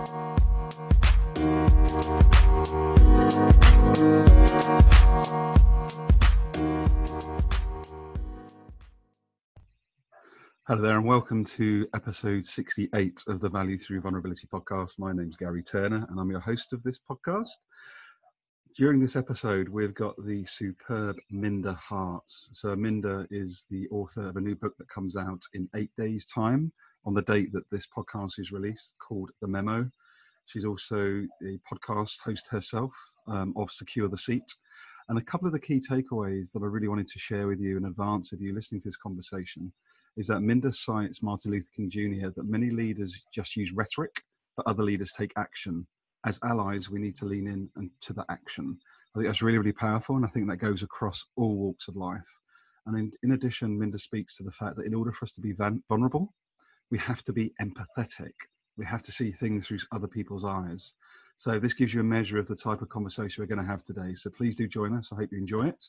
Hello 0.00 0.34
there, 10.80 10.96
and 10.96 11.04
welcome 11.04 11.44
to 11.44 11.86
episode 11.94 12.46
68 12.46 13.24
of 13.28 13.40
the 13.40 13.50
Value 13.50 13.76
Through 13.76 14.00
Vulnerability 14.00 14.46
podcast. 14.46 14.98
My 14.98 15.12
name's 15.12 15.36
Gary 15.36 15.62
Turner, 15.62 16.06
and 16.08 16.18
I'm 16.18 16.30
your 16.30 16.40
host 16.40 16.72
of 16.72 16.82
this 16.82 16.98
podcast. 16.98 17.50
During 18.78 19.00
this 19.00 19.16
episode, 19.16 19.68
we've 19.68 19.92
got 19.92 20.14
the 20.24 20.46
superb 20.46 21.16
Minda 21.30 21.74
Harts. 21.74 22.48
So, 22.54 22.74
Minda 22.74 23.26
is 23.30 23.66
the 23.68 23.86
author 23.90 24.28
of 24.28 24.36
a 24.36 24.40
new 24.40 24.54
book 24.54 24.78
that 24.78 24.88
comes 24.88 25.18
out 25.18 25.42
in 25.52 25.68
eight 25.76 25.90
days' 25.98 26.24
time 26.24 26.72
on 27.04 27.14
the 27.14 27.22
date 27.22 27.52
that 27.52 27.68
this 27.70 27.86
podcast 27.86 28.38
is 28.38 28.52
released 28.52 28.94
called 29.00 29.30
The 29.40 29.48
Memo. 29.48 29.88
She's 30.46 30.64
also 30.64 31.26
a 31.42 31.58
podcast 31.72 32.20
host 32.20 32.48
herself 32.48 32.92
um, 33.28 33.54
of 33.56 33.70
Secure 33.70 34.08
the 34.08 34.18
Seat. 34.18 34.54
And 35.08 35.18
a 35.18 35.22
couple 35.22 35.46
of 35.46 35.52
the 35.52 35.60
key 35.60 35.80
takeaways 35.80 36.52
that 36.52 36.62
I 36.62 36.66
really 36.66 36.88
wanted 36.88 37.06
to 37.06 37.18
share 37.18 37.46
with 37.46 37.60
you 37.60 37.76
in 37.76 37.86
advance 37.86 38.32
of 38.32 38.40
you 38.40 38.54
listening 38.54 38.80
to 38.82 38.88
this 38.88 38.96
conversation 38.96 39.72
is 40.16 40.26
that 40.26 40.40
Minda 40.40 40.72
cites 40.72 41.22
Martin 41.22 41.52
Luther 41.52 41.68
King 41.74 41.90
Jr. 41.90 42.28
that 42.28 42.48
many 42.48 42.70
leaders 42.70 43.22
just 43.34 43.56
use 43.56 43.72
rhetoric, 43.72 44.22
but 44.56 44.66
other 44.66 44.82
leaders 44.82 45.12
take 45.16 45.32
action. 45.36 45.86
As 46.26 46.38
allies, 46.44 46.90
we 46.90 47.00
need 47.00 47.14
to 47.16 47.24
lean 47.24 47.46
in 47.46 47.68
and 47.76 47.90
to 48.02 48.12
the 48.12 48.24
action. 48.28 48.78
I 49.14 49.18
think 49.18 49.28
that's 49.28 49.42
really, 49.42 49.58
really 49.58 49.72
powerful, 49.72 50.16
and 50.16 50.24
I 50.24 50.28
think 50.28 50.48
that 50.48 50.58
goes 50.58 50.82
across 50.82 51.24
all 51.36 51.56
walks 51.56 51.88
of 51.88 51.96
life. 51.96 52.20
And 52.86 52.98
in, 52.98 53.12
in 53.22 53.32
addition, 53.32 53.78
Minda 53.78 53.98
speaks 53.98 54.36
to 54.36 54.42
the 54.42 54.52
fact 54.52 54.76
that 54.76 54.86
in 54.86 54.94
order 54.94 55.12
for 55.12 55.24
us 55.24 55.32
to 55.32 55.40
be 55.40 55.54
vulnerable, 55.88 56.32
we 56.90 56.98
have 56.98 57.22
to 57.24 57.32
be 57.32 57.52
empathetic. 57.60 58.32
We 58.76 58.84
have 58.84 59.02
to 59.02 59.12
see 59.12 59.32
things 59.32 59.66
through 59.66 59.78
other 59.92 60.08
people's 60.08 60.44
eyes. 60.44 60.94
So 61.36 61.58
this 61.58 61.74
gives 61.74 61.94
you 61.94 62.00
a 62.00 62.04
measure 62.04 62.38
of 62.38 62.48
the 62.48 62.56
type 62.56 62.82
of 62.82 62.88
conversation 62.88 63.42
we're 63.42 63.54
going 63.54 63.64
to 63.64 63.70
have 63.70 63.82
today. 63.82 64.14
So 64.14 64.30
please 64.30 64.56
do 64.56 64.66
join 64.66 64.94
us. 64.94 65.10
I 65.12 65.16
hope 65.16 65.30
you 65.32 65.38
enjoy 65.38 65.68
it. 65.68 65.82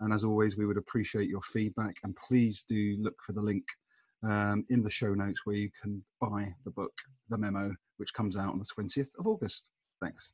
And 0.00 0.12
as 0.12 0.24
always, 0.24 0.56
we 0.56 0.66
would 0.66 0.76
appreciate 0.76 1.28
your 1.28 1.42
feedback. 1.42 1.96
And 2.02 2.16
please 2.16 2.64
do 2.68 2.96
look 3.00 3.16
for 3.24 3.32
the 3.32 3.40
link 3.40 3.64
um, 4.22 4.64
in 4.68 4.82
the 4.82 4.90
show 4.90 5.14
notes 5.14 5.40
where 5.44 5.56
you 5.56 5.70
can 5.80 6.02
buy 6.20 6.52
the 6.64 6.70
book, 6.70 6.92
The 7.28 7.38
Memo, 7.38 7.74
which 7.98 8.12
comes 8.12 8.36
out 8.36 8.52
on 8.52 8.58
the 8.58 8.64
20th 8.64 9.10
of 9.18 9.26
August. 9.26 9.64
Thanks. 10.02 10.32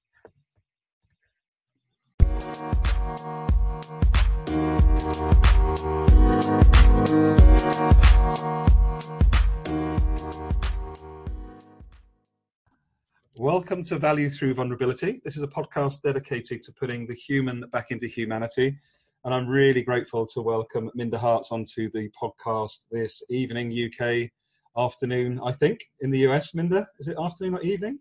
Welcome 13.36 13.82
to 13.84 13.98
Value 13.98 14.30
Through 14.30 14.54
Vulnerability. 14.54 15.20
This 15.24 15.36
is 15.36 15.42
a 15.42 15.48
podcast 15.48 16.02
dedicated 16.02 16.62
to 16.62 16.72
putting 16.72 17.06
the 17.06 17.14
human 17.14 17.64
back 17.72 17.90
into 17.90 18.06
humanity 18.06 18.78
and 19.26 19.34
I'm 19.34 19.48
really 19.48 19.82
grateful 19.82 20.24
to 20.24 20.40
welcome 20.40 20.88
Minda 20.94 21.18
Harts 21.18 21.50
onto 21.50 21.90
the 21.90 22.08
podcast 22.10 22.78
this 22.92 23.24
evening, 23.28 23.72
UK 23.72 24.30
afternoon, 24.78 25.40
I 25.44 25.50
think, 25.50 25.80
in 26.00 26.12
the 26.12 26.28
US. 26.28 26.54
Minda, 26.54 26.86
is 27.00 27.08
it 27.08 27.16
afternoon 27.20 27.56
or 27.56 27.62
evening? 27.62 27.98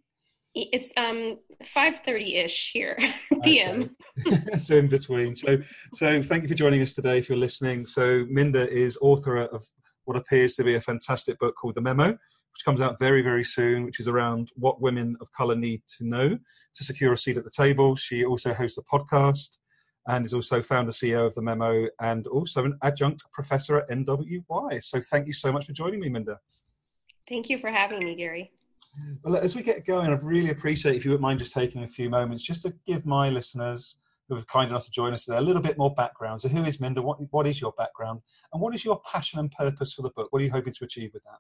It's 0.54 0.94
um 0.98 1.40
5:30ish 1.76 2.72
here 2.74 3.00
p.m. 3.44 3.96
so 4.60 4.78
in 4.78 4.88
between. 4.88 5.36
So 5.36 5.58
so 5.94 6.22
thank 6.22 6.44
you 6.44 6.50
for 6.50 6.56
joining 6.56 6.84
us 6.84 6.94
today 6.94 7.18
if 7.18 7.28
you're 7.28 7.40
listening. 7.40 7.88
So 7.88 8.26
Minda 8.30 8.70
is 8.70 9.00
author 9.02 9.38
of 9.38 9.66
what 10.06 10.17
appears 10.17 10.56
to 10.56 10.64
be 10.64 10.75
a 10.75 10.81
fantastic 10.81 11.38
book 11.39 11.56
called 11.56 11.75
The 11.75 11.81
Memo, 11.81 12.08
which 12.08 12.66
comes 12.66 12.81
out 12.81 12.98
very 13.00 13.22
very 13.22 13.44
soon, 13.44 13.86
which 13.86 14.00
is 14.00 14.08
around 14.08 14.52
what 14.56 14.81
women 14.81 15.17
of 15.22 15.31
color 15.34 15.56
need 15.56 15.81
to 15.97 16.08
know 16.08 16.38
to 16.73 16.84
secure 16.84 17.14
a 17.14 17.17
seat 17.17 17.38
at 17.38 17.44
the 17.44 17.52
table. 17.52 17.95
She 17.95 18.25
also 18.25 18.53
hosts 18.53 18.78
a 18.78 18.84
podcast 18.84 19.58
and 20.08 20.23
is 20.23 20.34
also 20.34 20.62
founder 20.62 20.92
CEO 20.92 21.25
of 21.25 21.34
the 21.34 21.42
Memo 21.42 21.88
and 22.00 22.28
also 22.28 22.63
an 22.63 22.78
adjunct 22.84 23.24
professor 23.31 23.78
at 23.78 23.90
NYU. 23.90 24.44
So 24.81 25.02
thank 25.02 25.25
you 25.25 25.34
so 25.34 25.52
much 25.52 25.66
for 25.66 25.74
joining 25.74 26.00
me, 26.00 26.09
Minda. 26.09 26.40
Thank 27.28 27.50
you 27.50 27.57
for 27.57 27.72
having 27.72 28.00
me, 28.00 28.16
Gary. 28.16 28.51
Well, 29.24 29.35
as 29.35 29.56
we 29.56 29.63
get 29.63 29.84
going, 29.84 30.12
I'd 30.12 30.24
really 30.24 30.51
appreciate 30.51 30.96
if 30.96 31.06
you 31.06 31.12
wouldn't 31.12 31.24
mind 31.24 31.40
just 31.40 31.53
taking 31.53 31.84
a 31.84 31.88
few 31.88 32.09
moments 32.09 32.44
just 32.44 32.62
to 32.62 32.74
give 32.85 33.06
my 33.06 33.30
listeners 33.30 33.97
who 34.28 34.38
are 34.38 34.41
kind 34.44 34.69
enough 34.69 34.86
to 34.86 34.91
join 34.91 35.13
us 35.13 35.25
today 35.25 35.38
a 35.38 35.41
little 35.41 35.62
bit 35.62 35.78
more 35.78 35.94
background. 35.94 36.41
So, 36.41 36.50
who 36.50 36.63
is 36.63 36.80
Minda? 36.80 37.02
What, 37.02 37.18
what 37.31 37.47
is 37.47 37.62
your 37.62 37.74
background? 37.78 38.22
And 38.53 38.62
what 38.62 38.74
is 38.74 38.84
your 38.84 39.02
passion 39.02 39.40
and 39.40 39.52
purpose 39.52 39.94
for 39.94 40.02
the 40.02 40.09
book? 40.12 40.28
What 40.31 40.41
are 40.41 40.46
you 40.46 40.52
hoping 40.52 40.74
to 40.74 40.86
achieve 40.86 41.12
with 41.13 41.24
that? 41.24 41.40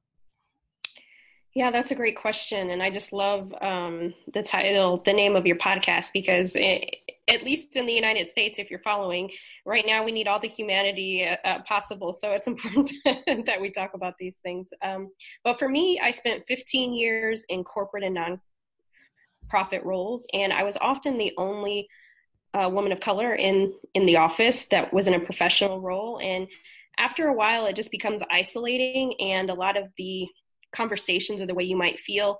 Yeah, 1.55 1.71
that's 1.71 1.91
a 1.91 1.95
great 1.95 2.17
question. 2.17 2.71
And 2.71 2.83
I 2.83 2.89
just 2.89 3.13
love 3.13 3.53
um, 3.61 4.13
the 4.33 4.43
title, 4.43 5.01
the 5.05 5.13
name 5.13 5.37
of 5.37 5.47
your 5.47 5.55
podcast, 5.55 6.07
because 6.13 6.53
it, 6.57 6.97
at 7.29 7.43
least 7.43 7.77
in 7.77 7.85
the 7.85 7.93
United 7.93 8.29
States, 8.29 8.59
if 8.59 8.69
you're 8.69 8.81
following, 8.81 9.31
right 9.65 9.85
now 9.87 10.03
we 10.03 10.11
need 10.11 10.27
all 10.27 10.39
the 10.39 10.49
humanity 10.49 11.25
uh, 11.25 11.37
uh 11.45 11.61
possible. 11.61 12.11
So 12.11 12.31
it's 12.31 12.47
important 12.53 12.91
that 13.05 13.59
we 13.59 13.71
talk 13.71 13.93
about 13.93 14.15
these 14.19 14.39
things. 14.39 14.69
Um, 14.81 15.11
but 15.45 15.57
for 15.57 15.69
me, 15.69 15.97
I 16.03 16.11
spent 16.11 16.43
15 16.45 16.93
years 16.93 17.45
in 17.47 17.63
corporate 17.63 18.03
and 18.03 18.17
nonprofit 19.49 19.85
roles, 19.85 20.27
and 20.33 20.51
I 20.51 20.63
was 20.63 20.77
often 20.81 21.17
the 21.17 21.33
only 21.37 21.87
uh, 22.55 22.69
woman 22.69 22.91
of 22.91 22.99
color 22.99 23.35
in, 23.35 23.73
in 23.93 24.05
the 24.05 24.17
office 24.17 24.65
that 24.67 24.93
was 24.93 25.07
in 25.07 25.13
a 25.13 25.19
professional 25.19 25.81
role. 25.81 26.19
And 26.21 26.47
after 26.97 27.27
a 27.27 27.33
while, 27.33 27.65
it 27.65 27.75
just 27.75 27.91
becomes 27.91 28.21
isolating, 28.31 29.13
and 29.19 29.49
a 29.49 29.53
lot 29.53 29.77
of 29.77 29.89
the 29.97 30.27
conversations 30.73 31.41
or 31.41 31.45
the 31.45 31.53
way 31.53 31.63
you 31.63 31.75
might 31.75 31.99
feel 31.99 32.37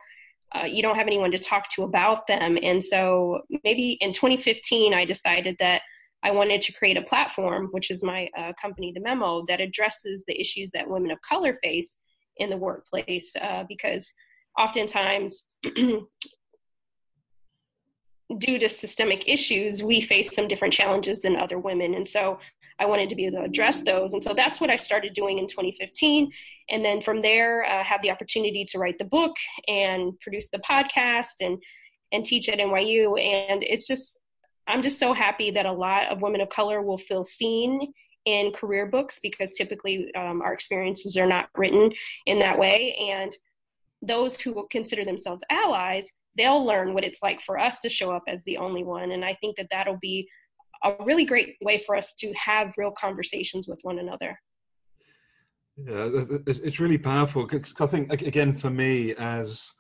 uh, 0.55 0.65
you 0.65 0.81
don't 0.81 0.95
have 0.95 1.07
anyone 1.07 1.31
to 1.31 1.37
talk 1.37 1.67
to 1.69 1.83
about 1.83 2.27
them 2.27 2.57
and 2.61 2.83
so 2.83 3.41
maybe 3.63 3.97
in 4.01 4.11
2015 4.11 4.93
i 4.93 5.03
decided 5.03 5.55
that 5.59 5.81
i 6.23 6.31
wanted 6.31 6.61
to 6.61 6.73
create 6.73 6.97
a 6.97 7.01
platform 7.01 7.67
which 7.71 7.89
is 7.89 8.03
my 8.03 8.29
uh, 8.37 8.51
company 8.61 8.91
the 8.93 9.01
memo 9.01 9.43
that 9.47 9.61
addresses 9.61 10.23
the 10.27 10.39
issues 10.39 10.71
that 10.71 10.89
women 10.89 11.11
of 11.11 11.19
color 11.21 11.55
face 11.63 11.97
in 12.37 12.49
the 12.49 12.57
workplace 12.57 13.35
uh, 13.41 13.63
because 13.67 14.11
oftentimes 14.57 15.45
due 18.37 18.59
to 18.59 18.69
systemic 18.69 19.27
issues, 19.27 19.83
we 19.83 20.01
face 20.01 20.33
some 20.33 20.47
different 20.47 20.73
challenges 20.73 21.21
than 21.21 21.35
other 21.35 21.59
women. 21.59 21.93
And 21.95 22.07
so 22.07 22.39
I 22.79 22.85
wanted 22.85 23.09
to 23.09 23.15
be 23.15 23.25
able 23.25 23.39
to 23.39 23.45
address 23.45 23.81
those. 23.81 24.13
And 24.13 24.23
so 24.23 24.33
that's 24.33 24.59
what 24.59 24.69
I 24.69 24.75
started 24.75 25.13
doing 25.13 25.39
in 25.39 25.47
2015. 25.47 26.31
And 26.69 26.83
then 26.83 27.01
from 27.01 27.21
there, 27.21 27.63
I 27.65 27.81
uh, 27.81 27.83
had 27.83 28.01
the 28.01 28.11
opportunity 28.11 28.65
to 28.65 28.79
write 28.79 28.97
the 28.97 29.05
book 29.05 29.35
and 29.67 30.19
produce 30.19 30.49
the 30.49 30.59
podcast 30.59 31.41
and, 31.41 31.61
and 32.11 32.25
teach 32.25 32.49
at 32.49 32.59
NYU. 32.59 33.19
And 33.21 33.63
it's 33.63 33.87
just, 33.87 34.21
I'm 34.67 34.81
just 34.81 34.99
so 34.99 35.13
happy 35.13 35.51
that 35.51 35.65
a 35.65 35.71
lot 35.71 36.07
of 36.07 36.21
women 36.21 36.41
of 36.41 36.49
color 36.49 36.81
will 36.81 36.97
feel 36.97 37.23
seen 37.23 37.93
in 38.25 38.51
career 38.51 38.87
books 38.87 39.19
because 39.21 39.51
typically 39.51 40.13
um, 40.15 40.41
our 40.41 40.53
experiences 40.53 41.15
are 41.15 41.27
not 41.27 41.49
written 41.55 41.91
in 42.25 42.39
that 42.39 42.57
way. 42.57 42.95
And 42.95 43.35
those 44.01 44.39
who 44.39 44.51
will 44.51 44.67
consider 44.67 45.05
themselves 45.05 45.43
allies 45.49 46.11
they'll 46.37 46.63
learn 46.63 46.93
what 46.93 47.03
it's 47.03 47.23
like 47.23 47.41
for 47.41 47.57
us 47.57 47.81
to 47.81 47.89
show 47.89 48.11
up 48.11 48.23
as 48.27 48.43
the 48.43 48.57
only 48.57 48.83
one. 48.83 49.11
And 49.11 49.23
I 49.23 49.35
think 49.35 49.55
that 49.57 49.67
that'll 49.71 49.99
be 50.01 50.27
a 50.83 50.93
really 51.03 51.25
great 51.25 51.55
way 51.61 51.77
for 51.77 51.95
us 51.95 52.13
to 52.15 52.33
have 52.33 52.73
real 52.77 52.91
conversations 52.91 53.67
with 53.67 53.79
one 53.83 53.99
another. 53.99 54.37
Yeah, 55.77 56.09
it's 56.47 56.79
really 56.79 56.97
powerful 56.97 57.49
I 57.51 57.85
think 57.85 58.21
again 58.21 58.55
for 58.55 58.69
me 58.69 59.13
as 59.15 59.73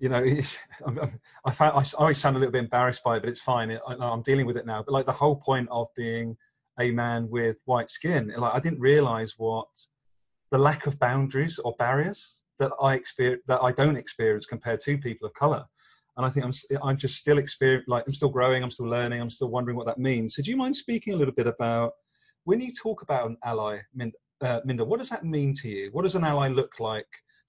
you 0.00 0.08
know, 0.08 0.22
I, 1.44 1.50
found, 1.50 1.78
I 1.78 1.84
always 1.98 2.18
sound 2.18 2.36
a 2.36 2.38
little 2.38 2.52
bit 2.52 2.64
embarrassed 2.64 3.02
by 3.02 3.16
it, 3.16 3.20
but 3.20 3.28
it's 3.28 3.40
fine. 3.40 3.70
I, 3.70 3.94
I'm 3.98 4.22
dealing 4.22 4.46
with 4.46 4.56
it 4.56 4.66
now. 4.66 4.82
But 4.82 4.92
like 4.92 5.06
the 5.06 5.12
whole 5.12 5.36
point 5.36 5.68
of 5.70 5.88
being 5.96 6.36
a 6.78 6.90
man 6.90 7.28
with 7.28 7.62
white 7.64 7.90
skin, 7.90 8.32
like 8.36 8.54
I 8.54 8.60
didn't 8.60 8.80
realize 8.80 9.34
what 9.38 9.68
the 10.50 10.58
lack 10.58 10.86
of 10.86 10.98
boundaries 10.98 11.58
or 11.58 11.74
barriers 11.78 12.44
that 12.58 12.72
I 12.80 12.94
experience 12.94 13.42
that 13.48 13.62
I 13.62 13.72
don't 13.72 13.96
experience 13.96 14.46
compared 14.46 14.80
to 14.80 14.98
people 14.98 15.26
of 15.26 15.34
color 15.34 15.64
and 16.18 16.26
I 16.26 16.30
think 16.30 16.44
I'm 16.44 16.52
I'm 16.82 16.96
just 16.96 17.16
still 17.16 17.38
experience 17.38 17.84
like 17.86 18.04
I'm 18.06 18.12
still 18.12 18.28
growing, 18.28 18.62
I'm 18.62 18.72
still 18.72 18.86
learning, 18.86 19.20
I'm 19.20 19.30
still 19.30 19.48
wondering 19.48 19.76
what 19.76 19.86
that 19.86 19.98
means. 19.98 20.34
So 20.34 20.42
do 20.42 20.50
you 20.50 20.56
mind 20.56 20.76
speaking 20.76 21.14
a 21.14 21.16
little 21.16 21.32
bit 21.32 21.46
about 21.46 21.92
when 22.44 22.60
you 22.60 22.72
talk 22.72 23.02
about 23.02 23.30
an 23.30 23.36
ally, 23.44 23.78
Minda, 23.94 24.16
uh, 24.42 24.60
Minda 24.64 24.84
what 24.84 24.98
does 24.98 25.08
that 25.10 25.24
mean 25.24 25.54
to 25.54 25.68
you? 25.68 25.90
What 25.92 26.02
does 26.02 26.16
an 26.16 26.24
ally 26.24 26.48
look 26.48 26.80
like 26.80 27.06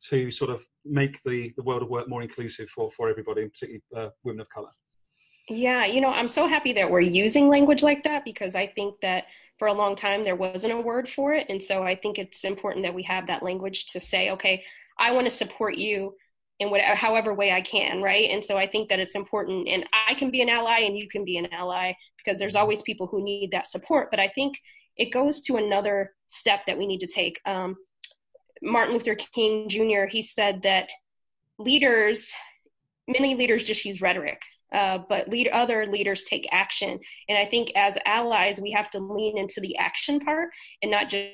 to 0.10 0.32
sort 0.32 0.52
of 0.52 0.64
make 0.86 1.22
the 1.24 1.52
the 1.58 1.64
world 1.64 1.82
of 1.82 1.90
work 1.90 2.08
more 2.08 2.22
inclusive 2.22 2.70
for 2.70 2.92
for 2.92 3.10
everybody, 3.10 3.50
particularly 3.50 3.84
uh, 3.96 4.10
women 4.24 4.42
of 4.42 4.50
color? 4.50 4.70
Yeah, 5.50 5.86
you 5.86 6.00
know, 6.00 6.10
I'm 6.10 6.28
so 6.28 6.48
happy 6.48 6.72
that 6.74 6.90
we're 6.90 7.00
using 7.02 7.50
language 7.50 7.82
like 7.82 8.04
that 8.04 8.24
because 8.24 8.54
I 8.54 8.68
think 8.68 9.02
that 9.02 9.26
for 9.58 9.68
a 9.68 9.74
long 9.74 9.96
time 9.96 10.24
there 10.24 10.36
wasn't 10.36 10.74
a 10.74 10.80
word 10.80 11.10
for 11.10 11.34
it, 11.34 11.48
and 11.50 11.62
so 11.62 11.82
I 11.82 11.96
think 11.96 12.20
it's 12.20 12.44
important 12.44 12.86
that 12.86 12.94
we 12.94 13.02
have 13.04 13.26
that 13.28 13.42
language 13.42 13.88
to 13.88 14.00
say, 14.00 14.30
okay, 14.30 14.64
I 15.00 15.12
want 15.12 15.26
to 15.26 15.32
support 15.32 15.76
you 15.76 16.14
in 16.60 16.70
whatever 16.70 16.96
however 16.96 17.34
way 17.34 17.52
I 17.52 17.62
can, 17.62 18.02
right? 18.02 18.30
And 18.30 18.44
so 18.44 18.58
I 18.58 18.68
think 18.68 18.90
that 18.90 19.00
it's 19.00 19.16
important 19.16 19.68
and 19.68 19.86
I 20.08 20.14
can 20.14 20.30
be 20.30 20.42
an 20.42 20.50
ally 20.50 20.80
and 20.80 20.98
you 20.98 21.08
can 21.08 21.24
be 21.24 21.38
an 21.38 21.52
ally 21.54 21.94
because 22.18 22.40
there's 22.40 22.54
mm-hmm. 22.54 22.62
always 22.62 22.82
people 22.82 23.08
who 23.08 23.24
need 23.24 23.52
that 23.52 23.70
support. 23.70 24.12
But 24.12 24.20
I 24.20 24.28
think 24.28 24.60
it 24.98 25.12
goes 25.12 25.42
to 25.42 25.58
another 25.58 26.14
step 26.28 26.66
that 26.66 26.78
we 26.78 26.86
need 26.86 27.00
to 27.00 27.08
take. 27.08 27.40
Um, 27.46 27.76
Martin 28.62 28.94
Luther 28.94 29.16
King 29.16 29.70
Jr. 29.70 30.06
he 30.10 30.22
said 30.22 30.62
that 30.64 30.90
leaders 31.58 32.32
many 33.08 33.36
leaders 33.36 33.64
just 33.64 33.86
use 33.86 34.02
rhetoric 34.02 34.42
uh, 34.74 35.00
but 35.10 35.30
lead, 35.30 35.48
other 35.50 35.86
leaders 35.88 36.24
take 36.24 36.48
action. 36.52 37.00
And 37.28 37.38
I 37.38 37.46
think 37.46 37.72
as 37.76 37.98
allies, 38.06 38.60
we 38.62 38.72
have 38.72 38.90
to 38.92 39.00
lean 39.00 39.38
into 39.38 39.60
the 39.62 39.76
action 39.78 40.20
part 40.20 40.50
and 40.82 40.92
not 40.92 41.10
just, 41.10 41.30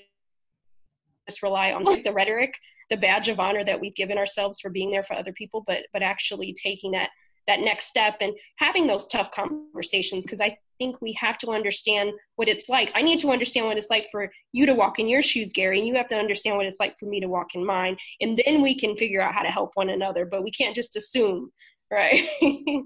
just 1.28 1.44
rely 1.44 1.74
on 1.74 1.84
like, 1.84 2.04
the 2.04 2.14
rhetoric, 2.14 2.58
the 2.90 2.98
badge 2.98 3.28
of 3.28 3.40
honor 3.40 3.64
that 3.64 3.80
we've 3.80 3.96
given 3.96 4.18
ourselves 4.18 4.60
for 4.60 4.70
being 4.70 4.92
there 4.92 5.04
for 5.04 5.16
other 5.16 5.34
people, 5.34 5.64
but 5.66 5.86
but 5.94 6.04
actually 6.04 6.54
taking 6.62 6.92
that 6.92 7.10
that 7.48 7.60
next 7.60 7.86
step 7.86 8.18
and 8.22 8.34
having 8.58 8.88
those 8.88 9.08
tough 9.08 9.30
conversations 9.32 10.26
because 10.26 10.42
I 10.42 10.58
think 10.80 11.00
we 11.02 11.14
have 11.14 11.38
to 11.38 11.52
understand 11.52 12.12
what 12.38 12.50
it's 12.50 12.70
like. 12.70 12.92
I 12.96 13.02
need 13.02 13.20
to 13.20 13.32
understand 13.32 13.68
what 13.68 13.78
it's 13.78 13.90
like 13.90 14.08
for 14.12 14.32
you 14.52 14.66
to 14.66 14.74
walk 14.74 15.00
in 15.00 15.08
your 15.08 15.22
shoes, 15.22 15.54
Gary, 15.54 15.78
and 15.78 15.88
you 15.88 15.96
have 15.96 16.08
to 16.08 16.18
understand 16.18 16.58
what 16.58 16.66
it's 16.66 16.80
like 16.80 16.98
for 17.00 17.06
me 17.06 17.20
to 17.20 17.28
walk 17.28 17.54
in 17.54 17.66
mine. 17.66 17.98
And 18.20 18.42
then 18.46 18.62
we 18.62 18.76
can 18.76 18.96
figure 18.96 19.22
out 19.22 19.36
how 19.36 19.44
to 19.44 19.52
help 19.52 19.72
one 19.76 19.92
another, 19.92 20.26
but 20.26 20.44
we 20.44 20.52
can't 20.52 20.76
just 20.76 20.96
assume, 20.96 21.52
right? 21.92 22.28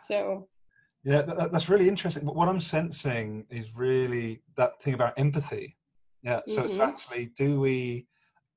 So, 0.00 0.48
yeah, 1.04 1.22
that, 1.22 1.52
that's 1.52 1.68
really 1.68 1.88
interesting. 1.88 2.24
But 2.24 2.36
what 2.36 2.48
I'm 2.48 2.60
sensing 2.60 3.44
is 3.50 3.74
really 3.74 4.42
that 4.56 4.80
thing 4.80 4.94
about 4.94 5.18
empathy. 5.18 5.76
Yeah, 6.22 6.40
so 6.46 6.62
mm-hmm. 6.62 6.66
it's 6.66 6.78
actually 6.78 7.30
do 7.36 7.60
we 7.60 8.06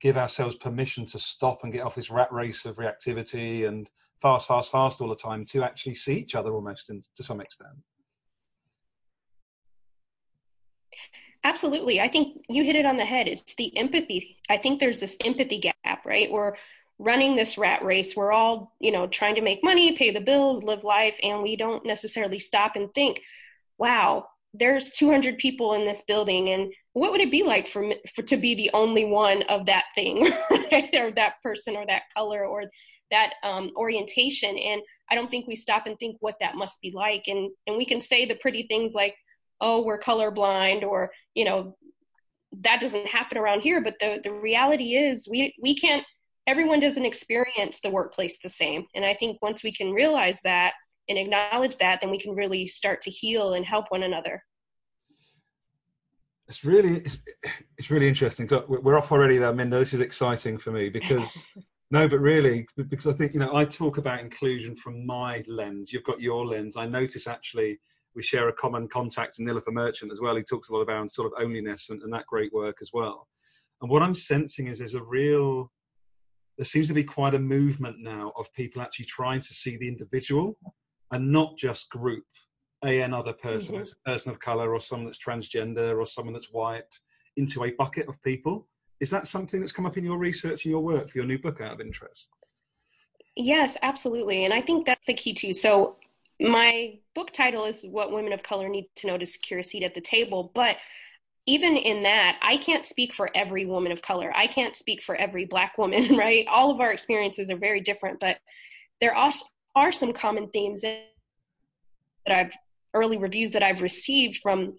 give 0.02 0.18
ourselves 0.18 0.56
permission 0.56 1.06
to 1.06 1.20
stop 1.20 1.64
and 1.64 1.72
get 1.72 1.82
off 1.82 1.96
this 1.96 2.10
rat 2.10 2.32
race 2.32 2.66
of 2.66 2.78
reactivity 2.78 3.68
and 3.68 3.90
fast, 4.22 4.48
fast, 4.48 4.72
fast 4.72 5.02
all 5.02 5.10
the 5.10 5.16
time 5.16 5.46
to 5.46 5.64
actually 5.64 5.96
see 5.96 6.16
each 6.16 6.36
other 6.36 6.52
almost 6.52 6.90
in, 6.90 7.02
to 7.16 7.24
some 7.24 7.42
extent? 7.42 7.74
Absolutely. 11.44 12.00
I 12.00 12.08
think 12.08 12.46
you 12.50 12.64
hit 12.64 12.76
it 12.76 12.86
on 12.86 12.98
the 12.98 13.06
head. 13.06 13.28
It's 13.28 13.56
the 13.56 13.76
empathy. 13.78 14.38
I 14.50 14.58
think 14.58 14.80
there's 14.80 15.00
this 15.00 15.18
empathy 15.24 15.60
gap, 15.60 16.06
right? 16.06 16.32
We're 16.32 16.54
running 17.02 17.36
this 17.36 17.58
rat 17.58 17.84
race 17.84 18.16
we're 18.16 18.32
all 18.32 18.76
you 18.80 18.92
know 18.92 19.08
trying 19.08 19.34
to 19.34 19.42
make 19.42 19.64
money 19.64 19.94
pay 19.94 20.12
the 20.12 20.22
bills 20.22 20.64
live 20.64 20.84
life 20.84 21.20
and 21.24 21.42
we 21.42 21.56
don't 21.56 21.84
necessarily 21.84 22.38
stop 22.38 22.76
and 22.76 22.94
think 22.94 23.20
wow 23.80 24.24
there's 24.54 24.92
200 24.92 25.38
people 25.38 25.74
in 25.74 25.86
this 25.86 26.02
building 26.08 26.50
and 26.50 26.74
what 26.94 27.12
would 27.12 27.22
it 27.22 27.32
be 27.32 27.44
like 27.44 27.68
for, 27.68 27.94
for 28.14 28.22
to 28.24 28.36
be 28.36 28.54
the 28.54 28.70
only 28.74 29.06
one 29.06 29.44
of 29.44 29.66
that 29.66 29.86
thing 29.96 30.24
right? 30.72 30.90
or 31.00 31.12
that 31.12 31.36
person 31.42 31.76
or 31.76 31.86
that 31.86 32.04
color 32.16 32.46
or 32.46 32.66
that 33.12 33.34
um, 33.44 33.72
orientation 33.76 34.58
and 34.58 34.82
i 35.10 35.16
don't 35.16 35.32
think 35.32 35.48
we 35.48 35.56
stop 35.56 35.86
and 35.86 35.98
think 36.00 36.18
what 36.20 36.36
that 36.40 36.56
must 36.56 36.82
be 36.82 36.92
like 36.94 37.24
and 37.28 37.50
and 37.68 37.78
we 37.78 37.86
can 37.86 38.02
say 38.02 38.26
the 38.26 38.36
pretty 38.36 38.64
things 38.64 38.94
like 38.94 39.16
oh 39.62 39.82
we're 39.82 40.00
colorblind 40.00 40.84
or 40.84 41.12
you 41.34 41.46
know 41.46 41.76
that 42.60 42.82
doesn't 42.82 43.08
happen 43.08 43.38
around 43.38 43.62
here 43.62 43.82
but 43.82 43.96
the 44.00 44.20
the 44.24 44.32
reality 44.32 44.96
is 44.96 45.28
we 45.30 45.54
we 45.62 45.74
can't 45.74 46.06
everyone 46.48 46.80
doesn't 46.80 47.06
experience 47.06 47.80
the 47.80 47.90
workplace 47.90 48.40
the 48.40 48.50
same. 48.50 48.86
And 48.96 49.06
I 49.06 49.14
think 49.14 49.42
once 49.42 49.64
we 49.64 49.72
can 49.72 49.92
realize 49.92 50.42
that 50.44 50.74
and 51.10 51.18
acknowledge 51.18 51.78
that, 51.78 52.02
then 52.02 52.10
we 52.12 52.20
can 52.20 52.36
really 52.36 52.68
start 52.68 53.02
to 53.02 53.10
heal 53.10 53.54
and 53.54 53.66
help 53.66 53.86
one 53.90 54.04
another. 54.04 54.44
It's 56.48 56.64
really, 56.64 57.06
it's 57.78 57.90
really 57.90 58.08
interesting. 58.08 58.48
So 58.50 58.66
we're 58.68 58.98
off 58.98 59.12
already 59.12 59.38
there, 59.38 59.54
Minda. 59.54 59.80
This 59.80 59.94
is 59.94 60.02
exciting 60.02 60.58
for 60.58 60.72
me 60.72 60.90
because, 60.90 61.48
no, 61.92 62.08
but 62.08 62.20
really, 62.20 62.68
because 62.76 63.08
I 63.08 63.14
think, 63.14 63.34
you 63.34 63.40
know, 63.40 63.56
I 63.56 63.64
talk 63.64 63.98
about 63.98 64.20
inclusion 64.20 64.76
from 64.76 65.06
my 65.06 65.44
lens. 65.48 65.94
You've 65.94 66.04
got 66.04 66.20
your 66.20 66.46
lens. 66.46 66.76
I 66.76 66.88
notice 66.88 67.26
actually 67.26 67.80
we 68.16 68.24
share 68.24 68.50
a 68.50 68.54
common 68.54 68.90
contact 68.90 69.40
in 69.40 69.46
Nilofer 69.46 69.72
Merchant 69.72 70.12
as 70.12 70.20
well. 70.20 70.36
He 70.36 70.44
talks 70.44 70.70
a 70.70 70.74
lot 70.74 70.82
about 70.82 71.10
sort 71.12 71.32
of 71.32 71.46
onlyness 71.46 71.90
and, 71.90 72.02
and 72.02 72.12
that 72.14 72.28
great 72.28 72.52
work 72.52 72.80
as 72.82 72.90
well. 72.94 73.28
And 73.82 73.90
what 73.90 74.04
I'm 74.04 74.16
sensing 74.16 74.68
is 74.68 74.80
there's 74.80 74.96
a 74.96 75.04
real 75.04 75.72
there 76.58 76.66
seems 76.66 76.88
to 76.88 76.94
be 76.94 77.04
quite 77.04 77.34
a 77.34 77.40
movement 77.40 77.98
now 78.00 78.32
of 78.38 78.52
people 78.54 78.82
actually 78.82 79.06
trying 79.06 79.40
to 79.40 79.54
see 79.54 79.78
the 79.78 79.88
individual 79.88 80.58
and 81.12 81.32
not 81.32 81.58
just 81.58 81.90
group 81.90 82.24
a 82.84 83.02
another 83.02 83.34
person, 83.34 83.76
mm-hmm. 83.76 84.10
a 84.10 84.14
person 84.14 84.32
of 84.32 84.40
color 84.40 84.74
or 84.74 84.80
someone 84.80 85.06
that's 85.06 85.24
transgender 85.24 86.00
or 86.00 86.06
someone 86.06 86.34
that's 86.34 86.52
white 86.52 86.84
into 87.38 87.64
a 87.64 87.72
bucket 87.72 88.08
of 88.08 88.22
people. 88.24 88.68
Is 89.00 89.10
that 89.12 89.28
something 89.28 89.60
that's 89.60 89.72
come 89.72 89.86
up 89.86 89.98
in 89.98 90.06
your 90.06 90.18
research 90.18 90.66
and 90.66 90.72
your 90.72 90.82
work 90.82 91.10
for 91.10 91.18
your 91.18 91.28
new 91.28 91.40
book 91.40 91.62
out 91.62 91.74
of 91.74 91.82
interest? 91.82 92.30
Yes, 93.36 93.78
absolutely. 93.82 94.46
And 94.46 94.54
I 94.54 94.62
think 94.62 94.86
that's 94.86 95.06
the 95.08 95.14
key 95.14 95.34
too. 95.34 95.54
So 95.54 95.98
my 96.40 96.98
book 97.16 97.32
title 97.32 97.66
is 97.66 97.84
What 97.84 98.12
Women 98.12 98.34
of 98.34 98.44
Color 98.44 98.68
Need 98.68 98.90
to 98.98 99.08
Know 99.08 99.18
to 99.18 99.26
Secure 99.26 99.60
a 99.60 99.64
Seat 99.64 99.84
at 99.84 99.96
the 99.96 100.02
Table, 100.02 100.52
but 100.54 100.78
even 101.48 101.76
in 101.76 102.04
that, 102.04 102.38
I 102.42 102.58
can't 102.58 102.86
speak 102.86 103.14
for 103.14 103.30
every 103.34 103.66
woman 103.66 103.92
of 103.92 104.02
color. 104.02 104.32
I 104.36 104.48
can't 104.48 104.76
speak 104.76 105.02
for 105.02 105.16
every 105.16 105.46
black 105.46 105.78
woman, 105.78 106.16
right? 106.18 106.46
All 106.48 106.72
of 106.72 106.80
our 106.80 106.92
experiences 106.92 107.50
are 107.50 107.58
very 107.58 107.80
different, 107.80 108.20
but 108.20 108.38
there 109.00 109.16
are, 109.76 109.92
some 109.92 110.14
common 110.14 110.50
themes 110.50 110.82
that 110.82 111.06
I've 112.28 112.54
early 112.94 113.18
reviews 113.18 113.52
that 113.52 113.64
I've 113.64 113.82
received 113.82 114.38
from 114.38 114.74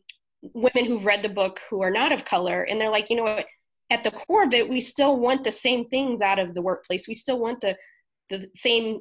women 0.54 0.84
who've 0.84 1.06
read 1.06 1.22
the 1.22 1.28
book 1.28 1.60
who 1.70 1.82
are 1.82 1.90
not 1.90 2.12
of 2.12 2.24
color. 2.24 2.64
And 2.64 2.80
they're 2.80 2.90
like, 2.90 3.08
you 3.08 3.16
know 3.16 3.22
what? 3.22 3.46
At 3.90 4.04
the 4.04 4.10
core 4.10 4.44
of 4.44 4.54
it, 4.54 4.68
we 4.68 4.80
still 4.80 5.16
want 5.16 5.44
the 5.44 5.52
same 5.52 5.88
things 5.88 6.20
out 6.20 6.38
of 6.38 6.54
the 6.54 6.62
workplace. 6.62 7.06
We 7.06 7.14
still 7.14 7.38
want 7.38 7.60
the 7.60 7.76
the 8.32 8.48
same 8.56 9.00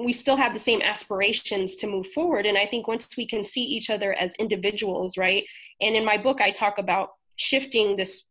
we 0.00 0.12
still 0.12 0.36
have 0.36 0.52
the 0.52 0.58
same 0.60 0.82
aspirations 0.82 1.76
to 1.76 1.86
move 1.86 2.06
forward 2.08 2.44
and 2.44 2.58
i 2.58 2.66
think 2.66 2.88
once 2.88 3.06
we 3.16 3.24
can 3.26 3.44
see 3.44 3.62
each 3.62 3.88
other 3.88 4.14
as 4.14 4.34
individuals 4.34 5.16
right 5.16 5.44
and 5.80 5.94
in 5.94 6.04
my 6.04 6.16
book 6.16 6.40
i 6.40 6.50
talk 6.50 6.78
about 6.78 7.10
shifting 7.36 7.96
this 7.96 8.24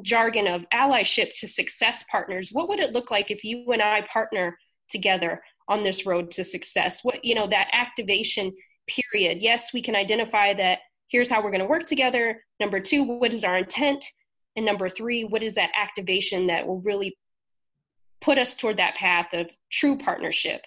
jargon 0.00 0.46
of 0.46 0.66
allyship 0.70 1.30
to 1.34 1.46
success 1.46 2.02
partners 2.10 2.48
what 2.52 2.68
would 2.68 2.80
it 2.80 2.92
look 2.92 3.10
like 3.10 3.30
if 3.30 3.44
you 3.44 3.70
and 3.72 3.82
i 3.82 4.00
partner 4.02 4.56
together 4.88 5.42
on 5.68 5.82
this 5.82 6.06
road 6.06 6.30
to 6.30 6.44
success 6.44 7.00
what 7.02 7.24
you 7.24 7.34
know 7.34 7.46
that 7.46 7.68
activation 7.72 8.52
period 8.86 9.40
yes 9.40 9.72
we 9.72 9.80
can 9.80 9.94
identify 9.94 10.52
that 10.52 10.80
here's 11.08 11.30
how 11.30 11.42
we're 11.42 11.50
going 11.50 11.60
to 11.60 11.66
work 11.66 11.86
together 11.86 12.42
number 12.60 12.80
two 12.80 13.02
what 13.02 13.32
is 13.32 13.44
our 13.44 13.58
intent 13.58 14.04
and 14.56 14.66
number 14.66 14.88
three 14.88 15.24
what 15.24 15.42
is 15.42 15.54
that 15.54 15.70
activation 15.76 16.46
that 16.46 16.66
will 16.66 16.80
really 16.80 17.16
put 18.22 18.38
us 18.38 18.54
toward 18.54 18.78
that 18.78 18.94
path 18.94 19.34
of 19.34 19.50
true 19.70 19.98
partnership. 19.98 20.64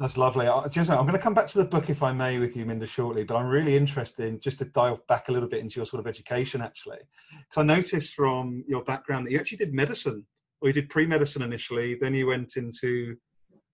That's 0.00 0.18
lovely. 0.18 0.48
I'm 0.48 0.66
going 0.72 1.12
to 1.12 1.18
come 1.18 1.34
back 1.34 1.46
to 1.48 1.58
the 1.58 1.66
book, 1.66 1.88
if 1.88 2.02
I 2.02 2.10
may, 2.10 2.40
with 2.40 2.56
you, 2.56 2.66
Minda, 2.66 2.86
shortly. 2.86 3.22
But 3.22 3.36
I'm 3.36 3.46
really 3.46 3.76
interested 3.76 4.26
in 4.26 4.40
just 4.40 4.58
to 4.58 4.64
dive 4.64 5.06
back 5.06 5.28
a 5.28 5.32
little 5.32 5.48
bit 5.48 5.60
into 5.60 5.76
your 5.76 5.86
sort 5.86 6.00
of 6.00 6.08
education, 6.08 6.60
actually, 6.60 6.98
because 7.30 7.58
I 7.58 7.62
noticed 7.62 8.14
from 8.14 8.64
your 8.66 8.82
background 8.82 9.24
that 9.24 9.30
you 9.30 9.38
actually 9.38 9.58
did 9.58 9.72
medicine, 9.72 10.26
or 10.64 10.68
you 10.68 10.72
did 10.72 10.88
pre-medicine 10.88 11.42
initially. 11.42 11.94
Then 11.94 12.14
you 12.14 12.26
went 12.26 12.56
into, 12.56 13.14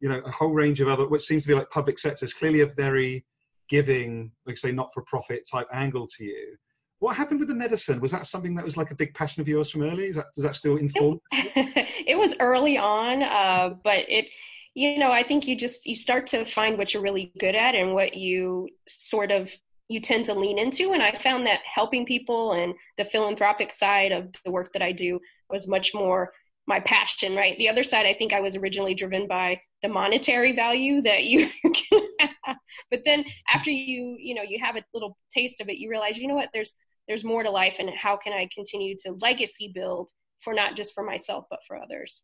you 0.01 0.09
know, 0.09 0.19
a 0.27 0.31
whole 0.31 0.51
range 0.51 0.81
of 0.81 0.89
other, 0.89 1.09
which 1.09 1.23
seems 1.23 1.45
to 1.45 1.49
be 1.49 1.55
like 1.55 1.71
public 1.71 2.01
sectors. 2.01 2.35
Clearly, 2.35 2.63
a 2.63 2.67
very 2.67 3.25
giving, 3.69 4.33
like 4.45 4.59
say, 4.59 4.73
not-for-profit 4.73 5.49
type 5.51 5.69
angle 5.73 6.09
to 6.19 6.25
you. 6.25 6.57
What 6.99 7.17
happened 7.17 7.39
with 7.39 7.49
the 7.49 7.55
medicine? 7.55 8.01
Was 8.01 8.11
that 8.11 8.27
something 8.27 8.57
that 8.57 8.65
was 8.65 8.77
like 8.77 8.91
a 8.91 8.97
big 8.97 9.15
passion 9.15 9.41
of 9.41 9.47
yours 9.47 9.71
from 9.71 9.83
early? 9.83 10.07
Is 10.09 10.17
that, 10.17 10.27
does 10.35 10.43
that 10.43 10.57
still 10.57 10.79
inform? 10.79 11.21
it 11.33 12.19
was 12.19 12.35
early 12.41 12.77
on, 12.77 13.23
uh, 13.23 13.71
but 13.85 14.05
it, 14.09 14.29
you 14.75 14.99
know, 14.99 15.13
I 15.13 15.23
think 15.23 15.47
you 15.47 15.57
just 15.57 15.87
you 15.87 15.95
start 15.95 16.27
to 16.29 16.45
find 16.45 16.77
what 16.77 16.93
you're 16.93 17.03
really 17.05 17.33
good 17.39 17.55
at 17.55 17.77
and 17.77 17.95
what 17.95 18.17
you 18.17 18.69
sort 18.89 19.31
of 19.31 19.57
you 19.89 20.01
tend 20.01 20.27
to 20.27 20.35
lean 20.35 20.59
into. 20.59 20.93
And 20.93 21.03
I 21.03 21.13
found 21.13 21.47
that 21.47 21.61
helping 21.65 22.05
people 22.05 22.53
and 22.53 22.75
the 22.99 23.05
philanthropic 23.05 23.73
side 23.73 24.13
of 24.13 24.29
the 24.45 24.51
work 24.51 24.73
that 24.73 24.83
I 24.83 24.93
do 24.93 25.21
was 25.49 25.69
much 25.69 25.93
more 25.95 26.33
my 26.71 26.81
passion. 26.81 27.37
Right. 27.37 27.59
The 27.59 27.69
other 27.69 27.85
side, 27.85 28.07
I 28.07 28.15
think 28.15 28.33
I 28.33 28.41
was 28.41 28.57
originally 28.57 28.95
driven 28.95 29.27
by 29.27 29.61
the 29.83 29.89
monetary 29.89 30.53
value 30.53 31.03
that 31.03 31.25
you 31.25 31.49
can 31.75 32.03
have. 32.21 32.57
but 32.91 33.01
then 33.05 33.25
after 33.53 33.71
you 33.71 34.17
you 34.19 34.35
know 34.35 34.43
you 34.43 34.59
have 34.59 34.77
a 34.77 34.85
little 34.95 35.17
taste 35.33 35.61
of 35.61 35.69
it 35.69 35.79
you 35.79 35.89
realize 35.89 36.19
you 36.19 36.29
know 36.29 36.35
what 36.35 36.51
there's 36.53 36.75
there's 37.09 37.25
more 37.25 37.43
to 37.43 37.51
life 37.51 37.77
and 37.79 37.91
how 37.91 38.17
can 38.17 38.33
i 38.33 38.49
continue 38.55 38.95
to 38.97 39.17
legacy 39.21 39.71
build 39.75 40.11
for 40.39 40.55
not 40.55 40.77
just 40.77 40.95
for 40.95 41.03
myself 41.03 41.45
but 41.51 41.61
for 41.67 41.77
others 41.77 42.23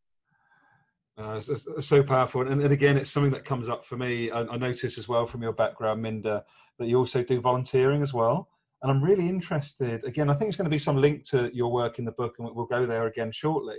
uh, 1.19 1.35
it's, 1.35 1.49
it's 1.49 1.87
so 1.87 2.03
powerful 2.03 2.43
and, 2.43 2.61
and, 2.61 2.73
again 2.73 2.97
it's 2.97 3.11
something 3.11 3.33
that 3.33 3.45
comes 3.45 3.69
up 3.69 3.85
for 3.85 3.97
me 3.97 4.31
I, 4.31 4.43
I 4.43 4.57
notice 4.57 4.99
as 4.99 5.09
well 5.09 5.26
from 5.26 5.43
your 5.43 5.53
background 5.53 6.03
minda 6.03 6.45
that 6.79 6.88
you 6.88 6.99
also 6.99 7.23
do 7.23 7.41
volunteering 7.41 8.03
as 8.03 8.12
well 8.12 8.49
and 8.83 8.91
i'm 8.91 9.03
really 9.03 9.29
interested 9.29 10.05
again 10.05 10.29
i 10.29 10.35
think 10.35 10.49
it's 10.49 10.57
going 10.57 10.67
to 10.67 10.71
be 10.71 10.79
some 10.79 10.99
link 10.99 11.25
to 11.31 11.50
your 11.55 11.73
work 11.73 11.99
in 11.99 12.05
the 12.05 12.12
book 12.12 12.37
and 12.38 12.55
we'll 12.55 12.67
go 12.67 12.85
there 12.85 13.07
again 13.07 13.33
shortly 13.33 13.79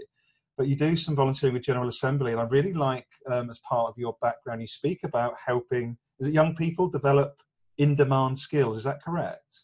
but 0.57 0.67
you 0.67 0.75
do 0.75 0.97
some 0.97 1.15
volunteering 1.15 1.53
with 1.53 1.63
general 1.63 1.87
assembly 1.87 2.31
and 2.31 2.41
i 2.41 2.43
really 2.45 2.73
like 2.73 3.07
um, 3.27 3.49
as 3.49 3.59
part 3.59 3.89
of 3.89 3.97
your 3.97 4.15
background 4.21 4.59
you 4.61 4.67
speak 4.67 5.03
about 5.03 5.35
helping 5.43 5.97
is 6.19 6.27
it 6.27 6.33
young 6.33 6.55
people 6.55 6.89
develop 6.89 7.39
in 7.77 7.95
demand 7.95 8.37
skills 8.37 8.77
is 8.77 8.83
that 8.83 9.03
correct 9.03 9.63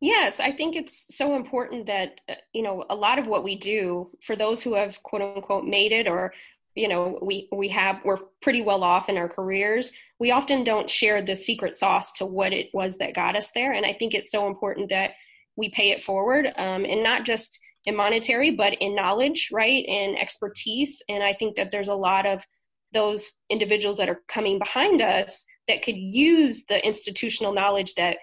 Yes, 0.00 0.40
I 0.40 0.52
think 0.52 0.76
it's 0.76 1.06
so 1.16 1.36
important 1.36 1.86
that, 1.86 2.20
uh, 2.28 2.34
you 2.52 2.62
know, 2.62 2.84
a 2.90 2.94
lot 2.94 3.18
of 3.18 3.26
what 3.26 3.44
we 3.44 3.56
do 3.56 4.10
for 4.22 4.36
those 4.36 4.62
who 4.62 4.74
have 4.74 5.02
quote 5.02 5.22
unquote 5.22 5.64
made 5.64 5.92
it 5.92 6.06
or, 6.06 6.34
you 6.74 6.86
know, 6.86 7.18
we, 7.22 7.48
we 7.50 7.68
have, 7.68 8.00
we're 8.04 8.18
pretty 8.42 8.60
well 8.60 8.84
off 8.84 9.08
in 9.08 9.16
our 9.16 9.28
careers. 9.28 9.92
We 10.18 10.32
often 10.32 10.64
don't 10.64 10.90
share 10.90 11.22
the 11.22 11.34
secret 11.34 11.74
sauce 11.74 12.12
to 12.12 12.26
what 12.26 12.52
it 12.52 12.68
was 12.74 12.98
that 12.98 13.14
got 13.14 13.36
us 13.36 13.52
there. 13.52 13.72
And 13.72 13.86
I 13.86 13.94
think 13.94 14.12
it's 14.12 14.30
so 14.30 14.46
important 14.46 14.90
that 14.90 15.12
we 15.56 15.70
pay 15.70 15.92
it 15.92 16.02
forward 16.02 16.52
um, 16.56 16.84
and 16.84 17.02
not 17.02 17.24
just 17.24 17.58
in 17.86 17.96
monetary, 17.96 18.50
but 18.50 18.74
in 18.74 18.94
knowledge, 18.94 19.48
right? 19.52 19.84
And 19.88 20.18
expertise. 20.18 21.02
And 21.08 21.22
I 21.22 21.32
think 21.32 21.56
that 21.56 21.70
there's 21.70 21.88
a 21.88 21.94
lot 21.94 22.26
of 22.26 22.44
those 22.92 23.34
individuals 23.48 23.98
that 23.98 24.08
are 24.08 24.22
coming 24.28 24.58
behind 24.58 25.00
us 25.00 25.44
that 25.68 25.82
could 25.82 25.96
use 25.96 26.64
the 26.66 26.84
institutional 26.84 27.52
knowledge 27.52 27.94
that 27.94 28.18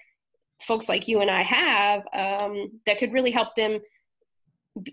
folks 0.62 0.88
like 0.88 1.08
you 1.08 1.22
and 1.22 1.30
I 1.32 1.44
have 1.44 2.02
um, 2.14 2.80
that 2.86 2.98
could 2.98 3.14
really 3.14 3.32
help 3.32 3.56
them 3.56 3.80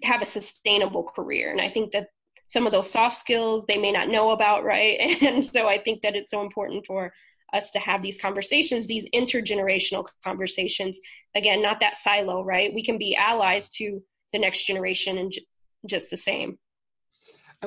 have 0.02 0.22
a 0.22 0.26
sustainable 0.26 1.04
career. 1.04 1.50
And 1.50 1.60
I 1.60 1.70
think 1.70 1.92
that 1.92 2.08
some 2.46 2.66
of 2.66 2.72
those 2.72 2.90
soft 2.90 3.16
skills 3.16 3.64
they 3.66 3.78
may 3.78 3.92
not 3.92 4.08
know 4.08 4.30
about, 4.30 4.64
right? 4.64 4.98
And 5.22 5.44
so 5.44 5.68
I 5.68 5.78
think 5.78 6.02
that 6.02 6.16
it's 6.16 6.30
so 6.30 6.42
important 6.42 6.86
for 6.86 7.12
us 7.52 7.70
to 7.72 7.78
have 7.78 8.02
these 8.02 8.20
conversations, 8.20 8.86
these 8.86 9.08
intergenerational 9.10 10.06
conversations. 10.22 11.00
Again, 11.34 11.62
not 11.62 11.80
that 11.80 11.96
silo, 11.96 12.44
right? 12.44 12.74
We 12.74 12.82
can 12.82 12.98
be 12.98 13.16
allies 13.16 13.68
to 13.70 14.02
the 14.32 14.38
next 14.38 14.64
generation 14.64 15.18
and 15.18 15.32
j- 15.32 15.46
just 15.86 16.10
the 16.10 16.16
same. 16.16 16.58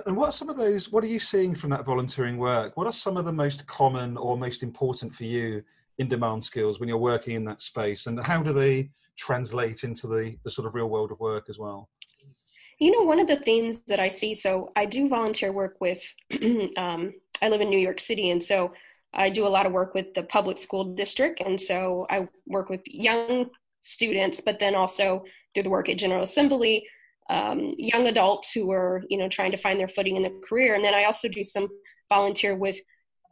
And 0.06 0.18
what 0.18 0.30
are 0.30 0.34
some 0.34 0.50
of 0.50 0.58
those? 0.58 0.92
What 0.92 1.04
are 1.04 1.08
you 1.08 1.20
seeing 1.20 1.54
from 1.54 1.70
that 1.70 1.86
volunteering 1.86 2.38
work? 2.38 2.76
What 2.76 2.88
are 2.88 2.94
some 2.94 3.16
of 3.16 3.26
the 3.26 3.34
most 3.34 3.68
common 3.68 4.18
or 4.18 4.38
most 4.38 4.64
important 4.64 5.14
for 5.14 5.24
you 5.24 5.64
in 6.00 6.08
demand 6.08 6.44
skills 6.44 6.80
when 6.80 6.90
you're 6.90 6.98
working 6.98 7.36
in 7.36 7.46
that 7.46 7.62
space, 7.62 8.08
and 8.08 8.20
how 8.20 8.42
do 8.42 8.54
they 8.54 8.90
translate 9.18 9.84
into 9.84 10.08
the 10.08 10.36
the 10.44 10.50
sort 10.50 10.68
of 10.68 10.74
real 10.74 10.90
world 10.90 11.12
of 11.12 11.20
work 11.20 11.46
as 11.50 11.60
well? 11.60 11.90
You 12.80 12.92
know, 12.92 13.06
one 13.06 13.20
of 13.20 13.28
the 13.28 13.36
things 13.36 13.82
that 13.88 14.00
I 14.00 14.10
see. 14.10 14.34
So 14.34 14.70
I 14.76 14.86
do 14.86 15.08
volunteer 15.08 15.52
work 15.52 15.78
with. 15.80 16.02
um, 16.78 17.14
I 17.42 17.50
live 17.50 17.62
in 17.62 17.70
New 17.70 17.80
York 17.80 18.00
City, 18.00 18.32
and 18.32 18.42
so 18.42 18.74
I 19.14 19.30
do 19.30 19.46
a 19.46 19.50
lot 19.50 19.68
of 19.68 19.72
work 19.72 19.94
with 19.94 20.14
the 20.16 20.24
public 20.24 20.58
school 20.58 20.96
district, 20.96 21.40
and 21.42 21.60
so 21.60 22.08
I 22.10 22.28
work 22.48 22.70
with 22.70 22.82
young 22.86 23.50
students, 23.82 24.40
but 24.40 24.60
then 24.60 24.76
also 24.76 25.24
through 25.54 25.64
the 25.64 25.70
work 25.70 25.90
at 25.90 25.98
General 25.98 26.24
Assembly, 26.24 26.86
um, 27.30 27.74
young 27.78 28.08
adults 28.08 28.52
who 28.52 28.72
are 28.72 29.04
you 29.10 29.18
know 29.18 29.30
trying 29.30 29.52
to 29.52 29.58
find 29.58 29.80
their 29.80 29.88
footing 29.88 30.18
in 30.18 30.24
the 30.24 30.42
career, 30.48 30.76
and 30.76 30.84
then 30.84 30.94
I 30.94 31.06
also 31.06 31.28
do 31.28 31.44
some 31.44 31.68
volunteer 32.10 32.56
with 32.56 32.78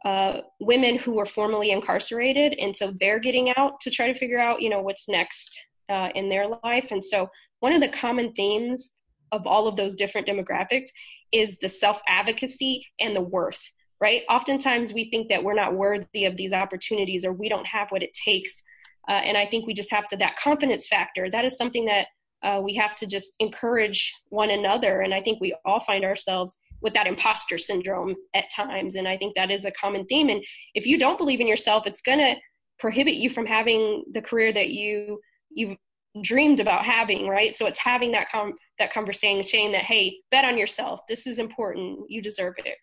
uh, 0.04 0.40
women 0.60 0.98
who 0.98 1.12
were 1.12 1.26
formerly 1.26 1.70
incarcerated, 1.70 2.54
and 2.58 2.74
so 2.74 2.92
they're 2.98 3.20
getting 3.20 3.54
out 3.56 3.80
to 3.80 3.90
try 3.90 4.10
to 4.10 4.18
figure 4.18 4.40
out 4.40 4.62
you 4.62 4.70
know 4.70 4.80
what's 4.80 5.08
next 5.08 5.58
uh, 5.88 6.08
in 6.14 6.28
their 6.28 6.46
life, 6.64 6.90
and 6.90 7.04
so 7.04 7.28
one 7.60 7.72
of 7.72 7.80
the 7.80 7.88
common 7.88 8.32
themes 8.32 8.92
of 9.30 9.46
all 9.46 9.66
of 9.66 9.76
those 9.76 9.94
different 9.94 10.26
demographics 10.26 10.86
is 11.32 11.58
the 11.58 11.68
self 11.68 12.00
advocacy 12.08 12.86
and 13.00 13.16
the 13.16 13.20
worth 13.20 13.62
right? 14.02 14.22
Oftentimes 14.28 14.92
we 14.92 15.08
think 15.08 15.28
that 15.28 15.44
we're 15.44 15.54
not 15.54 15.76
worthy 15.76 16.24
of 16.24 16.36
these 16.36 16.52
opportunities 16.52 17.24
or 17.24 17.32
we 17.32 17.48
don't 17.48 17.66
have 17.68 17.88
what 17.90 18.02
it 18.02 18.12
takes. 18.12 18.60
Uh, 19.08 19.12
and 19.12 19.36
I 19.36 19.46
think 19.46 19.66
we 19.66 19.74
just 19.74 19.90
have 19.90 20.08
to, 20.08 20.16
that 20.18 20.36
confidence 20.36 20.86
factor, 20.86 21.28
that 21.30 21.44
is 21.44 21.56
something 21.56 21.84
that 21.86 22.06
uh, 22.42 22.60
we 22.62 22.74
have 22.74 22.94
to 22.96 23.06
just 23.06 23.34
encourage 23.38 24.12
one 24.30 24.50
another. 24.50 25.00
And 25.00 25.14
I 25.14 25.20
think 25.20 25.40
we 25.40 25.54
all 25.64 25.80
find 25.80 26.04
ourselves 26.04 26.58
with 26.80 26.94
that 26.94 27.06
imposter 27.06 27.58
syndrome 27.58 28.14
at 28.34 28.50
times. 28.54 28.96
And 28.96 29.06
I 29.06 29.16
think 29.16 29.34
that 29.34 29.50
is 29.50 29.64
a 29.64 29.70
common 29.72 30.04
theme. 30.06 30.28
And 30.28 30.44
if 30.74 30.86
you 30.86 30.98
don't 30.98 31.18
believe 31.18 31.40
in 31.40 31.46
yourself, 31.46 31.86
it's 31.86 32.02
going 32.02 32.18
to 32.18 32.36
prohibit 32.78 33.14
you 33.14 33.30
from 33.30 33.46
having 33.46 34.04
the 34.12 34.22
career 34.22 34.52
that 34.52 34.70
you, 34.70 35.20
you've 35.50 35.76
dreamed 36.20 36.60
about 36.60 36.84
having 36.84 37.26
right 37.26 37.56
so 37.56 37.64
it's 37.64 37.78
having 37.78 38.12
that 38.12 38.30
com- 38.30 38.52
that 38.78 38.92
conversation 38.92 39.42
saying 39.42 39.72
that 39.72 39.80
hey 39.80 40.14
bet 40.30 40.44
on 40.44 40.58
yourself 40.58 41.00
this 41.08 41.26
is 41.26 41.38
important 41.38 41.98
you 42.10 42.20
deserve 42.20 42.52
it 42.58 42.76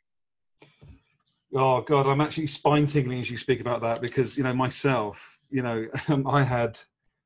Oh 1.53 1.81
God, 1.81 2.05
I'm 2.05 2.21
actually 2.21 2.47
spine 2.47 2.85
tingling 2.85 3.21
as 3.21 3.31
you 3.31 3.37
speak 3.37 3.59
about 3.59 3.81
that 3.81 4.01
because 4.01 4.37
you 4.37 4.43
know 4.43 4.53
myself, 4.53 5.38
you 5.49 5.61
know, 5.61 5.87
I 6.25 6.43
had 6.43 6.79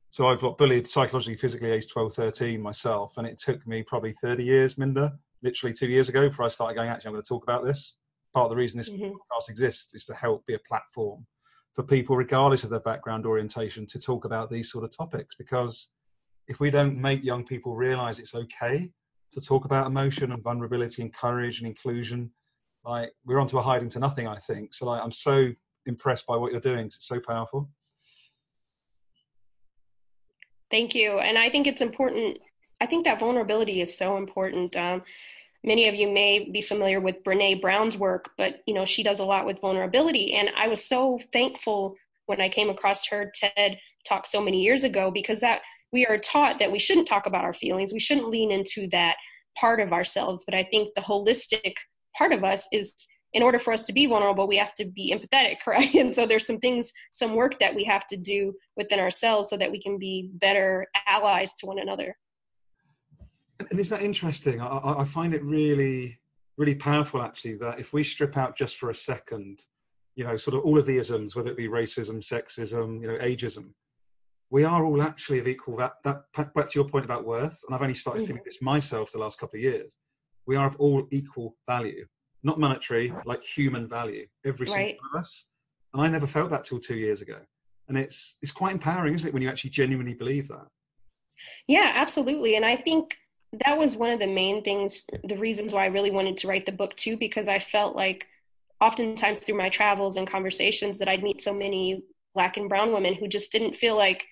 so 0.10 0.28
I've 0.28 0.42
got 0.42 0.60
bullied 0.60 0.88
psychologically, 0.88 1.38
physically, 1.38 1.72
age 1.72 1.88
12, 1.88 2.14
13 2.14 2.62
myself, 2.62 3.18
and 3.18 3.26
it 3.26 3.40
took 3.40 3.66
me 3.66 3.82
probably 3.82 4.14
30 4.14 4.44
years, 4.44 4.78
Minda, 4.78 5.14
literally 5.42 5.74
two 5.74 5.88
years 5.88 6.08
ago, 6.08 6.30
before 6.30 6.46
I 6.46 6.50
started 6.50 6.76
going. 6.76 6.90
Actually, 6.90 7.10
I'm 7.10 7.14
going 7.14 7.24
to 7.24 7.30
talk 7.30 7.44
about 7.44 7.66
this. 7.66 7.96
Part 8.32 8.46
of 8.46 8.52
the 8.52 8.56
reason 8.56 8.78
this 8.78 8.92
mm-hmm. 8.92 9.06
podcast 9.06 9.50
exists 9.50 9.96
is 9.96 10.06
to 10.06 10.14
help 10.14 10.46
be 10.46 10.54
a 10.54 10.60
platform 10.68 11.26
for 11.74 11.82
people, 11.82 12.16
regardless 12.16 12.64
of 12.64 12.70
their 12.70 12.80
background 12.82 13.26
orientation, 13.26 13.88
to 13.88 14.00
talk 14.00 14.26
about 14.26 14.52
these 14.52 14.72
sort 14.72 14.84
of 14.84 14.96
topics. 14.96 15.36
Because 15.36 15.88
if 16.48 16.60
we 16.60 16.70
don't 16.70 16.98
make 16.98 17.24
young 17.24 17.44
people 17.44 17.76
realize 17.76 18.20
it's 18.20 18.36
okay 18.36 18.92
to 19.32 19.42
talk 19.42 19.66
about 19.66 19.88
emotion 19.88 20.32
and 20.32 20.44
vulnerability 20.44 21.02
and 21.02 21.14
courage 21.14 21.60
and 21.60 21.68
inclusion 21.68 22.30
like 22.86 23.12
we're 23.26 23.40
onto 23.40 23.58
a 23.58 23.62
hiding 23.62 23.90
to 23.90 24.00
nothing 24.00 24.28
i 24.28 24.38
think 24.38 24.74
so 24.74 24.86
like 24.86 25.02
i'm 25.02 25.12
so 25.12 25.50
impressed 25.86 26.26
by 26.28 26.36
what 26.36 26.52
you're 26.52 26.62
doing 26.62 26.86
it's 26.86 27.08
so 27.08 27.20
powerful 27.20 27.70
thank 30.74 30.96
you. 30.96 31.20
And 31.20 31.38
i 31.38 31.50
think 31.50 31.68
it's 31.68 31.82
important 31.82 32.40
i 32.82 32.86
think 32.86 33.06
that 33.06 33.20
vulnerability 33.20 33.80
is 33.80 33.96
so 33.98 34.18
important. 34.18 34.76
Um, 34.76 35.04
many 35.64 35.88
of 35.88 35.96
you 35.96 36.12
may 36.12 36.50
be 36.52 36.62
familiar 36.62 37.00
with 37.00 37.24
brene 37.24 37.62
brown's 37.62 37.96
work 37.96 38.32
but 38.38 38.56
you 38.68 38.74
know 38.74 38.84
she 38.84 39.04
does 39.04 39.20
a 39.20 39.26
lot 39.34 39.46
with 39.46 39.62
vulnerability. 39.62 40.34
And 40.34 40.50
i 40.58 40.68
was 40.68 40.84
so 40.84 41.20
thankful 41.32 41.96
when 42.26 42.42
i 42.42 42.50
came 42.50 42.70
across 42.72 43.06
her 43.08 43.32
ted 43.40 43.78
talk 44.10 44.26
so 44.26 44.42
many 44.42 44.62
years 44.62 44.84
ago 44.84 45.12
because 45.12 45.40
that 45.42 45.62
we 45.94 46.06
are 46.08 46.18
taught 46.18 46.58
that 46.58 46.72
we 46.72 46.80
shouldn't 46.80 47.08
talk 47.08 47.28
about 47.28 47.46
our 47.46 47.54
feelings. 47.54 47.94
We 47.94 48.00
shouldn't 48.00 48.30
lean 48.36 48.50
into 48.52 48.88
that 48.88 49.16
part 49.56 49.80
of 49.80 49.94
ourselves. 49.94 50.44
But 50.46 50.56
i 50.56 50.64
think 50.64 50.96
the 50.96 51.02
holistic 51.12 51.76
part 52.18 52.34
of 52.34 52.44
us 52.44 52.68
is 52.72 52.88
in 53.34 53.44
order 53.44 53.60
for 53.60 53.74
us 53.74 53.84
to 53.84 53.94
be 53.94 54.06
vulnerable 54.06 54.48
we 54.48 54.58
have 54.58 54.74
to 54.76 54.86
be 54.86 55.14
empathetic 55.14 55.58
right? 55.68 55.94
And 55.96 56.14
so 56.14 56.26
there's 56.26 56.48
some 56.48 56.60
things 56.60 56.92
some 57.12 57.36
work 57.36 57.60
that 57.60 57.76
we 57.76 57.84
have 57.84 58.08
to 58.08 58.18
do 58.18 58.54
within 58.78 59.00
ourselves 59.00 59.50
so 59.50 59.58
that 59.58 59.72
we 59.72 59.82
can 59.82 59.98
be 59.98 60.30
better 60.34 60.88
allies 61.08 61.54
to 61.60 61.66
one 61.66 61.80
another. 61.80 62.16
And 63.70 63.80
is 63.80 63.90
that 63.90 64.02
interesting? 64.02 64.62
I, 64.62 64.96
I 65.00 65.06
find 65.06 65.34
it 65.34 65.44
really 65.44 66.20
really 66.58 66.76
powerful 66.76 67.22
actually 67.22 67.56
that 67.56 67.80
if 67.80 67.94
we 67.94 68.04
strip 68.04 68.38
out 68.38 68.56
just 68.56 68.78
for 68.78 68.92
a 68.92 68.96
second 68.96 69.66
you 70.16 70.24
know 70.24 70.38
sort 70.38 70.56
of 70.56 70.64
all 70.64 70.78
of 70.78 70.86
the 70.86 70.98
isms 70.98 71.36
whether 71.36 71.50
it 71.50 71.58
be 71.58 71.68
racism 71.68 72.24
sexism 72.24 73.02
you 73.02 73.08
know 73.08 73.18
ageism 73.18 73.72
we 74.52 74.64
are 74.64 74.86
all 74.86 75.02
actually 75.02 75.40
of 75.40 75.48
equal 75.48 75.76
that 75.76 75.94
that 76.04 76.54
back 76.54 76.70
to 76.70 76.78
your 76.78 76.88
point 76.88 77.06
about 77.06 77.26
worth 77.26 77.60
and 77.66 77.76
i've 77.76 77.82
only 77.82 77.96
started 77.96 78.20
mm-hmm. 78.20 78.28
feeling 78.28 78.44
this 78.46 78.62
myself 78.62 79.12
the 79.12 79.18
last 79.18 79.40
couple 79.40 79.58
of 79.58 79.64
years 79.64 79.96
we 80.46 80.56
are 80.56 80.68
of 80.68 80.76
all 80.78 81.08
equal 81.12 81.56
value, 81.68 82.06
not 82.44 82.60
monetary, 82.60 83.14
like 83.26 83.42
human 83.44 83.88
value, 83.88 84.28
every 84.46 84.68
single 84.68 84.96
one 85.02 85.10
of 85.14 85.20
us. 85.20 85.46
And 85.94 86.02
I 86.02 86.08
never 86.08 86.28
felt 86.28 86.50
that 86.52 86.66
till 86.66 86.80
two 86.80 86.98
years 86.98 87.22
ago. 87.22 87.40
And 87.88 87.98
it's 87.98 88.38
it's 88.42 88.52
quite 88.52 88.74
empowering, 88.74 89.14
isn't 89.14 89.28
it, 89.28 89.34
when 89.34 89.44
you 89.44 89.50
actually 89.50 89.72
genuinely 89.72 90.14
believe 90.14 90.48
that? 90.48 90.68
Yeah, 91.68 91.92
absolutely. 91.96 92.56
And 92.56 92.66
I 92.66 92.76
think 92.76 93.16
that 93.66 93.78
was 93.78 93.96
one 93.96 94.10
of 94.10 94.20
the 94.20 94.28
main 94.28 94.64
things, 94.64 95.04
the 95.26 95.38
reasons 95.38 95.74
why 95.74 95.84
I 95.84 95.88
really 95.88 96.12
wanted 96.12 96.38
to 96.38 96.48
write 96.48 96.66
the 96.66 96.72
book 96.72 96.96
too, 96.96 97.18
because 97.18 97.48
I 97.48 97.60
felt 97.60 97.96
like 97.96 98.28
oftentimes 98.82 99.40
through 99.40 99.58
my 99.58 99.70
travels 99.70 100.18
and 100.18 100.28
conversations 100.28 100.98
that 101.00 101.08
I'd 101.08 101.24
meet 101.24 101.42
so 101.42 101.54
many 101.54 102.04
black 102.34 102.58
and 102.58 102.68
brown 102.68 102.92
women 102.92 103.14
who 103.14 103.28
just 103.28 103.52
didn't 103.52 103.76
feel 103.76 103.96
like 103.96 104.26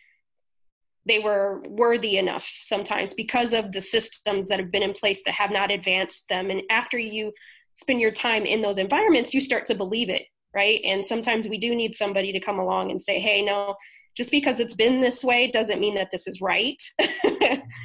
they 1.06 1.20
were 1.20 1.62
worthy 1.68 2.18
enough 2.18 2.50
sometimes 2.62 3.14
because 3.14 3.54
of 3.54 3.72
the 3.72 3.82
systems 3.82 4.48
that 4.48 4.60
have 4.60 4.72
been 4.72 4.84
in 4.84 4.94
place 4.94 5.22
that 5.26 5.34
have 5.34 5.52
not 5.52 5.72
advanced 5.72 6.28
them. 6.30 6.50
And 6.50 6.62
after 6.70 6.98
you 6.98 7.32
spend 7.76 8.02
your 8.02 8.12
time 8.12 8.46
in 8.46 8.62
those 8.62 8.78
environments, 8.78 9.34
you 9.34 9.42
start 9.42 9.66
to 9.66 9.76
believe 9.76 10.10
it, 10.10 10.24
right? 10.54 10.82
And 10.86 11.06
sometimes 11.06 11.48
we 11.48 11.58
do 11.58 11.76
need 11.76 11.96
somebody 11.96 12.32
to 12.32 12.40
come 12.40 12.60
along 12.60 12.92
and 12.92 13.02
say, 13.02 13.20
hey, 13.20 13.42
no, 13.42 13.76
just 14.16 14.32
because 14.32 14.60
it's 14.60 14.74
been 14.74 15.02
this 15.02 15.24
way 15.24 15.50
doesn't 15.50 15.80
mean 15.80 15.96
that 15.96 16.10
this 16.12 16.28
is 16.28 16.42
right. 16.42 16.82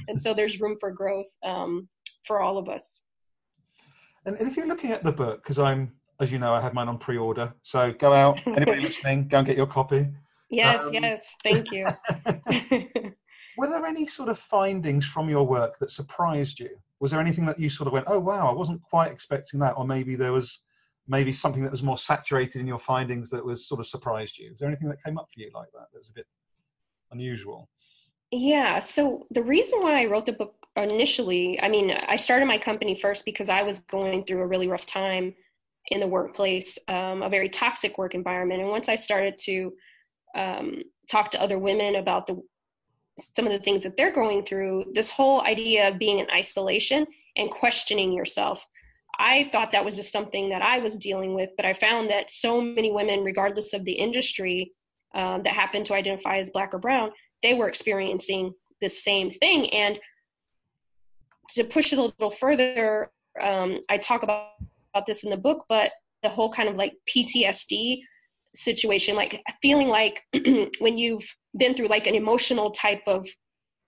and 0.08 0.20
so 0.20 0.34
there's 0.34 0.60
room 0.60 0.76
for 0.80 0.90
growth 0.90 1.28
um, 1.44 1.88
for 2.24 2.40
all 2.40 2.58
of 2.58 2.68
us. 2.68 3.02
And, 4.24 4.36
if 4.40 4.56
you're 4.56 4.66
looking 4.66 4.90
at 4.90 5.04
the 5.04 5.12
book, 5.12 5.42
because 5.42 5.58
I'm, 5.58 5.92
as 6.20 6.32
you 6.32 6.38
know, 6.38 6.52
I 6.52 6.60
had 6.60 6.74
mine 6.74 6.88
on 6.88 6.98
pre 6.98 7.16
order. 7.16 7.54
So 7.62 7.92
go 7.92 8.12
out, 8.12 8.40
anybody 8.46 8.80
listening, 8.80 9.28
go 9.28 9.38
and 9.38 9.46
get 9.46 9.56
your 9.56 9.66
copy. 9.66 10.08
Yes, 10.50 10.82
um, 10.82 10.94
yes, 10.94 11.34
thank 11.44 11.70
you. 11.70 11.86
were 13.56 13.68
there 13.68 13.86
any 13.86 14.06
sort 14.06 14.28
of 14.28 14.38
findings 14.38 15.06
from 15.06 15.28
your 15.28 15.46
work 15.46 15.78
that 15.78 15.90
surprised 15.90 16.60
you? 16.60 16.70
Was 17.00 17.10
there 17.10 17.20
anything 17.20 17.46
that 17.46 17.58
you 17.58 17.68
sort 17.68 17.86
of 17.86 17.92
went, 17.92 18.06
oh 18.08 18.20
wow, 18.20 18.48
I 18.48 18.54
wasn't 18.54 18.82
quite 18.82 19.10
expecting 19.10 19.60
that, 19.60 19.76
or 19.76 19.86
maybe 19.86 20.14
there 20.14 20.32
was 20.32 20.60
maybe 21.08 21.32
something 21.32 21.62
that 21.62 21.70
was 21.70 21.82
more 21.82 21.98
saturated 21.98 22.60
in 22.60 22.66
your 22.66 22.78
findings 22.78 23.30
that 23.30 23.44
was 23.44 23.68
sort 23.68 23.80
of 23.80 23.86
surprised 23.86 24.38
you? 24.38 24.50
Was 24.50 24.60
there 24.60 24.68
anything 24.68 24.88
that 24.88 25.02
came 25.02 25.18
up 25.18 25.28
for 25.32 25.40
you 25.40 25.50
like 25.54 25.68
that 25.72 25.86
that 25.92 25.98
was 25.98 26.08
a 26.08 26.12
bit 26.12 26.26
unusual? 27.12 27.68
Yeah. 28.30 28.80
So 28.80 29.26
the 29.30 29.42
reason 29.42 29.80
why 29.80 30.02
I 30.02 30.06
wrote 30.06 30.26
the 30.26 30.32
book 30.32 30.54
initially, 30.76 31.60
I 31.62 31.68
mean, 31.68 31.92
I 31.92 32.16
started 32.16 32.46
my 32.46 32.58
company 32.58 32.94
first 32.94 33.24
because 33.24 33.48
I 33.48 33.62
was 33.62 33.78
going 33.80 34.24
through 34.24 34.42
a 34.42 34.46
really 34.46 34.68
rough 34.68 34.86
time 34.86 35.34
in 35.88 36.00
the 36.00 36.06
workplace, 36.06 36.78
um, 36.88 37.22
a 37.22 37.28
very 37.28 37.48
toxic 37.48 37.96
work 37.98 38.14
environment. 38.14 38.60
And 38.60 38.70
once 38.70 38.88
I 38.88 38.96
started 38.96 39.38
to 39.38 39.72
um, 40.34 40.82
talk 41.08 41.30
to 41.30 41.40
other 41.40 41.58
women 41.58 41.96
about 41.96 42.26
the 42.26 42.42
some 43.18 43.46
of 43.46 43.52
the 43.52 43.58
things 43.58 43.82
that 43.82 43.96
they're 43.96 44.12
going 44.12 44.44
through 44.44 44.84
this 44.92 45.10
whole 45.10 45.42
idea 45.42 45.88
of 45.88 45.98
being 45.98 46.18
in 46.18 46.26
isolation 46.30 47.06
and 47.36 47.50
questioning 47.50 48.12
yourself. 48.12 48.66
I 49.18 49.48
thought 49.50 49.72
that 49.72 49.84
was 49.84 49.96
just 49.96 50.12
something 50.12 50.50
that 50.50 50.60
i 50.60 50.78
was 50.78 50.98
dealing 50.98 51.32
with 51.32 51.48
but 51.56 51.64
i 51.64 51.72
found 51.72 52.10
that 52.10 52.30
so 52.30 52.60
many 52.60 52.92
women 52.92 53.24
regardless 53.24 53.72
of 53.72 53.82
the 53.86 53.92
industry 53.92 54.72
um, 55.14 55.42
that 55.42 55.54
happen 55.54 55.82
to 55.84 55.94
identify 55.94 56.36
as 56.36 56.50
black 56.50 56.74
or 56.74 56.78
brown 56.78 57.10
they 57.42 57.54
were 57.54 57.66
experiencing 57.66 58.52
the 58.82 58.88
same 58.90 59.30
thing. 59.30 59.72
And 59.72 59.98
to 61.50 61.64
push 61.64 61.94
it 61.94 61.98
a 61.98 62.02
little 62.02 62.30
further 62.30 63.10
um, 63.40 63.80
i 63.88 63.96
talk 63.96 64.22
about, 64.22 64.48
about 64.94 65.06
this 65.06 65.24
in 65.24 65.30
the 65.30 65.36
book 65.38 65.64
but 65.66 65.92
the 66.22 66.28
whole 66.28 66.50
kind 66.50 66.68
of 66.68 66.76
like 66.76 66.92
PTSD 67.08 68.00
situation, 68.56 69.16
like 69.16 69.42
feeling 69.62 69.88
like 69.88 70.22
when 70.78 70.98
you've 70.98 71.26
been 71.56 71.74
through 71.74 71.88
like 71.88 72.06
an 72.06 72.14
emotional 72.14 72.70
type 72.70 73.02
of 73.06 73.26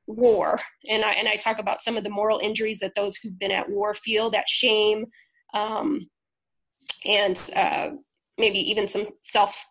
war, 0.07 0.61
and 0.89 1.05
I 1.05 1.13
and 1.13 1.29
I 1.29 1.37
talk 1.37 1.59
about 1.59 1.83
some 1.83 1.97
of 1.97 2.05
the 2.05 2.11
moral 2.11 2.39
injuries 2.39 2.81
that 2.81 2.95
those 2.95 3.17
who've 3.17 3.39
been 3.39 3.51
at 3.51 3.69
war 3.69 3.95
feel, 3.95 4.31
that 4.31 4.49
shame, 4.49 5.07
um, 5.55 6.09
and 7.05 7.39
uh, 7.55 7.91
maybe 8.39 8.59
even 8.59 8.89
some 8.89 9.05
self 9.23 9.65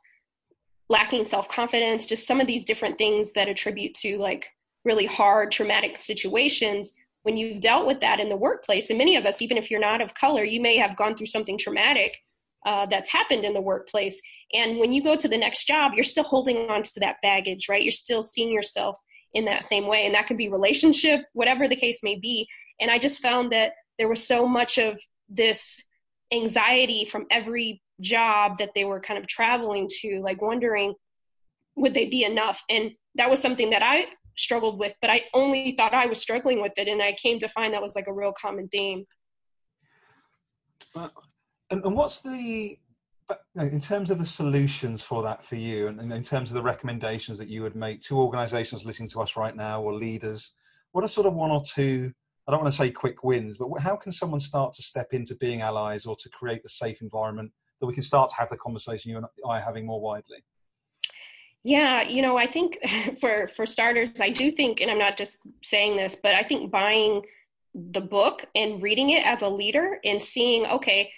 lacking 0.89 1.25
self 1.25 1.49
confidence, 1.49 2.05
just 2.05 2.27
some 2.27 2.39
of 2.39 2.47
these 2.47 2.63
different 2.63 2.97
things 2.97 3.33
that 3.33 3.49
attribute 3.49 3.93
to 3.95 4.17
like 4.17 4.47
really 4.85 5.05
hard 5.05 5.51
traumatic 5.51 5.97
situations. 5.97 6.93
When 7.23 7.35
you've 7.35 7.59
dealt 7.59 7.85
with 7.85 7.99
that 7.99 8.21
in 8.21 8.29
the 8.29 8.37
workplace 8.37 8.89
and 8.89 8.97
many 8.97 9.17
of 9.17 9.25
us 9.25 9.41
even 9.41 9.57
if 9.57 9.69
you're 9.69 9.81
not 9.81 9.99
of 9.99 10.13
color 10.13 10.45
you 10.45 10.61
may 10.61 10.77
have 10.77 10.95
gone 10.95 11.13
through 11.13 11.25
something 11.25 11.57
traumatic 11.57 12.17
uh, 12.65 12.85
that's 12.85 13.09
happened 13.09 13.45
in 13.45 13.53
the 13.53 13.61
workplace. 13.61 14.19
And 14.53 14.77
when 14.77 14.91
you 14.91 15.03
go 15.03 15.15
to 15.15 15.27
the 15.27 15.37
next 15.37 15.65
job 15.65 15.93
you're 15.95 16.03
still 16.03 16.23
holding 16.23 16.69
on 16.69 16.83
to 16.83 16.99
that 16.99 17.17
baggage 17.21 17.67
right? 17.69 17.83
You're 17.83 17.91
still 17.91 18.23
seeing 18.23 18.51
yourself 18.51 18.97
in 19.33 19.45
that 19.45 19.63
same 19.63 19.87
way. 19.87 20.05
And 20.05 20.15
that 20.15 20.27
could 20.27 20.37
be 20.37 20.49
relationship 20.49 21.21
whatever 21.33 21.67
the 21.67 21.75
case 21.75 21.99
may 22.03 22.15
be. 22.15 22.47
And 22.79 22.89
i 22.91 22.97
just 22.97 23.21
found 23.21 23.51
that 23.51 23.73
there 23.97 24.07
was 24.07 24.25
so 24.25 24.47
much 24.47 24.77
of 24.77 24.99
this 25.29 25.81
anxiety 26.31 27.05
from 27.05 27.25
every 27.31 27.81
job 28.01 28.57
that 28.59 28.71
they 28.75 28.85
were 28.85 28.99
kind 28.99 29.19
of 29.19 29.27
traveling 29.27 29.87
to 30.01 30.21
like 30.21 30.41
wondering 30.41 30.93
would 31.77 31.93
they 31.93 32.05
be 32.05 32.23
enough? 32.23 32.63
And 32.69 32.91
that 33.15 33.29
was 33.29 33.39
something 33.39 33.69
that 33.69 33.83
i 33.83 34.07
struggled 34.35 34.79
with, 34.79 34.93
but 35.01 35.09
I 35.09 35.23
only 35.33 35.73
thought 35.77 35.93
I 35.93 36.05
was 36.05 36.19
struggling 36.19 36.61
with 36.61 36.73
it. 36.77 36.87
And 36.87 37.01
I 37.01 37.13
came 37.13 37.39
to 37.39 37.47
find 37.49 37.73
that 37.73 37.81
was 37.81 37.95
like 37.95 38.07
a 38.07 38.13
real 38.13 38.33
common 38.39 38.67
theme. 38.67 39.05
Uh, 40.95 41.09
and, 41.69 41.83
and, 41.83 41.95
what's 41.95 42.21
the, 42.21 42.77
in 43.55 43.79
terms 43.79 44.09
of 44.09 44.19
the 44.19 44.25
solutions 44.25 45.03
for 45.03 45.23
that 45.23 45.43
for 45.43 45.55
you, 45.55 45.87
and, 45.87 46.11
in 46.11 46.23
terms 46.23 46.49
of 46.49 46.55
the 46.55 46.61
recommendations 46.61 47.37
that 47.39 47.47
you 47.47 47.61
would 47.61 47.75
make 47.75 48.01
to 48.03 48.19
organizations 48.19 48.85
listening 48.85 49.09
to 49.09 49.21
us 49.21 49.35
right 49.35 49.55
now 49.55 49.81
or 49.81 49.93
leaders, 49.93 50.51
what 50.91 51.03
are 51.03 51.07
sort 51.07 51.27
of 51.27 51.33
one 51.33 51.51
or 51.51 51.61
two 51.63 52.11
I 52.47 52.51
don't 52.51 52.61
want 52.61 52.71
to 52.71 52.77
say 52.77 52.89
quick 52.89 53.23
wins, 53.23 53.57
but 53.57 53.67
how 53.81 53.97
can 53.97 54.11
someone 54.11 54.39
start 54.39 54.71
to 54.73 54.81
step 54.81 55.11
into 55.11 55.35
being 55.35 55.61
allies 55.61 56.05
or 56.05 56.15
to 56.15 56.29
create 56.29 56.63
the 56.63 56.69
safe 56.69 57.01
environment 57.01 57.51
that 57.81 57.87
we 57.87 57.93
can 57.93 58.03
start 58.03 58.29
to 58.29 58.35
have 58.35 58.47
the 58.47 58.57
conversation 58.57 59.11
you 59.11 59.17
and 59.17 59.25
I 59.45 59.57
are 59.57 59.61
having 59.61 59.85
more 59.85 59.99
widely? 59.99 60.37
Yeah, 61.63 62.03
you 62.03 62.21
know, 62.21 62.37
I 62.37 62.47
think 62.47 62.79
for 63.19 63.49
for 63.49 63.65
starters, 63.65 64.21
I 64.21 64.29
do 64.29 64.49
think, 64.49 64.79
and 64.79 64.89
I'm 64.89 64.97
not 64.97 65.17
just 65.17 65.39
saying 65.61 65.97
this, 65.97 66.15
but 66.15 66.35
I 66.35 66.43
think 66.43 66.71
buying 66.71 67.23
the 67.75 68.01
book 68.01 68.45
and 68.55 68.81
reading 68.81 69.09
it 69.09 69.25
as 69.25 69.41
a 69.41 69.49
leader 69.49 69.99
and 70.05 70.23
seeing, 70.23 70.65
okay, 70.67 71.11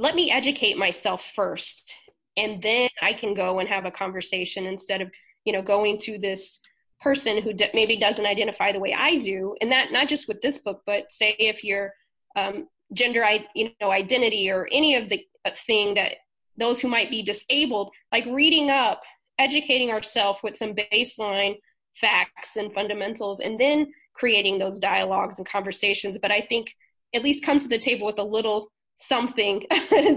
let 0.00 0.14
me 0.14 0.30
educate 0.30 0.78
myself 0.78 1.32
first, 1.34 1.94
and 2.38 2.62
then 2.62 2.88
I 3.02 3.12
can 3.12 3.34
go 3.34 3.58
and 3.58 3.68
have 3.68 3.84
a 3.84 3.90
conversation 3.90 4.64
instead 4.64 5.02
of 5.02 5.10
you 5.44 5.52
know 5.52 5.60
going 5.60 5.98
to 5.98 6.18
this 6.18 6.60
person 7.00 7.40
who 7.42 7.52
maybe 7.74 7.96
doesn't 7.96 8.26
identify 8.26 8.72
the 8.72 8.80
way 8.80 8.94
I 8.94 9.16
do, 9.16 9.54
and 9.60 9.70
that 9.70 9.92
not 9.92 10.08
just 10.08 10.26
with 10.26 10.40
this 10.40 10.56
book, 10.56 10.80
but 10.86 11.12
say 11.12 11.36
if 11.38 11.62
you're 11.62 11.92
um, 12.34 12.66
gender, 12.94 13.26
you 13.54 13.70
know, 13.80 13.90
identity 13.90 14.50
or 14.50 14.68
any 14.72 14.94
of 14.94 15.10
the 15.10 15.22
uh, 15.44 15.50
thing 15.66 15.92
that 15.94 16.14
those 16.56 16.80
who 16.80 16.88
might 16.88 17.10
be 17.10 17.22
disabled, 17.22 17.90
like 18.10 18.24
reading 18.24 18.70
up 18.70 19.02
educating 19.38 19.90
ourselves 19.90 20.40
with 20.42 20.56
some 20.56 20.74
baseline 20.74 21.56
facts 21.96 22.56
and 22.56 22.72
fundamentals 22.72 23.40
and 23.40 23.58
then 23.58 23.86
creating 24.14 24.58
those 24.58 24.78
dialogues 24.78 25.38
and 25.38 25.46
conversations. 25.46 26.16
But 26.20 26.30
i 26.30 26.40
think 26.40 26.74
at 27.14 27.24
least 27.24 27.44
come 27.44 27.58
to 27.58 27.68
the 27.68 27.78
table 27.78 28.06
with 28.06 28.18
a 28.18 28.24
little 28.24 28.70
something 29.00 29.60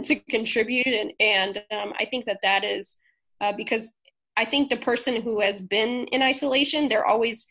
to 0.04 0.16
contribute 0.30 0.88
and 0.88 1.14
and 1.20 1.58
um, 1.72 1.94
i 2.00 2.06
think 2.06 2.26
that 2.26 2.40
that 2.44 2.64
is 2.64 2.98
uh, 3.42 3.54
because 3.54 3.96
i 4.36 4.44
think 4.44 4.70
the 4.70 4.78
person 4.78 5.22
who 5.22 5.40
has 5.40 5.62
been 5.62 6.06
in 6.08 6.22
isolation 6.22 6.90
they're 6.90 7.06
always 7.06 7.48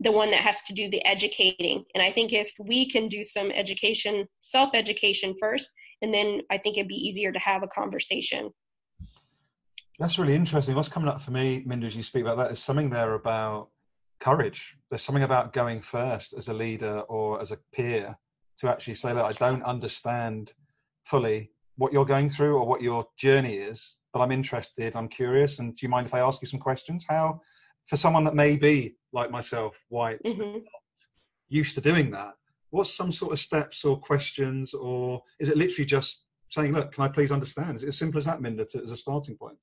the 0.00 0.12
one 0.12 0.30
that 0.30 0.40
has 0.40 0.60
to 0.62 0.74
do 0.74 0.90
the 0.90 1.04
educating 1.06 1.84
and 1.94 2.02
i 2.02 2.10
think 2.10 2.32
if 2.32 2.50
we 2.58 2.88
can 2.88 3.06
do 3.08 3.22
some 3.22 3.50
education 3.52 4.26
self 4.40 4.70
education 4.74 5.34
first 5.38 5.72
and 6.02 6.12
then 6.12 6.40
i 6.50 6.58
think 6.58 6.76
it'd 6.76 6.88
be 6.88 6.94
easier 6.94 7.30
to 7.30 7.38
have 7.38 7.62
a 7.62 7.68
conversation 7.68 8.50
that's 9.98 10.18
really 10.18 10.34
interesting. 10.34 10.74
What's 10.74 10.90
coming 10.90 11.08
up 11.08 11.22
for 11.22 11.30
me, 11.30 11.62
Minda, 11.64 11.86
as 11.86 11.96
you 11.96 12.02
speak 12.02 12.20
about 12.20 12.36
that, 12.36 12.50
is 12.50 12.62
something 12.62 12.90
there 12.90 13.14
about 13.14 13.70
courage. 14.20 14.76
There's 14.90 15.00
something 15.00 15.22
about 15.22 15.54
going 15.54 15.80
first 15.80 16.34
as 16.34 16.48
a 16.48 16.52
leader 16.52 17.00
or 17.08 17.40
as 17.40 17.50
a 17.50 17.58
peer 17.72 18.14
to 18.58 18.68
actually 18.68 18.94
say, 18.94 19.12
look, 19.12 19.24
I 19.24 19.32
don't 19.32 19.62
understand 19.62 20.52
fully 21.04 21.50
what 21.76 21.92
you're 21.92 22.04
going 22.04 22.30
through 22.30 22.56
or 22.56 22.66
what 22.66 22.82
your 22.82 23.06
journey 23.18 23.56
is, 23.56 23.96
but 24.12 24.20
I'm 24.20 24.32
interested, 24.32 24.96
I'm 24.96 25.08
curious, 25.08 25.58
and 25.58 25.76
do 25.76 25.84
you 25.84 25.90
mind 25.90 26.06
if 26.06 26.14
I 26.14 26.20
ask 26.20 26.40
you 26.40 26.48
some 26.48 26.60
questions? 26.60 27.04
How, 27.08 27.40
for 27.86 27.96
someone 27.96 28.24
that 28.24 28.34
may 28.34 28.56
be 28.56 28.96
like 29.12 29.30
myself, 29.30 29.76
white, 29.88 30.22
mm-hmm. 30.24 30.58
used 31.48 31.74
to 31.74 31.80
doing 31.80 32.10
that, 32.12 32.34
what's 32.70 32.94
some 32.94 33.12
sort 33.12 33.32
of 33.32 33.38
steps 33.38 33.84
or 33.84 33.98
questions, 33.98 34.74
or 34.74 35.22
is 35.38 35.48
it 35.48 35.56
literally 35.56 35.84
just 35.84 36.24
saying, 36.48 36.72
look, 36.72 36.92
can 36.92 37.04
I 37.04 37.08
please 37.08 37.32
understand? 37.32 37.76
Is 37.76 37.84
it 37.84 37.88
as 37.88 37.98
simple 37.98 38.18
as 38.18 38.24
that, 38.24 38.40
Minda, 38.40 38.64
to, 38.64 38.82
as 38.82 38.90
a 38.90 38.96
starting 38.96 39.36
point? 39.36 39.58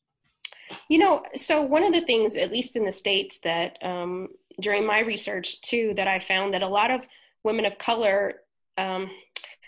You 0.90 1.00
know, 1.00 1.24
so 1.36 1.62
one 1.62 1.84
of 1.84 1.94
the 1.94 2.02
things, 2.02 2.36
at 2.36 2.52
least 2.52 2.76
in 2.76 2.86
the 2.86 2.92
States, 2.92 3.40
that 3.40 3.78
um, 3.82 4.30
during 4.60 4.86
my 4.86 5.00
research 5.00 5.62
too, 5.62 5.94
that 5.96 6.08
I 6.08 6.20
found 6.20 6.54
that 6.54 6.62
a 6.62 6.68
lot 6.68 6.92
of 6.92 7.08
women 7.44 7.66
of 7.66 7.78
color, 7.78 8.36
um, 8.78 9.10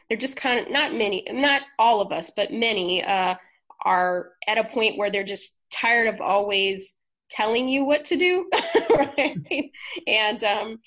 they're 0.10 0.18
just 0.18 0.36
kind 0.36 0.60
of, 0.60 0.72
not 0.72 0.94
many, 0.94 1.26
not 1.32 1.64
all 1.80 2.02
of 2.02 2.12
us, 2.12 2.32
but 2.36 2.52
many 2.52 3.04
uh, 3.04 3.36
are 3.84 4.32
at 4.48 4.58
a 4.58 4.64
point 4.64 4.98
where 4.98 5.10
they're 5.10 5.24
just 5.24 5.58
tired 5.72 6.08
of 6.08 6.22
always 6.22 6.96
telling 7.30 7.68
you 7.68 7.84
what 7.84 8.06
to 8.06 8.16
do. 8.16 8.50
right? 8.90 9.72
And, 10.08 10.44
um, 10.44 10.80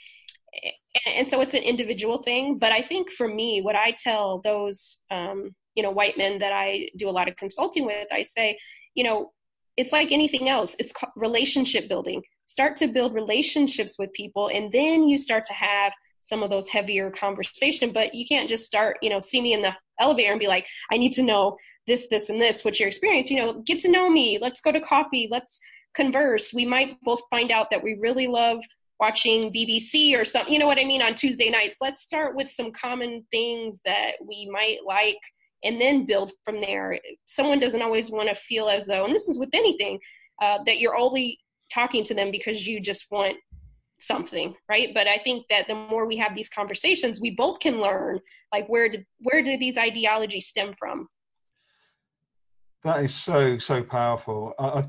and 1.06 1.28
so 1.28 1.40
it's 1.40 1.54
an 1.54 1.62
individual 1.62 2.22
thing. 2.22 2.58
But 2.58 2.72
I 2.72 2.82
think 2.82 3.10
for 3.10 3.28
me, 3.28 3.60
what 3.60 3.76
I 3.76 3.92
tell 3.92 4.40
those, 4.40 4.98
um, 5.10 5.54
you 5.74 5.82
know, 5.82 5.90
white 5.90 6.16
men 6.16 6.38
that 6.38 6.52
I 6.52 6.88
do 6.96 7.08
a 7.08 7.12
lot 7.12 7.28
of 7.28 7.36
consulting 7.36 7.84
with, 7.84 8.08
I 8.12 8.22
say, 8.22 8.58
you 8.94 9.04
know, 9.04 9.32
it's 9.78 9.92
like 9.92 10.12
anything 10.12 10.48
else 10.50 10.76
it's 10.78 10.92
relationship 11.16 11.88
building 11.88 12.20
start 12.44 12.76
to 12.76 12.88
build 12.88 13.14
relationships 13.14 13.96
with 13.98 14.12
people 14.12 14.50
and 14.52 14.70
then 14.72 15.04
you 15.04 15.16
start 15.16 15.44
to 15.46 15.54
have 15.54 15.92
some 16.20 16.42
of 16.42 16.50
those 16.50 16.68
heavier 16.68 17.10
conversation 17.10 17.92
but 17.92 18.14
you 18.14 18.26
can't 18.26 18.48
just 18.48 18.66
start 18.66 18.96
you 19.02 19.10
know 19.10 19.20
see 19.20 19.40
me 19.40 19.52
in 19.52 19.62
the 19.62 19.72
elevator 20.00 20.30
and 20.30 20.40
be 20.40 20.46
like 20.46 20.66
i 20.92 20.96
need 20.96 21.12
to 21.12 21.22
know 21.22 21.56
this 21.86 22.06
this 22.08 22.28
and 22.28 22.40
this 22.40 22.64
what's 22.64 22.78
your 22.78 22.88
experience 22.88 23.30
you 23.30 23.36
know 23.36 23.60
get 23.62 23.78
to 23.80 23.90
know 23.90 24.08
me. 24.08 24.38
Let's 24.40 24.60
go 24.60 24.70
to 24.70 24.80
coffee. 24.80 25.28
Let's 25.30 25.58
converse. 25.94 26.52
We 26.52 26.64
might 26.64 27.00
both 27.02 27.20
find 27.30 27.50
out 27.50 27.70
that 27.70 27.82
we 27.82 27.98
really 28.00 28.28
love 28.28 28.62
watching 29.00 29.52
bbc 29.52 30.18
or 30.18 30.24
something 30.24 30.52
you 30.52 30.58
know 30.58 30.66
what 30.66 30.80
i 30.80 30.84
mean 30.84 31.02
on 31.02 31.14
tuesday 31.14 31.48
nights. 31.48 31.78
Let's 31.80 32.02
start 32.02 32.34
with 32.34 32.50
some 32.50 32.72
common 32.72 33.24
things 33.30 33.80
that 33.84 34.12
we 34.20 34.48
might 34.52 34.78
like 34.84 35.18
and 35.64 35.80
then 35.80 36.06
build 36.06 36.32
from 36.44 36.60
there. 36.60 36.98
Someone 37.26 37.58
doesn't 37.58 37.82
always 37.82 38.10
want 38.10 38.28
to 38.28 38.34
feel 38.34 38.68
as 38.68 38.86
though, 38.86 39.04
and 39.04 39.14
this 39.14 39.28
is 39.28 39.38
with 39.38 39.50
anything, 39.52 39.98
uh, 40.40 40.58
that 40.66 40.78
you're 40.78 40.96
only 40.96 41.38
talking 41.72 42.04
to 42.04 42.14
them 42.14 42.30
because 42.30 42.66
you 42.66 42.80
just 42.80 43.06
want 43.10 43.36
something, 43.98 44.54
right? 44.68 44.92
But 44.94 45.06
I 45.06 45.18
think 45.18 45.46
that 45.50 45.66
the 45.66 45.74
more 45.74 46.06
we 46.06 46.16
have 46.16 46.34
these 46.34 46.48
conversations, 46.48 47.20
we 47.20 47.30
both 47.30 47.60
can 47.60 47.80
learn 47.80 48.20
like 48.52 48.68
where 48.68 48.88
did 48.88 49.04
where 49.20 49.42
do 49.42 49.58
these 49.58 49.76
ideologies 49.76 50.46
stem 50.46 50.74
from? 50.78 51.08
That 52.84 53.02
is 53.02 53.14
so 53.14 53.58
so 53.58 53.82
powerful. 53.82 54.54
I, 54.58 54.84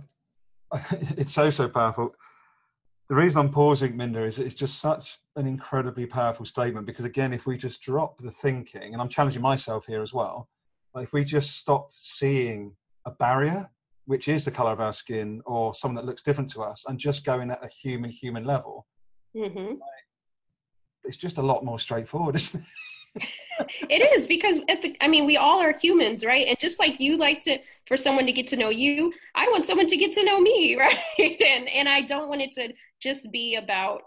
I, 0.71 0.81
it's 1.17 1.33
so 1.33 1.49
so 1.49 1.67
powerful. 1.67 2.15
The 3.09 3.15
reason 3.15 3.39
I'm 3.39 3.51
pausing, 3.51 3.97
Minda, 3.97 4.23
is 4.23 4.37
it's 4.37 4.53
just 4.53 4.79
such 4.79 5.17
an 5.35 5.47
incredibly 5.47 6.05
powerful 6.05 6.45
statement 6.45 6.85
because 6.85 7.05
again, 7.05 7.33
if 7.33 7.47
we 7.47 7.57
just 7.57 7.81
drop 7.81 8.19
the 8.19 8.29
thinking, 8.29 8.93
and 8.93 9.01
I'm 9.01 9.09
challenging 9.09 9.41
myself 9.41 9.87
here 9.87 10.03
as 10.03 10.13
well, 10.13 10.47
if 10.95 11.11
we 11.11 11.23
just 11.23 11.57
stop 11.57 11.91
seeing 11.91 12.75
a 13.05 13.11
barrier, 13.11 13.67
which 14.05 14.27
is 14.27 14.45
the 14.45 14.51
color 14.51 14.71
of 14.71 14.79
our 14.79 14.93
skin 14.93 15.41
or 15.45 15.73
someone 15.73 15.95
that 15.95 16.05
looks 16.05 16.21
different 16.21 16.51
to 16.51 16.61
us, 16.61 16.85
and 16.87 16.99
just 16.99 17.25
going 17.25 17.49
at 17.49 17.63
a 17.63 17.67
human 17.67 18.11
human 18.11 18.43
level, 18.43 18.85
mm-hmm. 19.35 19.75
it's 21.03 21.17
just 21.17 21.37
a 21.37 21.41
lot 21.41 21.63
more 21.63 21.79
straightforward, 21.79 22.35
isn't 22.35 22.61
it? 22.61 22.67
it 23.89 24.17
is 24.17 24.27
because 24.27 24.59
at 24.69 24.81
the, 24.81 24.95
I 25.01 25.07
mean, 25.07 25.25
we 25.25 25.37
all 25.37 25.59
are 25.59 25.73
humans, 25.73 26.23
right? 26.23 26.47
And 26.47 26.57
just 26.59 26.79
like 26.79 26.99
you 26.99 27.17
like 27.17 27.41
to 27.41 27.57
for 27.87 27.97
someone 27.97 28.25
to 28.25 28.31
get 28.31 28.47
to 28.49 28.55
know 28.55 28.69
you, 28.69 29.11
I 29.35 29.47
want 29.47 29.65
someone 29.65 29.87
to 29.87 29.97
get 29.97 30.13
to 30.13 30.23
know 30.23 30.39
me, 30.39 30.75
right? 30.79 30.97
and 31.19 31.67
and 31.69 31.89
I 31.89 32.01
don't 32.01 32.29
want 32.29 32.41
it 32.41 32.51
to 32.53 32.73
just 33.01 33.31
be 33.31 33.55
about. 33.55 34.03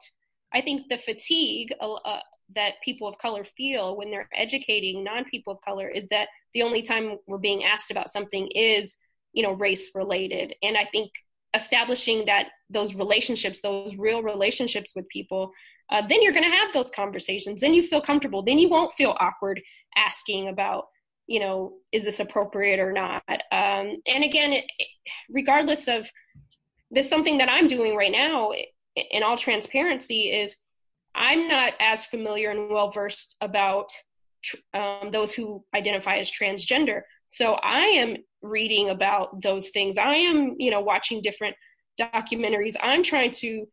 I 0.54 0.60
think 0.60 0.88
the 0.88 0.98
fatigue 0.98 1.72
uh, 1.80 2.18
that 2.54 2.74
people 2.84 3.08
of 3.08 3.18
color 3.18 3.44
feel 3.44 3.96
when 3.96 4.10
they're 4.10 4.28
educating 4.34 5.04
non-people 5.04 5.54
of 5.54 5.60
color 5.60 5.88
is 5.88 6.08
that 6.08 6.28
the 6.54 6.62
only 6.62 6.82
time 6.82 7.16
we're 7.26 7.38
being 7.38 7.64
asked 7.64 7.90
about 7.90 8.10
something 8.10 8.48
is 8.54 8.98
you 9.32 9.42
know 9.42 9.52
race 9.52 9.90
related 9.94 10.54
and 10.62 10.76
i 10.76 10.84
think 10.84 11.10
establishing 11.54 12.24
that 12.26 12.48
those 12.70 12.94
relationships 12.94 13.60
those 13.60 13.96
real 13.96 14.22
relationships 14.22 14.92
with 14.96 15.08
people 15.08 15.50
uh, 15.90 16.02
then 16.08 16.22
you're 16.22 16.32
going 16.32 16.48
to 16.48 16.56
have 16.56 16.72
those 16.72 16.90
conversations 16.90 17.60
then 17.60 17.74
you 17.74 17.82
feel 17.82 18.00
comfortable 18.00 18.42
then 18.42 18.58
you 18.58 18.68
won't 18.68 18.92
feel 18.92 19.16
awkward 19.20 19.60
asking 19.96 20.48
about 20.48 20.84
you 21.26 21.40
know, 21.40 21.74
is 21.92 22.04
this 22.04 22.20
appropriate 22.20 22.80
or 22.80 22.92
not? 22.92 23.22
Um, 23.28 23.94
and 24.06 24.24
again, 24.24 24.52
it, 24.52 24.64
regardless 25.30 25.88
of 25.88 26.08
this 26.90 27.08
something 27.08 27.38
that 27.38 27.48
I'm 27.48 27.68
doing 27.68 27.96
right 27.96 28.12
now 28.12 28.52
in 29.10 29.22
all 29.22 29.36
transparency 29.36 30.30
is 30.30 30.56
I'm 31.14 31.48
not 31.48 31.74
as 31.80 32.04
familiar 32.04 32.50
and 32.50 32.70
well 32.70 32.90
versed 32.90 33.36
about 33.40 33.90
um, 34.74 35.10
those 35.10 35.32
who 35.32 35.64
identify 35.74 36.18
as 36.18 36.30
transgender. 36.30 37.02
So 37.28 37.54
I 37.54 37.80
am 37.80 38.16
reading 38.42 38.90
about 38.90 39.42
those 39.42 39.70
things. 39.70 39.98
I 39.98 40.14
am, 40.14 40.56
you 40.58 40.70
know, 40.70 40.80
watching 40.80 41.20
different 41.20 41.56
documentaries. 42.00 42.76
I'm 42.82 43.02
trying 43.02 43.30
to 43.32 43.66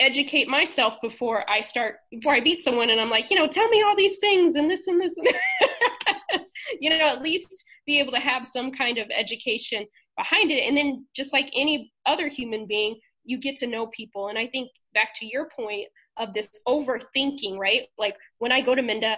educate 0.00 0.48
myself 0.48 0.94
before 1.02 1.48
I 1.50 1.60
start 1.60 1.96
before 2.10 2.32
I 2.32 2.40
beat 2.40 2.62
someone 2.62 2.90
and 2.90 3.00
I'm 3.00 3.10
like, 3.10 3.30
you 3.30 3.36
know, 3.36 3.48
tell 3.48 3.68
me 3.68 3.82
all 3.82 3.96
these 3.96 4.18
things 4.18 4.54
and 4.54 4.70
this 4.70 4.86
and 4.86 5.00
this 5.00 5.16
and 5.16 5.26
this. 5.26 6.52
you 6.80 6.90
know, 6.90 7.08
at 7.08 7.22
least 7.22 7.64
be 7.86 7.98
able 7.98 8.12
to 8.12 8.20
have 8.20 8.46
some 8.46 8.70
kind 8.70 8.98
of 8.98 9.08
education 9.10 9.84
behind 10.16 10.50
it. 10.50 10.64
And 10.68 10.76
then 10.76 11.06
just 11.16 11.32
like 11.32 11.50
any 11.56 11.92
other 12.06 12.28
human 12.28 12.66
being, 12.66 12.96
you 13.24 13.38
get 13.38 13.56
to 13.56 13.66
know 13.66 13.86
people. 13.88 14.28
And 14.28 14.38
I 14.38 14.46
think 14.46 14.70
back 14.94 15.14
to 15.16 15.26
your 15.26 15.48
point 15.56 15.86
of 16.16 16.34
this 16.34 16.50
overthinking, 16.66 17.56
right? 17.56 17.82
Like 17.96 18.16
when 18.38 18.52
I 18.52 18.60
go 18.60 18.74
to 18.74 18.82
Minda, 18.82 19.16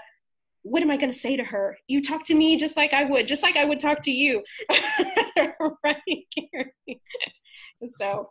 what 0.62 0.83
am 0.83 0.90
I 0.90 0.96
going 0.96 1.12
to 1.12 1.18
say 1.18 1.37
to 1.37 1.44
her? 1.44 1.77
You 1.88 2.03
talk 2.03 2.25
to 2.25 2.35
me 2.35 2.57
just 2.57 2.77
like 2.77 2.92
I 2.92 3.05
would, 3.05 3.27
just 3.27 3.42
like 3.42 3.57
I 3.57 3.64
would 3.64 3.81
talk 3.81 4.01
to 4.03 4.11
you. 4.11 4.42
right? 5.85 5.96
so. 7.88 8.31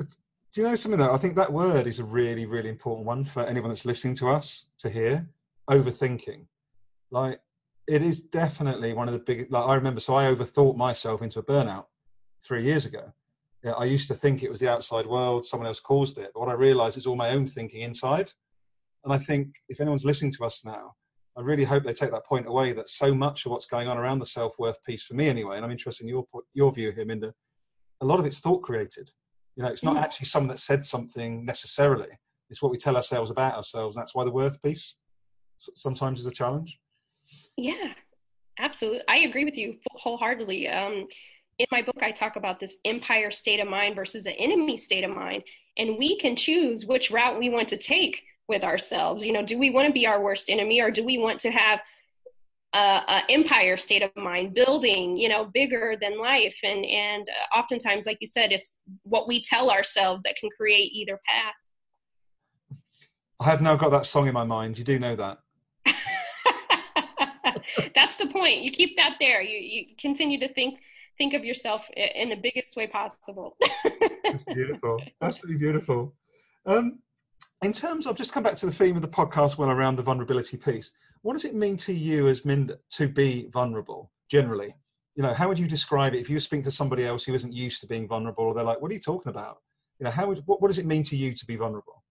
Do 0.00 0.62
you 0.62 0.62
know 0.62 0.74
something 0.74 0.98
though? 0.98 1.12
I 1.12 1.18
think 1.18 1.36
that 1.36 1.52
word 1.52 1.86
is 1.86 1.98
a 1.98 2.04
really, 2.04 2.46
really 2.46 2.70
important 2.70 3.06
one 3.06 3.24
for 3.24 3.44
anyone 3.44 3.70
that's 3.70 3.84
listening 3.84 4.14
to 4.16 4.28
us 4.28 4.64
to 4.78 4.88
hear. 4.88 5.28
Overthinking. 5.70 6.46
Like, 7.10 7.40
it 7.86 8.02
is 8.02 8.20
definitely 8.20 8.94
one 8.94 9.08
of 9.08 9.12
the 9.12 9.20
biggest. 9.20 9.50
Like, 9.50 9.66
I 9.66 9.74
remember, 9.74 10.00
so 10.00 10.14
I 10.14 10.32
overthought 10.32 10.76
myself 10.76 11.22
into 11.22 11.40
a 11.40 11.42
burnout 11.42 11.86
three 12.42 12.64
years 12.64 12.86
ago. 12.86 13.12
I 13.76 13.84
used 13.84 14.08
to 14.08 14.14
think 14.14 14.42
it 14.42 14.50
was 14.50 14.60
the 14.60 14.70
outside 14.70 15.06
world, 15.06 15.44
someone 15.44 15.66
else 15.66 15.80
caused 15.80 16.18
it. 16.18 16.30
But 16.32 16.40
what 16.40 16.48
I 16.48 16.54
realized 16.54 16.96
is 16.96 17.06
all 17.06 17.16
my 17.16 17.30
own 17.30 17.46
thinking 17.46 17.82
inside. 17.82 18.30
And 19.06 19.14
I 19.14 19.18
think 19.18 19.54
if 19.68 19.80
anyone's 19.80 20.04
listening 20.04 20.32
to 20.32 20.44
us 20.44 20.62
now, 20.64 20.92
I 21.38 21.40
really 21.40 21.62
hope 21.62 21.84
they 21.84 21.92
take 21.92 22.10
that 22.10 22.26
point 22.26 22.48
away 22.48 22.72
that 22.72 22.88
so 22.88 23.14
much 23.14 23.46
of 23.46 23.52
what's 23.52 23.66
going 23.66 23.86
on 23.86 23.96
around 23.96 24.18
the 24.18 24.26
self 24.26 24.58
worth 24.58 24.82
piece 24.82 25.04
for 25.04 25.14
me 25.14 25.28
anyway, 25.28 25.54
and 25.56 25.64
I'm 25.64 25.70
interested 25.70 26.02
in 26.02 26.08
your 26.08 26.24
your 26.54 26.72
view 26.72 26.90
here, 26.90 27.04
Minda. 27.04 27.32
A 28.00 28.04
lot 28.04 28.18
of 28.18 28.26
it's 28.26 28.40
thought 28.40 28.62
created. 28.62 29.08
You 29.54 29.62
know, 29.62 29.68
it's 29.68 29.84
not 29.84 29.94
mm. 29.94 30.02
actually 30.02 30.26
someone 30.26 30.48
that 30.48 30.58
said 30.58 30.84
something 30.84 31.44
necessarily. 31.44 32.08
It's 32.50 32.60
what 32.60 32.72
we 32.72 32.78
tell 32.78 32.96
ourselves 32.96 33.30
about 33.30 33.54
ourselves. 33.54 33.96
And 33.96 34.02
that's 34.02 34.14
why 34.14 34.24
the 34.24 34.30
worth 34.32 34.60
piece 34.60 34.96
sometimes 35.58 36.18
is 36.18 36.26
a 36.26 36.32
challenge. 36.32 36.76
Yeah, 37.56 37.92
absolutely. 38.58 39.02
I 39.08 39.18
agree 39.18 39.44
with 39.44 39.56
you 39.56 39.76
wholeheartedly. 39.92 40.68
Um, 40.68 41.06
in 41.58 41.66
my 41.70 41.80
book, 41.80 42.02
I 42.02 42.10
talk 42.10 42.36
about 42.36 42.58
this 42.58 42.78
empire 42.84 43.30
state 43.30 43.60
of 43.60 43.68
mind 43.68 43.94
versus 43.94 44.26
an 44.26 44.34
enemy 44.34 44.76
state 44.76 45.04
of 45.04 45.14
mind, 45.14 45.44
and 45.78 45.96
we 45.96 46.18
can 46.18 46.34
choose 46.34 46.86
which 46.86 47.12
route 47.12 47.38
we 47.38 47.50
want 47.50 47.68
to 47.68 47.78
take 47.78 48.24
with 48.48 48.62
ourselves. 48.62 49.24
You 49.24 49.32
know 49.32 49.44
do 49.44 49.58
we 49.58 49.70
want 49.70 49.86
to 49.86 49.92
be 49.92 50.06
our 50.06 50.20
worst 50.20 50.48
enemy 50.48 50.80
or 50.80 50.90
do 50.90 51.04
we 51.04 51.18
want 51.18 51.38
to 51.40 51.50
have 51.50 51.80
a, 52.74 52.78
a, 52.78 53.22
empire 53.30 53.76
state 53.76 54.02
of 54.02 54.10
mind 54.16 54.54
building 54.54 55.16
you 55.16 55.28
know 55.28 55.44
bigger 55.44 55.96
than 56.00 56.18
life? 56.18 56.58
And 56.62 56.84
and 56.84 57.26
oftentimes 57.54 58.06
like 58.06 58.18
you 58.20 58.26
said 58.26 58.52
it's 58.52 58.78
what 59.02 59.28
we 59.28 59.42
tell 59.42 59.70
ourselves 59.70 60.22
that 60.24 60.36
can 60.36 60.50
create 60.50 60.92
either 60.92 61.18
path. 61.26 61.54
I 63.40 63.44
have 63.44 63.60
now 63.60 63.76
got 63.76 63.90
that 63.90 64.06
song 64.06 64.28
in 64.28 64.34
my 64.34 64.44
mind. 64.44 64.78
You 64.78 64.84
do 64.84 64.98
know 64.98 65.16
that. 65.16 65.38
That's 67.94 68.16
the 68.16 68.26
point. 68.26 68.62
You 68.62 68.70
keep 68.70 68.96
that 68.96 69.16
there. 69.20 69.42
You 69.42 69.58
you 69.58 69.94
continue 69.98 70.40
to 70.40 70.48
think 70.48 70.80
think 71.18 71.34
of 71.34 71.44
yourself 71.44 71.88
in 71.96 72.28
the 72.28 72.36
biggest 72.36 72.76
way 72.76 72.86
possible. 72.86 73.56
That's 74.24 74.44
beautiful. 74.44 75.02
Absolutely 75.22 75.58
beautiful. 75.58 76.14
Um, 76.66 76.98
in 77.62 77.72
terms 77.72 78.06
of 78.06 78.16
just 78.16 78.32
come 78.32 78.42
back 78.42 78.56
to 78.56 78.66
the 78.66 78.72
theme 78.72 78.96
of 78.96 79.02
the 79.02 79.08
podcast 79.08 79.56
well 79.58 79.70
around 79.70 79.96
the 79.96 80.02
vulnerability 80.02 80.56
piece 80.56 80.92
what 81.22 81.32
does 81.32 81.44
it 81.44 81.54
mean 81.54 81.76
to 81.76 81.92
you 81.92 82.28
as 82.28 82.44
Minda 82.44 82.78
to 82.90 83.08
be 83.08 83.48
vulnerable 83.52 84.12
generally? 84.30 84.72
You 85.16 85.22
know 85.22 85.34
how 85.34 85.48
would 85.48 85.58
you 85.58 85.66
describe 85.66 86.14
it? 86.14 86.20
If 86.20 86.30
you 86.30 86.38
speak 86.38 86.62
to 86.64 86.70
somebody 86.70 87.04
else 87.04 87.24
who 87.24 87.34
isn't 87.34 87.52
used 87.52 87.80
to 87.80 87.86
being 87.88 88.06
vulnerable 88.06 88.54
they're 88.54 88.64
like 88.64 88.80
what 88.80 88.90
are 88.90 88.94
you 88.94 89.00
talking 89.00 89.30
about? 89.30 89.58
You 89.98 90.04
know 90.04 90.10
how 90.10 90.28
would 90.28 90.42
what, 90.46 90.60
what 90.60 90.68
does 90.68 90.78
it 90.78 90.86
mean 90.86 91.02
to 91.04 91.16
you 91.16 91.32
to 91.32 91.46
be 91.46 91.56
vulnerable? 91.56 92.04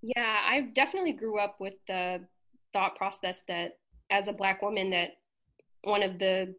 Yeah 0.00 0.40
i 0.46 0.60
definitely 0.74 1.12
grew 1.12 1.38
up 1.38 1.56
with 1.60 1.74
the 1.88 2.20
thought 2.72 2.96
process 2.96 3.42
that 3.48 3.72
as 4.10 4.28
a 4.28 4.32
black 4.32 4.62
woman 4.62 4.90
that 4.90 5.18
one 5.82 6.02
of 6.02 6.18
the 6.18 6.54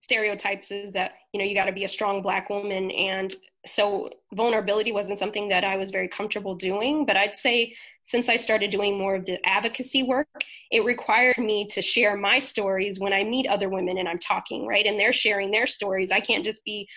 stereotypes 0.00 0.70
is 0.70 0.92
that 0.92 1.12
you 1.32 1.38
know 1.38 1.44
you 1.44 1.54
got 1.54 1.66
to 1.66 1.72
be 1.72 1.84
a 1.84 1.88
strong 1.88 2.22
black 2.22 2.48
woman 2.48 2.90
and 2.92 3.34
so 3.66 4.08
vulnerability 4.34 4.92
wasn't 4.92 5.18
something 5.18 5.48
that 5.48 5.64
I 5.64 5.76
was 5.76 5.90
very 5.90 6.08
comfortable 6.08 6.54
doing. 6.54 7.04
But 7.04 7.16
I'd 7.16 7.36
say 7.36 7.74
since 8.02 8.28
I 8.28 8.36
started 8.36 8.70
doing 8.70 8.98
more 8.98 9.16
of 9.16 9.26
the 9.26 9.38
advocacy 9.46 10.02
work, 10.02 10.28
it 10.70 10.84
required 10.84 11.38
me 11.38 11.66
to 11.68 11.82
share 11.82 12.16
my 12.16 12.38
stories 12.38 12.98
when 12.98 13.12
I 13.12 13.22
meet 13.22 13.46
other 13.46 13.68
women 13.68 13.98
and 13.98 14.08
I'm 14.08 14.18
talking, 14.18 14.66
right? 14.66 14.86
And 14.86 14.98
they're 14.98 15.12
sharing 15.12 15.50
their 15.50 15.66
stories. 15.66 16.10
I 16.10 16.20
can't 16.20 16.44
just 16.44 16.64
be 16.64 16.88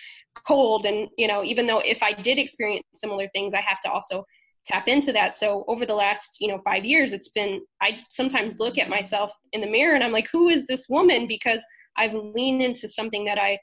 cold. 0.46 0.86
And, 0.86 1.08
you 1.18 1.28
know, 1.28 1.44
even 1.44 1.66
though 1.66 1.80
if 1.80 2.02
I 2.02 2.12
did 2.12 2.38
experience 2.38 2.84
similar 2.94 3.28
things, 3.34 3.54
I 3.54 3.60
have 3.60 3.80
to 3.80 3.90
also 3.90 4.24
tap 4.64 4.88
into 4.88 5.12
that. 5.12 5.36
So 5.36 5.64
over 5.68 5.84
the 5.84 5.94
last, 5.94 6.38
you 6.40 6.48
know, 6.48 6.58
five 6.64 6.84
years, 6.84 7.12
it's 7.12 7.28
been, 7.28 7.60
I 7.82 7.98
sometimes 8.08 8.58
look 8.58 8.78
at 8.78 8.88
myself 8.88 9.32
in 9.52 9.60
the 9.60 9.70
mirror 9.70 9.94
and 9.94 10.02
I'm 10.02 10.12
like, 10.12 10.28
who 10.32 10.48
is 10.48 10.66
this 10.66 10.86
woman? 10.88 11.26
Because 11.26 11.62
I've 11.98 12.14
leaned 12.14 12.62
into 12.62 12.88
something 12.88 13.24
that 13.26 13.38
I 13.38 13.58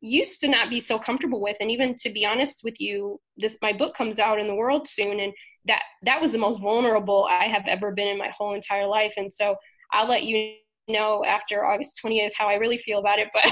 used 0.00 0.40
to 0.40 0.48
not 0.48 0.70
be 0.70 0.80
so 0.80 0.98
comfortable 0.98 1.40
with 1.40 1.56
and 1.60 1.70
even 1.70 1.94
to 1.94 2.10
be 2.10 2.24
honest 2.24 2.62
with 2.64 2.80
you 2.80 3.20
this 3.36 3.56
my 3.60 3.72
book 3.72 3.94
comes 3.94 4.18
out 4.18 4.40
in 4.40 4.46
the 4.46 4.54
world 4.54 4.88
soon 4.88 5.20
and 5.20 5.32
that 5.66 5.82
that 6.02 6.20
was 6.20 6.32
the 6.32 6.38
most 6.38 6.60
vulnerable 6.60 7.26
i 7.30 7.44
have 7.44 7.66
ever 7.68 7.92
been 7.92 8.08
in 8.08 8.18
my 8.18 8.30
whole 8.36 8.54
entire 8.54 8.86
life. 8.86 9.14
And 9.16 9.32
so 9.32 9.56
i'll 9.92 10.08
let 10.08 10.24
you 10.24 10.54
know 10.88 11.24
after 11.24 11.64
august 11.64 12.00
20th 12.04 12.32
how 12.36 12.48
i 12.48 12.54
really 12.54 12.78
feel 12.78 12.98
about 12.98 13.18
it 13.18 13.28
but 13.32 13.44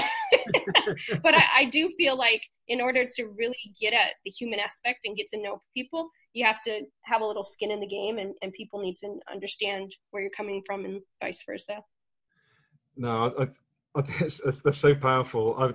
but 1.23 1.35
I, 1.35 1.43
I 1.57 1.65
do 1.65 1.89
feel 1.97 2.17
like 2.17 2.41
in 2.67 2.81
order 2.81 3.05
to 3.05 3.27
really 3.37 3.55
get 3.79 3.93
at 3.93 4.11
the 4.25 4.31
human 4.31 4.59
aspect 4.59 4.99
and 5.05 5.15
get 5.15 5.27
to 5.27 5.41
know 5.41 5.61
people 5.75 6.09
you 6.33 6.45
have 6.45 6.61
to 6.63 6.81
have 7.05 7.21
a 7.21 7.25
little 7.25 7.43
skin 7.43 7.71
in 7.71 7.79
the 7.79 7.87
game 7.87 8.17
and, 8.17 8.33
and 8.41 8.51
people 8.53 8.81
need 8.81 8.95
to 8.97 9.15
understand 9.31 9.95
where 10.11 10.21
you're 10.21 10.31
coming 10.35 10.61
from 10.65 10.85
and 10.85 11.01
vice 11.23 11.41
versa. 11.45 11.81
No 12.97 13.33
i, 13.39 13.43
I 13.43 13.47
it's, 14.19 14.39
it's, 14.41 14.59
they're 14.59 14.73
so 14.73 14.93
powerful. 14.93 15.55
I 15.57 15.73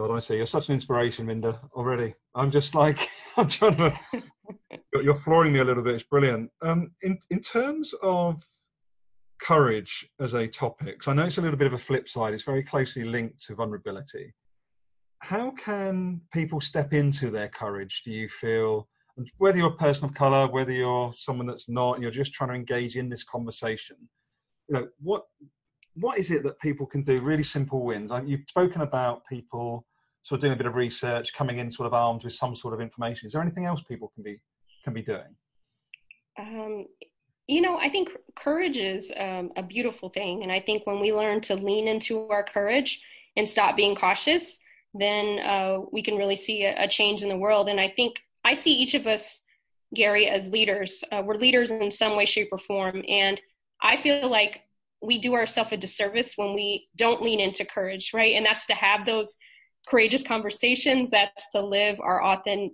God, 0.00 0.16
I 0.16 0.18
see. 0.18 0.36
You're 0.36 0.46
such 0.46 0.70
an 0.70 0.74
inspiration, 0.74 1.26
Minda, 1.26 1.60
already. 1.74 2.14
I'm 2.34 2.50
just 2.50 2.74
like, 2.74 3.06
I'm 3.36 3.48
trying 3.48 3.76
to, 3.76 3.92
you're 5.02 5.14
flooring 5.14 5.52
me 5.52 5.58
a 5.58 5.64
little 5.64 5.82
bit. 5.82 5.94
It's 5.94 6.04
brilliant. 6.04 6.50
Um, 6.62 6.92
in, 7.02 7.18
in 7.28 7.40
terms 7.40 7.92
of 8.02 8.42
courage 9.42 10.08
as 10.18 10.32
a 10.32 10.48
topic, 10.48 11.02
so 11.02 11.10
I 11.10 11.14
know 11.14 11.24
it's 11.24 11.36
a 11.36 11.42
little 11.42 11.58
bit 11.58 11.66
of 11.66 11.74
a 11.74 11.78
flip 11.78 12.08
side, 12.08 12.32
it's 12.32 12.44
very 12.44 12.62
closely 12.62 13.04
linked 13.04 13.42
to 13.42 13.54
vulnerability. 13.54 14.32
How 15.18 15.50
can 15.50 16.22
people 16.32 16.62
step 16.62 16.94
into 16.94 17.28
their 17.28 17.48
courage, 17.48 18.00
do 18.02 18.10
you 18.10 18.26
feel? 18.30 18.88
And 19.18 19.30
Whether 19.36 19.58
you're 19.58 19.68
a 19.68 19.76
person 19.76 20.06
of 20.06 20.14
color, 20.14 20.50
whether 20.50 20.72
you're 20.72 21.12
someone 21.14 21.46
that's 21.46 21.68
not, 21.68 21.96
and 21.96 22.02
you're 22.02 22.10
just 22.10 22.32
trying 22.32 22.48
to 22.48 22.54
engage 22.54 22.96
in 22.96 23.10
this 23.10 23.22
conversation, 23.22 23.96
you 24.66 24.76
know, 24.76 24.88
what 24.98 25.24
what 25.94 26.18
is 26.18 26.30
it 26.30 26.42
that 26.44 26.58
people 26.60 26.86
can 26.86 27.02
do? 27.02 27.20
Really 27.20 27.42
simple 27.42 27.84
wins. 27.84 28.12
I, 28.12 28.22
You've 28.22 28.48
spoken 28.48 28.80
about 28.80 29.26
people 29.26 29.84
sort 30.22 30.38
of 30.38 30.40
doing 30.42 30.52
a 30.52 30.56
bit 30.56 30.66
of 30.66 30.74
research, 30.74 31.32
coming 31.34 31.58
in 31.58 31.70
sort 31.70 31.86
of 31.86 31.94
armed 31.94 32.24
with 32.24 32.32
some 32.32 32.54
sort 32.54 32.74
of 32.74 32.80
information. 32.80 33.26
Is 33.26 33.32
there 33.32 33.42
anything 33.42 33.64
else 33.64 33.82
people 33.82 34.12
can 34.14 34.22
be 34.22 34.40
can 34.84 34.92
be 34.92 35.02
doing? 35.02 35.34
Um, 36.38 36.86
you 37.46 37.60
know, 37.60 37.78
I 37.78 37.88
think 37.88 38.10
courage 38.36 38.78
is 38.78 39.12
um, 39.18 39.50
a 39.56 39.62
beautiful 39.62 40.08
thing, 40.08 40.42
and 40.42 40.52
I 40.52 40.60
think 40.60 40.86
when 40.86 41.00
we 41.00 41.12
learn 41.12 41.40
to 41.42 41.54
lean 41.54 41.88
into 41.88 42.28
our 42.28 42.44
courage 42.44 43.02
and 43.36 43.48
stop 43.48 43.76
being 43.76 43.94
cautious, 43.94 44.58
then 44.94 45.40
uh, 45.40 45.80
we 45.92 46.02
can 46.02 46.16
really 46.16 46.36
see 46.36 46.64
a, 46.64 46.84
a, 46.84 46.88
change 46.88 47.22
in 47.22 47.28
the 47.28 47.36
world. 47.36 47.68
And 47.68 47.80
I 47.80 47.88
think 47.88 48.16
I 48.44 48.54
see 48.54 48.72
each 48.72 48.94
of 48.94 49.06
us, 49.06 49.40
Gary, 49.94 50.28
as 50.28 50.48
leaders. 50.48 51.04
Uh, 51.12 51.22
we're 51.24 51.36
leaders 51.36 51.70
in 51.70 51.90
some 51.90 52.16
way, 52.16 52.24
shape, 52.24 52.48
or 52.52 52.58
form, 52.58 53.02
and 53.08 53.40
I 53.82 53.96
feel 53.96 54.28
like 54.28 54.62
we 55.02 55.18
do 55.18 55.34
ourselves 55.34 55.72
a 55.72 55.76
disservice 55.76 56.34
when 56.36 56.54
we 56.54 56.88
don't 56.96 57.22
lean 57.22 57.40
into 57.40 57.64
courage, 57.64 58.12
right? 58.12 58.34
And 58.34 58.44
that's 58.44 58.66
to 58.66 58.74
have 58.74 59.06
those 59.06 59.36
courageous 59.90 60.22
conversations. 60.22 61.10
That's 61.10 61.50
to 61.50 61.60
live 61.60 62.00
our 62.00 62.24
authentic, 62.24 62.72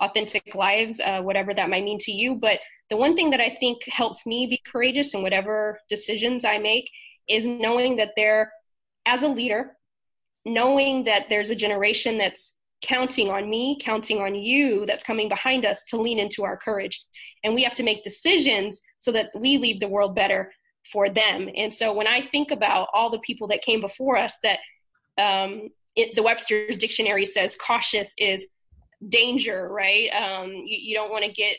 authentic 0.00 0.54
lives, 0.54 1.00
uh, 1.00 1.20
whatever 1.20 1.52
that 1.54 1.70
might 1.70 1.84
mean 1.84 1.98
to 1.98 2.12
you. 2.12 2.36
But 2.36 2.60
the 2.90 2.96
one 2.96 3.14
thing 3.14 3.30
that 3.30 3.40
I 3.40 3.56
think 3.60 3.84
helps 3.86 4.26
me 4.26 4.46
be 4.46 4.60
courageous 4.70 5.14
in 5.14 5.22
whatever 5.22 5.78
decisions 5.88 6.44
I 6.44 6.58
make 6.58 6.90
is 7.28 7.46
knowing 7.46 7.96
that 7.96 8.12
there, 8.16 8.52
as 9.06 9.22
a 9.22 9.28
leader, 9.28 9.76
knowing 10.44 11.04
that 11.04 11.26
there's 11.28 11.50
a 11.50 11.54
generation 11.54 12.18
that's 12.18 12.58
counting 12.82 13.30
on 13.30 13.48
me, 13.48 13.78
counting 13.80 14.20
on 14.20 14.34
you 14.34 14.84
that's 14.84 15.04
coming 15.04 15.28
behind 15.28 15.64
us 15.64 15.84
to 15.84 15.96
lean 15.96 16.18
into 16.18 16.44
our 16.44 16.56
courage. 16.56 17.02
And 17.42 17.54
we 17.54 17.62
have 17.62 17.74
to 17.76 17.82
make 17.82 18.02
decisions 18.02 18.82
so 18.98 19.10
that 19.12 19.30
we 19.34 19.56
leave 19.56 19.80
the 19.80 19.88
world 19.88 20.14
better 20.14 20.52
for 20.92 21.08
them. 21.08 21.48
And 21.56 21.72
so 21.72 21.94
when 21.94 22.06
I 22.06 22.26
think 22.26 22.50
about 22.50 22.88
all 22.92 23.08
the 23.08 23.20
people 23.20 23.48
that 23.48 23.62
came 23.62 23.80
before 23.80 24.18
us, 24.18 24.38
that 24.42 24.58
um, 25.16 25.70
it, 25.96 26.14
the 26.16 26.22
Webster's 26.22 26.76
dictionary 26.76 27.26
says 27.26 27.56
cautious 27.56 28.14
is 28.18 28.48
danger, 29.08 29.68
right? 29.68 30.08
Um, 30.10 30.50
you, 30.50 30.78
you 30.80 30.94
don't 30.94 31.10
want 31.10 31.24
to 31.24 31.32
get 31.32 31.56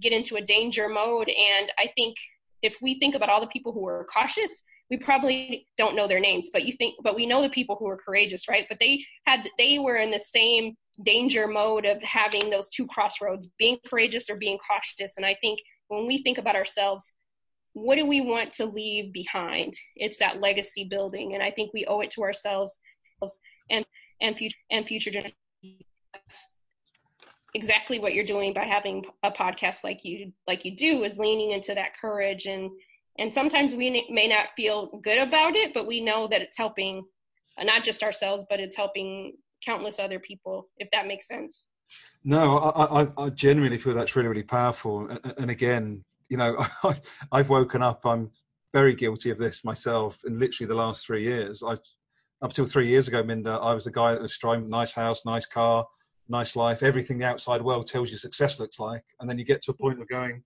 get 0.00 0.12
into 0.12 0.36
a 0.36 0.40
danger 0.40 0.88
mode. 0.88 1.28
And 1.28 1.70
I 1.78 1.90
think 1.96 2.16
if 2.62 2.78
we 2.80 2.98
think 2.98 3.14
about 3.14 3.28
all 3.28 3.40
the 3.40 3.46
people 3.46 3.72
who 3.72 3.80
were 3.80 4.06
cautious, 4.12 4.62
we 4.90 4.96
probably 4.96 5.66
don't 5.78 5.94
know 5.94 6.06
their 6.06 6.20
names, 6.20 6.50
but 6.52 6.64
you 6.64 6.72
think, 6.72 6.94
but 7.04 7.14
we 7.14 7.26
know 7.26 7.42
the 7.42 7.50
people 7.50 7.76
who 7.78 7.84
were 7.84 7.96
courageous, 7.96 8.48
right? 8.48 8.66
But 8.68 8.78
they 8.80 9.04
had, 9.26 9.48
they 9.58 9.78
were 9.78 9.96
in 9.96 10.10
the 10.10 10.18
same 10.18 10.74
danger 11.04 11.46
mode 11.46 11.84
of 11.84 12.02
having 12.02 12.50
those 12.50 12.70
two 12.70 12.86
crossroads, 12.86 13.50
being 13.58 13.78
courageous 13.86 14.28
or 14.28 14.36
being 14.36 14.58
cautious. 14.58 15.16
And 15.16 15.24
I 15.24 15.36
think 15.40 15.60
when 15.88 16.06
we 16.06 16.22
think 16.22 16.38
about 16.38 16.56
ourselves, 16.56 17.12
what 17.72 17.96
do 17.96 18.04
we 18.04 18.20
want 18.20 18.52
to 18.54 18.66
leave 18.66 19.12
behind? 19.12 19.74
It's 19.94 20.18
that 20.18 20.40
legacy 20.40 20.84
building, 20.84 21.34
and 21.34 21.42
I 21.42 21.52
think 21.52 21.72
we 21.72 21.84
owe 21.86 22.00
it 22.00 22.10
to 22.12 22.22
ourselves 22.22 22.80
and 23.70 23.84
and 24.20 24.36
future 24.36 24.56
and 24.70 24.86
future 24.86 25.10
generations. 25.10 25.34
Exactly 27.54 27.98
what 27.98 28.14
you're 28.14 28.24
doing 28.24 28.52
by 28.52 28.64
having 28.64 29.04
a 29.22 29.30
podcast 29.30 29.82
like 29.82 30.04
you 30.04 30.32
like 30.46 30.64
you 30.64 30.76
do 30.76 31.04
is 31.04 31.18
leaning 31.18 31.50
into 31.52 31.74
that 31.74 31.96
courage 32.00 32.46
and 32.46 32.70
and 33.18 33.32
sometimes 33.32 33.74
we 33.74 34.06
may 34.10 34.26
not 34.26 34.50
feel 34.56 34.86
good 35.02 35.18
about 35.18 35.54
it, 35.56 35.74
but 35.74 35.86
we 35.86 36.00
know 36.00 36.26
that 36.28 36.40
it's 36.42 36.56
helping 36.56 37.04
uh, 37.58 37.64
not 37.64 37.84
just 37.84 38.02
ourselves, 38.02 38.44
but 38.48 38.60
it's 38.60 38.76
helping 38.76 39.34
countless 39.64 39.98
other 39.98 40.18
people. 40.18 40.68
If 40.78 40.88
that 40.92 41.06
makes 41.06 41.28
sense. 41.28 41.66
No, 42.24 42.58
I, 42.58 43.02
I, 43.02 43.08
I 43.18 43.30
genuinely 43.30 43.78
feel 43.78 43.94
that's 43.94 44.14
really, 44.16 44.28
really 44.28 44.42
powerful. 44.42 45.08
And, 45.08 45.34
and 45.38 45.50
again, 45.50 46.04
you 46.28 46.36
know, 46.36 46.64
I've 47.32 47.48
woken 47.48 47.82
up. 47.82 48.06
I'm 48.06 48.30
very 48.72 48.94
guilty 48.94 49.30
of 49.30 49.38
this 49.38 49.64
myself. 49.64 50.18
In 50.24 50.38
literally 50.38 50.68
the 50.68 50.76
last 50.76 51.04
three 51.04 51.24
years, 51.24 51.62
I 51.66 51.76
up 52.42 52.52
till 52.52 52.66
three 52.66 52.88
years 52.88 53.08
ago, 53.08 53.22
Minda, 53.22 53.50
I 53.50 53.74
was 53.74 53.84
the 53.84 53.90
guy 53.90 54.12
that 54.12 54.22
was 54.22 54.34
striving 54.34 54.68
nice 54.68 54.92
house, 54.92 55.24
nice 55.24 55.46
car, 55.46 55.86
nice 56.28 56.56
life, 56.56 56.82
everything 56.82 57.18
the 57.18 57.26
outside 57.26 57.62
world 57.62 57.86
tells 57.86 58.10
you 58.10 58.16
success 58.16 58.58
looks 58.58 58.78
like, 58.78 59.04
and 59.20 59.28
then 59.28 59.38
you 59.38 59.44
get 59.44 59.62
to 59.62 59.72
a 59.72 59.74
point 59.74 60.00
of 60.00 60.08
going, 60.08 60.42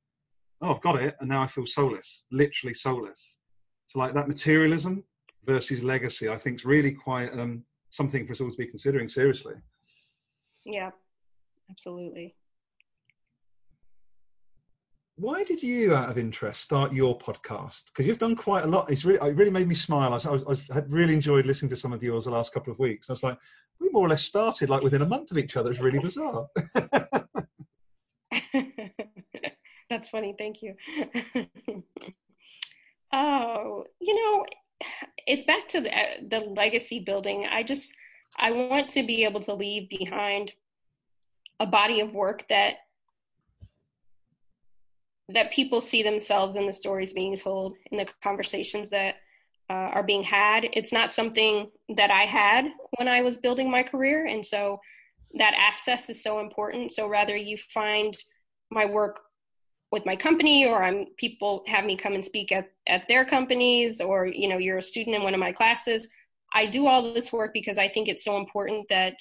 oh, 0.61 0.75
I've 0.75 0.81
got 0.81 1.01
it, 1.01 1.17
and 1.21 1.29
now 1.29 1.43
I 1.43 1.47
feel 1.47 1.67
soulless, 1.67 2.25
literally 2.31 2.75
soulless. 2.75 3.39
So 3.87 3.99
like 3.99 4.15
that 4.15 4.29
materialism 4.29 5.05
versus 5.45 5.85
legacy, 5.85 6.29
I 6.29 6.37
think 6.37 6.57
is 6.57 6.65
really 6.65 6.93
quite 6.93 7.33
um, 7.39 7.65
something 7.91 8.27
for 8.27 8.33
us 8.33 8.41
all 8.41 8.51
to 8.51 8.57
be 8.57 8.67
considering 8.67 9.09
seriously. 9.09 9.55
Yeah, 10.65 10.91
absolutely 11.71 12.35
why 15.17 15.45
did 15.45 15.63
you, 15.63 15.95
out 15.95 16.09
of 16.09 16.19
interest, 16.19 16.61
start 16.61 16.93
your 16.93 17.17
podcast? 17.17 17.83
Because 17.87 18.07
you've 18.07 18.19
done 18.19 18.35
quite 18.35 18.65
a 18.65 18.67
lot. 18.67 18.91
It's 18.91 19.05
really, 19.05 19.29
it 19.29 19.37
really 19.37 19.51
made 19.51 19.69
me 19.69 19.75
smile. 19.75 20.13
I, 20.13 20.17
was, 20.31 20.45
I, 20.71 20.75
had 20.75 20.91
really 20.91 21.15
enjoyed 21.15 21.47
listening 21.47 21.71
to 21.71 21.77
some 21.77 21.93
of 21.93 22.03
yours 22.03 22.25
the 22.25 22.33
last 22.33 22.53
couple 22.53 22.73
of 22.73 22.81
weeks. 22.81 23.09
I 23.09 23.13
was 23.13 23.23
like, 23.23 23.39
we 23.81 23.89
more 23.91 24.07
or 24.07 24.09
less 24.09 24.25
started 24.25 24.71
like 24.71 24.83
within 24.83 25.03
a 25.03 25.07
month 25.07 25.31
of 25.31 25.39
each 25.39 25.57
other. 25.57 25.71
It's 25.71 25.81
really 25.81 26.01
bizarre. 26.01 26.47
That's 29.89 30.09
funny. 30.09 30.35
Thank 30.37 30.63
you. 30.63 30.75
oh, 33.13 33.85
you 34.01 34.15
know, 34.15 34.45
it's 35.29 35.45
back 35.45 35.69
to 35.69 35.81
the, 35.81 35.91
the 36.29 36.41
legacy 36.41 36.99
building. 36.99 37.47
I 37.49 37.63
just, 37.63 37.95
I 38.41 38.51
want 38.51 38.91
to 38.91 39.07
be 39.07 39.23
able 39.25 39.41
to 39.41 39.55
leave 39.55 39.89
behind 39.89 40.53
a 41.61 41.67
body 41.67 42.01
of 42.01 42.13
work 42.13 42.49
that 42.49 42.79
that 45.29 45.53
people 45.53 45.81
see 45.81 46.03
themselves 46.03 46.57
in 46.57 46.67
the 46.67 46.73
stories 46.73 47.13
being 47.13 47.37
told 47.37 47.77
in 47.91 47.99
the 47.99 48.07
conversations 48.23 48.91
that 48.91 49.17
uh, 49.71 49.73
are 49.73 50.03
being 50.03 50.23
had. 50.23 50.69
It's 50.73 50.93
not 50.93 51.11
something 51.11 51.71
that 51.97 52.11
i 52.11 52.23
had 52.23 52.67
when 52.99 53.09
i 53.09 53.23
was 53.23 53.37
building 53.37 53.71
my 53.71 53.83
career 53.83 54.27
and 54.27 54.45
so 54.45 54.81
that 55.37 55.55
access 55.57 56.09
is 56.11 56.23
so 56.23 56.41
important. 56.41 56.93
So 56.93 57.09
rather 57.09 57.37
you 57.37 57.57
find 57.57 58.17
my 58.71 58.85
work 58.87 59.21
with 59.91 60.07
my 60.07 60.17
company 60.17 60.67
or 60.67 60.83
i'm 60.83 61.07
people 61.17 61.63
have 61.67 61.85
me 61.85 61.97
come 61.97 62.15
and 62.15 62.25
speak 62.25 62.51
at, 62.51 62.71
at 62.89 63.07
their 63.09 63.25
companies 63.25 64.01
or 64.01 64.27
you 64.27 64.49
know 64.49 64.59
you're 64.59 64.79
a 64.79 64.83
student 64.83 65.17
in 65.17 65.23
one 65.23 65.35
of 65.35 65.41
my 65.41 65.53
classes. 65.53 66.09
I 66.53 66.67
do 66.67 66.87
all 66.87 67.03
this 67.03 67.33
work 67.33 67.53
because 67.53 67.79
i 67.79 67.89
think 67.89 68.09
it's 68.09 68.25
so 68.25 68.37
important 68.37 68.87
that 68.91 69.17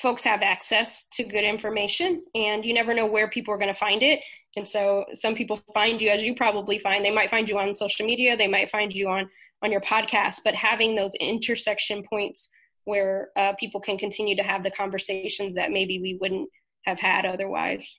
folks 0.00 0.24
have 0.24 0.42
access 0.42 1.06
to 1.12 1.24
good 1.24 1.44
information 1.44 2.22
and 2.34 2.64
you 2.64 2.74
never 2.74 2.92
know 2.92 3.06
where 3.06 3.28
people 3.28 3.52
are 3.54 3.58
going 3.58 3.72
to 3.72 3.78
find 3.78 4.02
it. 4.02 4.20
And 4.56 4.66
so 4.66 5.04
some 5.14 5.34
people 5.34 5.60
find 5.74 6.00
you 6.00 6.08
as 6.10 6.22
you 6.22 6.34
probably 6.34 6.78
find. 6.78 7.04
They 7.04 7.10
might 7.10 7.30
find 7.30 7.48
you 7.48 7.58
on 7.58 7.74
social 7.74 8.06
media 8.06 8.36
they 8.36 8.48
might 8.48 8.70
find 8.70 8.92
you 8.92 9.08
on 9.08 9.28
on 9.62 9.72
your 9.72 9.80
podcast 9.80 10.40
but 10.44 10.54
having 10.54 10.94
those 10.94 11.14
intersection 11.14 12.02
points 12.02 12.50
where 12.84 13.30
uh, 13.36 13.52
people 13.58 13.80
can 13.80 13.98
continue 13.98 14.36
to 14.36 14.42
have 14.42 14.62
the 14.62 14.70
conversations 14.70 15.54
that 15.54 15.72
maybe 15.72 15.98
we 15.98 16.18
wouldn't 16.20 16.48
have 16.84 17.00
had 17.00 17.26
otherwise. 17.26 17.98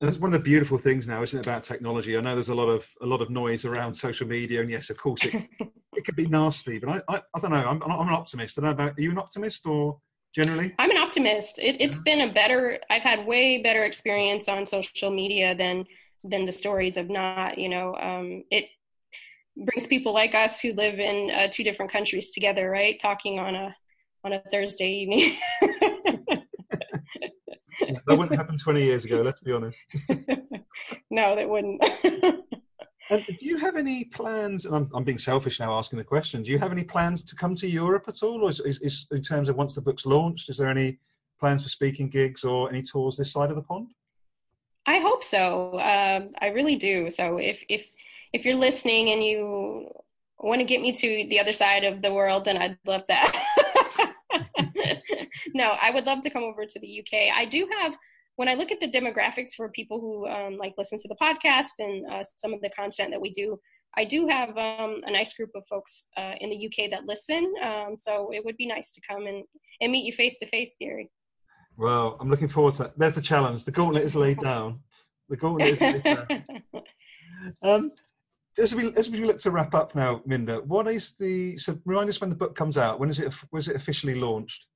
And 0.00 0.08
that's 0.08 0.18
one 0.18 0.32
of 0.32 0.38
the 0.38 0.44
beautiful 0.44 0.78
things 0.78 1.08
now 1.08 1.22
isn't 1.22 1.38
it 1.38 1.46
about 1.46 1.64
technology? 1.64 2.16
I 2.16 2.20
know 2.20 2.34
there's 2.34 2.50
a 2.50 2.54
lot 2.54 2.68
of 2.68 2.88
a 3.02 3.06
lot 3.06 3.22
of 3.22 3.30
noise 3.30 3.64
around 3.64 3.94
social 3.94 4.26
media 4.26 4.60
and 4.60 4.70
yes 4.70 4.90
of 4.90 4.98
course 4.98 5.24
it 5.24 5.34
it 5.94 6.04
can 6.04 6.14
be 6.14 6.26
nasty 6.26 6.78
but 6.78 6.90
i 6.90 7.14
i, 7.14 7.22
I 7.34 7.40
don't 7.40 7.50
know. 7.50 7.66
I'm, 7.66 7.82
I'm 7.82 8.08
an 8.08 8.14
optimist. 8.14 8.58
I 8.58 8.62
don't 8.62 8.76
know 8.76 8.84
about 8.84 8.98
are 8.98 9.02
you 9.02 9.10
an 9.10 9.18
optimist 9.18 9.66
or 9.66 9.98
generally? 10.36 10.74
I'm 10.78 10.90
an 10.90 10.98
optimist. 10.98 11.58
It, 11.58 11.80
has 11.80 11.98
been 12.00 12.28
a 12.28 12.32
better. 12.32 12.78
I've 12.90 13.02
had 13.02 13.26
way 13.26 13.58
better 13.62 13.82
experience 13.82 14.48
on 14.48 14.66
social 14.66 15.10
media 15.10 15.54
than 15.54 15.84
than 16.22 16.44
the 16.44 16.52
stories 16.52 16.96
of 16.96 17.08
not. 17.08 17.58
You 17.58 17.70
know, 17.70 17.96
um, 17.96 18.44
it 18.50 18.66
brings 19.56 19.86
people 19.86 20.12
like 20.12 20.34
us 20.34 20.60
who 20.60 20.74
live 20.74 21.00
in 21.00 21.30
uh, 21.30 21.48
two 21.50 21.64
different 21.64 21.90
countries 21.90 22.30
together, 22.30 22.70
right? 22.70 23.00
Talking 23.00 23.38
on 23.38 23.54
a 23.56 23.74
on 24.24 24.34
a 24.34 24.42
Thursday 24.52 24.90
evening. 24.90 25.36
that 28.06 28.18
wouldn't 28.18 28.36
happen 28.36 28.56
20 28.56 28.82
years 28.82 29.04
ago. 29.04 29.22
Let's 29.22 29.40
be 29.40 29.52
honest. 29.52 29.78
no, 31.10 31.34
that 31.36 31.48
wouldn't. 31.48 31.82
And 33.10 33.24
do 33.38 33.46
you 33.46 33.56
have 33.56 33.76
any 33.76 34.04
plans? 34.04 34.66
And 34.66 34.74
I'm, 34.74 34.90
I'm 34.94 35.04
being 35.04 35.18
selfish 35.18 35.60
now 35.60 35.76
asking 35.78 35.98
the 35.98 36.04
question. 36.04 36.42
Do 36.42 36.50
you 36.50 36.58
have 36.58 36.72
any 36.72 36.84
plans 36.84 37.22
to 37.22 37.36
come 37.36 37.54
to 37.56 37.68
Europe 37.68 38.04
at 38.08 38.22
all, 38.22 38.42
or 38.42 38.50
is, 38.50 38.60
is, 38.60 38.80
is 38.80 39.06
in 39.12 39.22
terms 39.22 39.48
of 39.48 39.56
once 39.56 39.74
the 39.74 39.80
book's 39.80 40.06
launched, 40.06 40.48
is 40.48 40.56
there 40.56 40.68
any 40.68 40.98
plans 41.38 41.62
for 41.62 41.68
speaking 41.68 42.08
gigs 42.08 42.44
or 42.44 42.68
any 42.68 42.82
tours 42.82 43.16
this 43.16 43.32
side 43.32 43.50
of 43.50 43.56
the 43.56 43.62
pond? 43.62 43.88
I 44.86 44.98
hope 44.98 45.22
so. 45.22 45.74
Um, 45.74 46.30
I 46.40 46.48
really 46.48 46.76
do. 46.76 47.10
So 47.10 47.38
if 47.38 47.62
if 47.68 47.92
if 48.32 48.44
you're 48.44 48.56
listening 48.56 49.10
and 49.10 49.22
you 49.22 49.90
want 50.38 50.60
to 50.60 50.64
get 50.64 50.80
me 50.80 50.92
to 50.92 51.26
the 51.28 51.40
other 51.40 51.52
side 51.52 51.84
of 51.84 52.02
the 52.02 52.12
world, 52.12 52.44
then 52.44 52.56
I'd 52.56 52.78
love 52.86 53.04
that. 53.08 53.32
no, 55.54 55.76
I 55.80 55.90
would 55.90 56.06
love 56.06 56.20
to 56.22 56.30
come 56.30 56.42
over 56.42 56.64
to 56.66 56.78
the 56.78 57.00
UK. 57.00 57.34
I 57.34 57.44
do 57.44 57.68
have 57.80 57.96
when 58.36 58.48
I 58.48 58.54
look 58.54 58.70
at 58.70 58.80
the 58.80 58.88
demographics 58.88 59.54
for 59.56 59.68
people 59.70 60.00
who 60.00 60.26
um, 60.28 60.56
like 60.56 60.74
listen 60.78 60.98
to 60.98 61.08
the 61.08 61.16
podcast 61.16 61.78
and 61.78 62.06
uh, 62.10 62.22
some 62.36 62.52
of 62.54 62.60
the 62.60 62.70
content 62.70 63.10
that 63.10 63.20
we 63.20 63.30
do, 63.30 63.58
I 63.96 64.04
do 64.04 64.26
have 64.28 64.50
um, 64.58 65.00
a 65.06 65.10
nice 65.10 65.34
group 65.34 65.50
of 65.54 65.66
folks 65.66 66.06
uh, 66.18 66.34
in 66.40 66.50
the 66.50 66.66
UK 66.66 66.90
that 66.90 67.06
listen. 67.06 67.52
Um, 67.62 67.96
so 67.96 68.30
it 68.32 68.44
would 68.44 68.56
be 68.58 68.66
nice 68.66 68.92
to 68.92 69.00
come 69.08 69.26
and, 69.26 69.42
and 69.80 69.90
meet 69.90 70.04
you 70.04 70.12
face 70.12 70.38
to 70.40 70.46
face, 70.46 70.76
Gary. 70.78 71.10
Well, 71.78 72.16
I'm 72.20 72.30
looking 72.30 72.48
forward 72.48 72.74
to 72.74 72.84
that. 72.84 72.98
There's 72.98 73.14
the 73.14 73.22
challenge. 73.22 73.64
The 73.64 73.70
gauntlet 73.70 74.02
is 74.02 74.14
laid 74.14 74.38
down. 74.40 74.80
The 75.30 75.36
gauntlet 75.36 75.68
is 75.68 75.80
laid 75.80 76.04
down. 76.04 76.44
um, 77.62 77.92
as 78.58 78.74
we, 78.74 78.94
as 78.96 79.10
we 79.10 79.20
look 79.20 79.40
to 79.40 79.50
wrap 79.50 79.74
up 79.74 79.94
now, 79.94 80.20
Minda, 80.26 80.60
what 80.60 80.86
is 80.88 81.12
the, 81.12 81.56
so 81.58 81.78
remind 81.84 82.08
us 82.10 82.20
when 82.20 82.30
the 82.30 82.36
book 82.36 82.54
comes 82.54 82.76
out. 82.76 83.00
When 83.00 83.08
is 83.08 83.18
it, 83.18 83.32
was 83.50 83.68
it 83.68 83.76
officially 83.76 84.14
launched? 84.14 84.66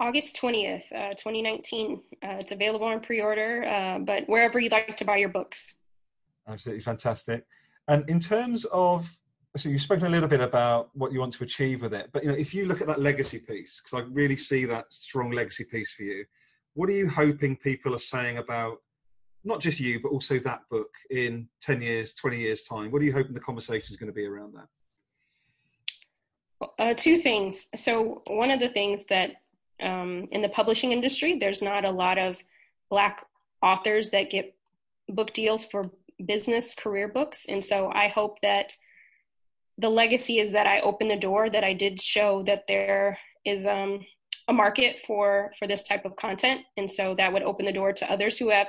August 0.00 0.40
20th, 0.40 0.90
uh, 0.92 1.10
2019. 1.10 2.00
Uh, 2.22 2.28
it's 2.40 2.52
available 2.52 2.86
on 2.86 3.00
pre 3.00 3.20
order, 3.20 3.64
uh, 3.66 3.98
but 3.98 4.26
wherever 4.28 4.58
you'd 4.58 4.72
like 4.72 4.96
to 4.96 5.04
buy 5.04 5.18
your 5.18 5.28
books. 5.28 5.74
Absolutely 6.48 6.82
fantastic. 6.82 7.44
And 7.86 8.08
in 8.08 8.18
terms 8.18 8.64
of, 8.66 9.14
so 9.56 9.68
you've 9.68 9.82
spoken 9.82 10.06
a 10.06 10.10
little 10.10 10.28
bit 10.28 10.40
about 10.40 10.88
what 10.94 11.12
you 11.12 11.20
want 11.20 11.34
to 11.34 11.44
achieve 11.44 11.82
with 11.82 11.92
it, 11.92 12.08
but 12.12 12.22
you 12.22 12.30
know, 12.30 12.34
if 12.34 12.54
you 12.54 12.64
look 12.64 12.80
at 12.80 12.86
that 12.86 13.00
legacy 13.00 13.38
piece, 13.38 13.82
because 13.84 14.02
I 14.02 14.08
really 14.10 14.36
see 14.36 14.64
that 14.64 14.90
strong 14.92 15.32
legacy 15.32 15.64
piece 15.64 15.92
for 15.92 16.04
you, 16.04 16.24
what 16.74 16.88
are 16.88 16.92
you 16.92 17.08
hoping 17.08 17.56
people 17.56 17.94
are 17.94 17.98
saying 17.98 18.38
about 18.38 18.78
not 19.44 19.60
just 19.60 19.80
you, 19.80 20.00
but 20.00 20.10
also 20.12 20.38
that 20.38 20.60
book 20.70 20.90
in 21.10 21.48
10 21.60 21.82
years, 21.82 22.14
20 22.14 22.38
years' 22.38 22.62
time? 22.62 22.90
What 22.90 23.02
are 23.02 23.04
you 23.04 23.12
hoping 23.12 23.34
the 23.34 23.40
conversation 23.40 23.92
is 23.92 23.96
going 23.96 24.06
to 24.06 24.14
be 24.14 24.24
around 24.24 24.54
that? 24.54 24.68
Uh, 26.78 26.94
two 26.94 27.18
things. 27.18 27.66
So, 27.74 28.22
one 28.26 28.50
of 28.50 28.60
the 28.60 28.68
things 28.68 29.04
that 29.06 29.36
um, 29.82 30.28
in 30.30 30.42
the 30.42 30.48
publishing 30.48 30.92
industry, 30.92 31.38
there's 31.38 31.62
not 31.62 31.84
a 31.84 31.90
lot 31.90 32.18
of 32.18 32.38
Black 32.90 33.24
authors 33.62 34.10
that 34.10 34.30
get 34.30 34.54
book 35.08 35.32
deals 35.32 35.64
for 35.64 35.90
business 36.26 36.74
career 36.74 37.08
books. 37.08 37.46
And 37.48 37.64
so 37.64 37.90
I 37.92 38.08
hope 38.08 38.40
that 38.42 38.76
the 39.78 39.88
legacy 39.88 40.38
is 40.38 40.52
that 40.52 40.66
I 40.66 40.80
opened 40.80 41.10
the 41.10 41.16
door, 41.16 41.48
that 41.50 41.64
I 41.64 41.72
did 41.72 42.00
show 42.00 42.42
that 42.44 42.66
there 42.66 43.18
is 43.44 43.66
um, 43.66 44.04
a 44.48 44.52
market 44.52 45.00
for 45.00 45.52
for 45.58 45.66
this 45.66 45.82
type 45.84 46.04
of 46.04 46.16
content, 46.16 46.62
and 46.76 46.90
so 46.90 47.14
that 47.14 47.32
would 47.32 47.42
open 47.42 47.64
the 47.64 47.72
door 47.72 47.92
to 47.92 48.12
others 48.12 48.36
who 48.36 48.50
have 48.50 48.68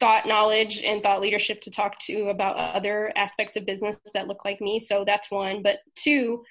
thought 0.00 0.26
knowledge 0.26 0.82
and 0.82 1.02
thought 1.02 1.20
leadership 1.20 1.60
to 1.60 1.70
talk 1.70 1.96
to 2.00 2.28
about 2.28 2.56
other 2.56 3.12
aspects 3.14 3.54
of 3.54 3.64
business 3.64 3.96
that 4.12 4.26
look 4.26 4.44
like 4.44 4.60
me. 4.60 4.80
So 4.80 5.04
that's 5.04 5.30
one. 5.30 5.62
But 5.62 5.78
two, 5.94 6.42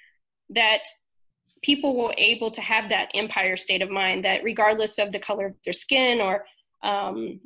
that 0.50 0.82
people 1.62 1.96
will 1.96 2.12
able 2.18 2.50
to 2.50 2.60
have 2.60 2.88
that 2.88 3.10
empire 3.14 3.56
state 3.56 3.82
of 3.82 3.90
mind 3.90 4.24
that 4.24 4.42
regardless 4.42 4.98
of 4.98 5.12
the 5.12 5.18
color 5.18 5.46
of 5.46 5.54
their 5.64 5.72
skin 5.72 6.20
or 6.20 6.44
um, 6.82 7.40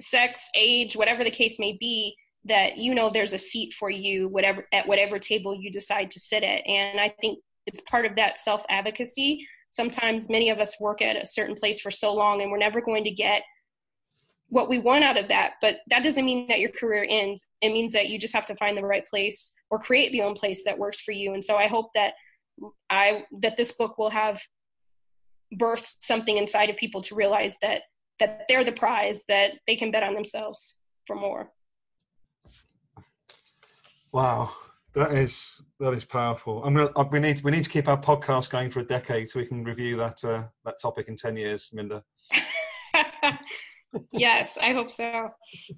sex, 0.00 0.48
age, 0.54 0.94
whatever 0.94 1.24
the 1.24 1.30
case 1.30 1.58
may 1.58 1.76
be, 1.80 2.14
that 2.44 2.78
you 2.78 2.94
know 2.94 3.10
there's 3.10 3.34
a 3.34 3.38
seat 3.38 3.74
for 3.74 3.90
you 3.90 4.26
whatever 4.28 4.66
at 4.72 4.88
whatever 4.88 5.18
table 5.18 5.54
you 5.54 5.70
decide 5.70 6.10
to 6.10 6.20
sit 6.20 6.42
at. 6.42 6.66
And 6.66 6.98
I 6.98 7.14
think 7.20 7.38
it's 7.66 7.82
part 7.82 8.06
of 8.06 8.16
that 8.16 8.38
self 8.38 8.62
advocacy. 8.68 9.46
Sometimes 9.70 10.30
many 10.30 10.50
of 10.50 10.58
us 10.58 10.80
work 10.80 11.02
at 11.02 11.22
a 11.22 11.26
certain 11.26 11.54
place 11.54 11.80
for 11.80 11.90
so 11.90 12.14
long 12.14 12.40
and 12.40 12.50
we're 12.50 12.58
never 12.58 12.80
going 12.80 13.04
to 13.04 13.10
get 13.10 13.42
what 14.48 14.68
we 14.68 14.80
want 14.80 15.04
out 15.04 15.16
of 15.16 15.28
that 15.28 15.52
but 15.60 15.78
that 15.86 16.02
doesn't 16.02 16.24
mean 16.24 16.48
that 16.48 16.58
your 16.58 16.70
career 16.70 17.06
ends 17.08 17.46
it 17.60 17.68
means 17.68 17.92
that 17.92 18.08
you 18.08 18.18
just 18.18 18.34
have 18.34 18.46
to 18.46 18.54
find 18.56 18.76
the 18.76 18.84
right 18.84 19.06
place 19.06 19.52
or 19.70 19.78
create 19.78 20.10
the 20.10 20.22
own 20.22 20.34
place 20.34 20.64
that 20.64 20.76
works 20.76 21.00
for 21.00 21.12
you 21.12 21.34
and 21.34 21.44
so 21.44 21.56
i 21.56 21.68
hope 21.68 21.88
that 21.94 22.14
i 22.88 23.24
that 23.40 23.56
this 23.56 23.72
book 23.72 23.98
will 23.98 24.10
have 24.10 24.40
birthed 25.56 25.96
something 26.00 26.36
inside 26.36 26.70
of 26.70 26.76
people 26.76 27.00
to 27.02 27.14
realize 27.14 27.56
that 27.62 27.82
that 28.18 28.42
they're 28.48 28.64
the 28.64 28.72
prize 28.72 29.24
that 29.28 29.52
they 29.66 29.74
can 29.74 29.90
bet 29.90 30.02
on 30.02 30.14
themselves 30.14 30.78
for 31.06 31.16
more. 31.16 31.50
Wow. 34.12 34.52
That 34.94 35.12
is 35.12 35.62
that 35.78 35.94
is 35.94 36.04
powerful. 36.04 36.64
I'm 36.64 36.74
gonna 36.74 36.90
uh, 36.96 37.04
we 37.10 37.20
need 37.20 37.40
we 37.42 37.52
need 37.52 37.62
to 37.62 37.70
keep 37.70 37.88
our 37.88 38.00
podcast 38.00 38.50
going 38.50 38.70
for 38.70 38.80
a 38.80 38.84
decade 38.84 39.30
so 39.30 39.38
we 39.38 39.46
can 39.46 39.62
review 39.62 39.96
that 39.96 40.22
uh, 40.24 40.44
that 40.64 40.80
topic 40.80 41.08
in 41.08 41.16
10 41.16 41.36
years 41.36 41.70
minda. 41.72 42.02
Yes, 44.12 44.56
I 44.56 44.72
hope 44.72 44.88
so. 44.88 45.30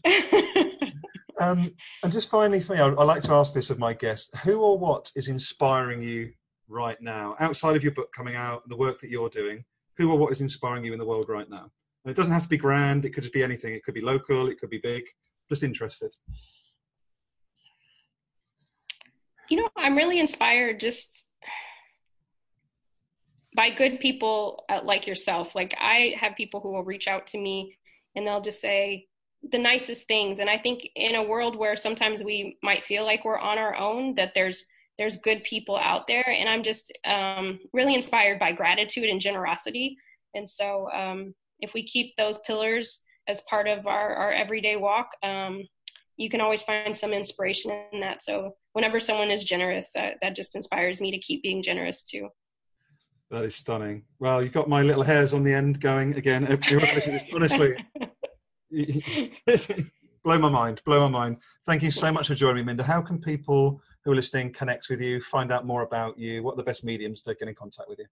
um, 1.41 1.71
and 2.03 2.13
just 2.13 2.29
finally, 2.29 2.61
for 2.61 2.75
me, 2.75 2.81
I, 2.81 2.89
I 2.89 3.05
like 3.05 3.23
to 3.23 3.33
ask 3.33 3.55
this 3.55 3.71
of 3.71 3.79
my 3.79 3.95
guests: 3.95 4.31
Who 4.41 4.61
or 4.61 4.79
what 4.79 5.11
is 5.17 5.29
inspiring 5.29 6.03
you 6.03 6.31
right 6.69 7.01
now, 7.01 7.37
outside 7.41 7.77
of 7.77 7.83
your 7.83 7.93
book 7.93 8.13
coming 8.13 8.37
out, 8.37 8.69
the 8.69 8.77
work 8.77 9.01
that 9.01 9.11
you're 9.11 9.29
doing? 9.29 9.65
Who 9.99 10.11
or 10.11 10.19
what 10.19 10.33
is 10.33 10.41
inspiring 10.41 10.85
you 10.85 10.93
in 10.93 10.99
the 10.99 11.05
world 11.05 11.29
right 11.29 11.49
now? 11.49 11.71
And 12.05 12.11
it 12.11 12.17
doesn't 12.17 12.33
have 12.33 12.45
to 12.45 12.49
be 12.49 12.57
grand; 12.57 13.05
it 13.05 13.11
could 13.11 13.23
just 13.23 13.35
be 13.35 13.43
anything. 13.43 13.75
It 13.75 13.85
could 13.85 13.95
be 13.95 14.01
local, 14.01 14.49
it 14.49 14.59
could 14.59 14.71
be 14.71 14.79
big. 14.79 15.05
Just 15.49 15.63
interested. 15.63 16.15
You 19.51 19.59
know, 19.59 19.69
I'm 19.77 19.97
really 19.97 20.19
inspired 20.19 20.81
just 20.81 21.29
by 23.55 23.69
good 23.69 24.01
people 24.01 24.65
uh, 24.71 24.81
like 24.83 25.07
yourself. 25.07 25.55
Like 25.55 25.75
I 25.79 26.15
have 26.19 26.37
people 26.37 26.61
who 26.61 26.73
will 26.73 26.85
reach 26.85 27.07
out 27.07 27.27
to 27.29 27.39
me 27.39 27.77
and 28.15 28.27
they'll 28.27 28.41
just 28.41 28.61
say 28.61 29.07
the 29.51 29.59
nicest 29.59 30.07
things 30.07 30.39
and 30.39 30.49
i 30.49 30.57
think 30.57 30.89
in 30.95 31.17
a 31.17 31.23
world 31.23 31.57
where 31.57 31.77
sometimes 31.77 32.23
we 32.23 32.57
might 32.63 32.85
feel 32.85 33.05
like 33.05 33.25
we're 33.25 33.39
on 33.39 33.59
our 33.59 33.75
own 33.77 34.15
that 34.15 34.35
there's 34.35 34.65
there's 34.99 35.17
good 35.19 35.43
people 35.45 35.77
out 35.77 36.07
there 36.07 36.29
and 36.29 36.49
i'm 36.49 36.63
just 36.63 36.93
um, 37.05 37.59
really 37.73 37.95
inspired 37.95 38.39
by 38.39 38.53
gratitude 38.53 39.09
and 39.09 39.21
generosity 39.21 39.97
and 40.35 40.49
so 40.49 40.89
um, 40.93 41.35
if 41.61 41.75
we 41.75 41.83
keep 41.83 42.15
those 42.17 42.39
pillars 42.39 43.01
as 43.29 43.41
part 43.43 43.69
of 43.69 43.87
our, 43.87 44.15
our 44.15 44.33
everyday 44.33 44.77
walk 44.77 45.09
um, 45.23 45.63
you 46.17 46.29
can 46.29 46.41
always 46.41 46.63
find 46.63 46.97
some 46.97 47.13
inspiration 47.13 47.73
in 47.93 48.01
that 48.01 48.23
so 48.23 48.55
whenever 48.73 49.01
someone 49.01 49.31
is 49.31 49.45
generous 49.45 49.95
uh, 49.97 50.11
that 50.21 50.37
just 50.37 50.57
inspires 50.57 51.01
me 51.01 51.11
to 51.11 51.19
keep 51.19 51.43
being 51.43 51.63
generous 51.63 52.03
too 52.03 52.29
that 53.33 53.47
is 53.47 53.55
stunning. 53.55 54.03
Well, 54.19 54.43
you've 54.43 54.53
got 54.53 54.69
my 54.69 54.83
little 54.83 55.03
hairs 55.03 55.33
on 55.33 55.43
the 55.43 55.55
end 55.55 55.81
going 55.81 56.15
again. 56.17 56.47
Honestly, 57.35 57.75
blow 60.23 60.39
my 60.39 60.51
mind, 60.51 60.83
blow 60.85 61.01
my 61.01 61.09
mind. 61.09 61.39
Thank 61.65 61.83
you 61.83 61.91
so 61.91 62.13
much 62.13 62.29
for 62.29 62.35
joining 62.35 62.57
me, 62.57 62.63
Minda. 62.65 62.85
How 62.85 63.01
can 63.01 63.19
people 63.19 63.81
who 64.05 64.13
are 64.13 64.15
listening 64.15 64.53
connect 64.53 64.89
with 64.89 65.01
you, 65.01 65.21
find 65.21 65.53
out 65.53 65.67
more 65.67 65.83
about 65.83 66.19
you? 66.19 66.43
What 66.43 66.55
are 66.55 66.57
the 66.57 66.63
best 66.63 66.85
mediums 66.85 67.21
to 67.23 67.35
get 67.35 67.49
in 67.49 67.55
contact 67.55 67.89
with 67.89 67.99
you? 67.99 68.07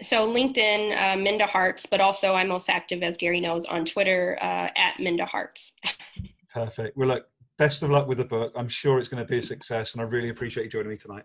So 0.00 0.28
LinkedIn, 0.32 0.96
uh, 0.96 1.16
Minda 1.16 1.46
Harts, 1.46 1.84
but 1.86 2.00
also 2.00 2.34
I'm 2.34 2.48
most 2.48 2.70
active, 2.70 3.02
as 3.02 3.16
Gary 3.16 3.40
knows, 3.40 3.64
on 3.64 3.84
Twitter 3.84 4.38
uh, 4.40 4.68
at 4.76 4.94
Minda 5.00 5.24
Harts. 5.26 5.72
Perfect. 6.52 6.96
Well, 6.96 7.08
look, 7.08 7.26
best 7.56 7.82
of 7.82 7.90
luck 7.90 8.06
with 8.06 8.18
the 8.18 8.24
book. 8.24 8.52
I'm 8.56 8.68
sure 8.68 9.00
it's 9.00 9.08
going 9.08 9.22
to 9.22 9.28
be 9.28 9.38
a 9.38 9.42
success, 9.42 9.94
and 9.94 10.00
I 10.00 10.04
really 10.04 10.28
appreciate 10.28 10.64
you 10.64 10.70
joining 10.70 10.90
me 10.90 10.96
tonight. 10.96 11.24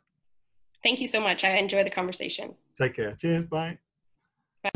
Thank 0.81 0.99
you 0.99 1.07
so 1.07 1.21
much. 1.21 1.43
I 1.43 1.51
enjoy 1.57 1.83
the 1.83 1.89
conversation. 1.89 2.55
Take 2.75 2.95
care. 2.95 3.13
Cheers. 3.13 3.45
Bye. 3.45 3.77
Bye. 4.63 4.71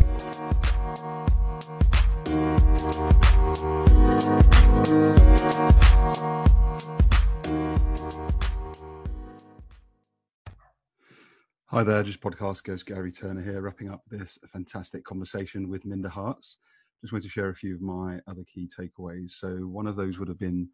Hi 11.72 11.84
there, 11.84 12.02
just 12.02 12.22
podcast 12.22 12.64
goes 12.64 12.82
Gary 12.82 13.12
Turner 13.12 13.42
here, 13.42 13.60
wrapping 13.60 13.90
up 13.90 14.02
this 14.10 14.40
fantastic 14.54 15.04
conversation 15.04 15.68
with 15.68 15.84
Minda 15.84 16.08
Harts. 16.08 16.60
Just 17.02 17.12
wanted 17.12 17.24
to 17.24 17.30
share 17.30 17.50
a 17.50 17.56
few 17.56 17.76
of 17.76 17.82
my 17.82 18.22
other 18.26 18.46
key 18.46 18.70
takeaways. 18.70 19.32
So, 19.32 19.50
one 19.50 19.86
of 19.86 19.98
those 19.98 20.18
would 20.18 20.30
have 20.30 20.40
been 20.40 20.70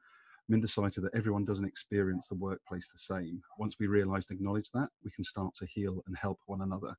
Minda 0.50 0.68
cited 0.68 1.04
that 1.04 1.16
everyone 1.16 1.46
doesn't 1.46 1.66
experience 1.66 2.28
the 2.28 2.36
workplace 2.36 2.92
the 2.92 3.00
same. 3.00 3.42
Once 3.58 3.78
we 3.80 3.88
realize 3.88 4.28
and 4.28 4.36
acknowledge 4.36 4.70
that, 4.76 4.90
we 5.04 5.10
can 5.10 5.24
start 5.24 5.56
to 5.56 5.66
heal 5.66 6.04
and 6.06 6.16
help 6.16 6.38
one 6.46 6.62
another. 6.62 6.94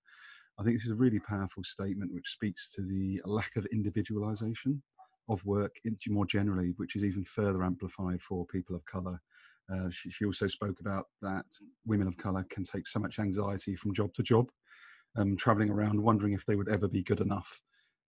I 0.59 0.65
think 0.65 0.77
this 0.77 0.87
is 0.87 0.91
a 0.91 0.97
really 0.97 1.21
powerful 1.21 1.63
statement 1.63 2.13
which 2.13 2.33
speaks 2.33 2.73
to 2.73 2.83
the 2.83 3.23
lack 3.25 3.55
of 3.55 3.65
individualization 3.67 4.83
of 5.29 5.45
work 5.45 5.77
more 6.11 6.27
generally, 6.27 6.75
which 6.79 6.97
is 6.97 7.05
even 7.05 7.25
further 7.25 7.63
amplified 7.63 8.23
for 8.23 8.45
people 8.47 8.75
of 8.75 8.85
color. 8.87 9.21
Uh, 9.72 9.88
she, 9.90 10.11
she, 10.11 10.24
also 10.24 10.46
spoke 10.46 10.81
about 10.81 11.07
that 11.22 11.46
women 11.87 12.07
of 12.07 12.16
color 12.16 12.44
can 12.50 12.64
take 12.64 12.87
so 12.87 12.98
much 12.98 13.18
anxiety 13.18 13.74
from 13.74 13.94
job 13.94 14.12
to 14.12 14.22
job, 14.22 14.50
um, 15.16 15.37
traveling 15.37 15.70
around 15.70 16.00
wondering 16.00 16.35
if 16.35 16.44
they 16.44 16.57
would 16.57 16.68
ever 16.68 16.87
be 16.87 17.03
good 17.03 17.20
enough. 17.20 17.61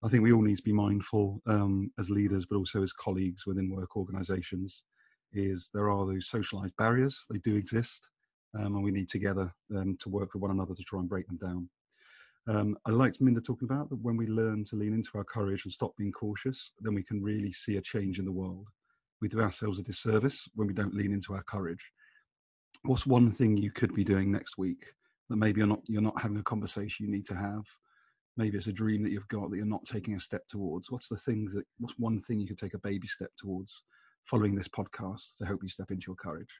I 0.03 0.09
think 0.09 0.21
we 0.21 0.31
all 0.31 0.43
need 0.43 0.57
to 0.57 0.63
be 0.63 0.73
mindful 0.73 1.41
um, 1.47 1.91
as 1.97 2.11
leaders, 2.11 2.45
but 2.45 2.57
also 2.57 2.83
as 2.83 2.93
colleagues 2.93 3.47
within 3.47 3.71
work 3.71 3.97
organizations 3.97 4.83
is 5.33 5.69
there 5.73 5.89
are 5.89 6.05
those 6.05 6.29
socialized 6.29 6.75
barriers. 6.77 7.19
They 7.29 7.39
do 7.39 7.55
exist, 7.55 8.07
um, 8.57 8.75
and 8.75 8.83
we 8.83 8.91
need 8.91 9.09
together 9.09 9.51
um, 9.75 9.97
to 9.99 10.09
work 10.09 10.33
with 10.33 10.41
one 10.41 10.51
another 10.51 10.75
to 10.75 10.83
try 10.83 10.99
and 10.99 11.09
break 11.09 11.27
them 11.27 11.37
down. 11.37 11.69
Um, 12.47 12.77
I 12.85 12.91
liked 12.91 13.19
Minda 13.19 13.41
talking 13.41 13.67
about 13.67 13.89
that 13.89 14.01
when 14.01 14.15
we 14.15 14.27
learn 14.27 14.63
to 14.65 14.77
lean 14.77 14.93
into 14.93 15.17
our 15.17 15.25
courage 15.25 15.65
and 15.65 15.73
stop 15.73 15.97
being 15.97 16.13
cautious, 16.13 16.71
then 16.79 16.93
we 16.93 17.03
can 17.03 17.21
really 17.21 17.51
see 17.51 17.75
a 17.77 17.81
change 17.81 18.19
in 18.19 18.25
the 18.25 18.31
world. 18.31 18.67
We 19.21 19.27
do 19.27 19.41
ourselves 19.41 19.79
a 19.79 19.83
disservice 19.83 20.47
when 20.55 20.67
we 20.67 20.73
don't 20.73 20.93
lean 20.93 21.13
into 21.13 21.33
our 21.33 21.43
courage. 21.43 21.91
What's 22.83 23.07
one 23.07 23.31
thing 23.31 23.57
you 23.57 23.71
could 23.71 23.93
be 23.93 24.03
doing 24.03 24.31
next 24.31 24.57
week 24.57 24.85
that 25.29 25.37
maybe 25.37 25.59
you're 25.59 25.67
not 25.67 25.81
you're 25.87 26.01
not 26.01 26.21
having 26.21 26.37
a 26.37 26.43
conversation 26.43 27.05
you 27.05 27.11
need 27.11 27.25
to 27.27 27.35
have? 27.35 27.63
Maybe 28.37 28.57
it's 28.57 28.67
a 28.67 28.73
dream 28.73 29.01
that 29.03 29.11
you've 29.11 29.27
got 29.29 29.49
that 29.49 29.57
you're 29.57 29.65
not 29.65 29.85
taking 29.85 30.15
a 30.15 30.19
step 30.19 30.47
towards. 30.47 30.91
What's 30.91 31.07
the 31.07 31.17
things 31.17 31.53
that 31.53 31.65
what's 31.79 31.97
one 31.97 32.19
thing 32.21 32.39
you 32.39 32.47
could 32.47 32.59
take 32.59 32.75
a 32.75 32.79
baby 32.79 33.07
step 33.07 33.31
towards? 33.37 33.83
following 34.27 34.55
this 34.55 34.67
podcast 34.67 35.37
to 35.37 35.45
help 35.45 35.63
you 35.63 35.69
step 35.69 35.89
into 35.89 36.07
your 36.07 36.15
courage. 36.15 36.59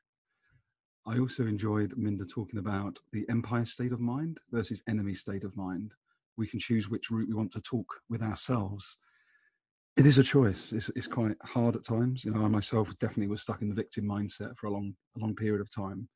I 1.06 1.20
also 1.20 1.46
enjoyed 1.46 1.94
Minda 1.98 2.26
talking 2.26 2.60
about 2.60 2.98
the 3.12 3.26
empire 3.30 3.66
state 3.66 3.92
of 3.92 4.00
mind 4.00 4.40
versus 4.52 4.82
enemy 4.88 5.14
state 5.14 5.44
of 5.44 5.56
mind. 5.58 5.92
We 6.38 6.48
can 6.48 6.60
choose 6.60 6.90
which 6.90 7.12
route 7.12 7.28
we 7.28 7.34
want 7.34 7.52
to 7.54 7.62
talk 7.62 7.88
with 8.10 8.22
ourselves. 8.22 8.98
It 9.98 10.06
is 10.06 10.20
a 10.20 10.24
choice. 10.24 10.74
It's, 10.74 10.90
it's 10.96 11.08
quite 11.08 11.36
hard 11.44 11.76
at 11.76 11.84
times. 11.84 12.24
You 12.24 12.32
know, 12.32 12.46
I 12.46 12.48
myself 12.48 12.94
definitely 13.00 13.28
was 13.28 13.42
stuck 13.42 13.64
in 13.64 13.70
the 13.70 13.76
victim 13.76 14.06
mindset 14.06 14.56
for 14.56 14.68
a 14.68 14.72
long, 14.72 14.94
a 15.16 15.20
long 15.20 15.36
period 15.36 15.60
of 15.60 15.74
time. 15.74 16.08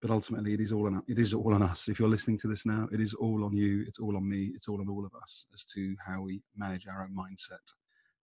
But 0.00 0.12
ultimately, 0.12 0.54
it 0.54 0.60
is 0.60 0.72
all 0.72 0.86
on 0.86 1.02
it 1.08 1.18
is 1.18 1.34
all 1.34 1.54
on 1.54 1.62
us. 1.62 1.88
If 1.88 1.98
you're 1.98 2.08
listening 2.08 2.38
to 2.38 2.48
this 2.48 2.64
now, 2.64 2.86
it 2.92 3.00
is 3.00 3.14
all 3.14 3.44
on 3.44 3.56
you. 3.56 3.84
It's 3.88 3.98
all 3.98 4.16
on 4.16 4.28
me. 4.28 4.52
It's 4.54 4.68
all 4.68 4.80
on 4.80 4.88
all 4.88 5.04
of 5.04 5.12
us 5.20 5.46
as 5.52 5.64
to 5.74 5.96
how 6.06 6.22
we 6.22 6.40
manage 6.56 6.86
our 6.86 7.02
own 7.02 7.16
mindset 7.16 7.64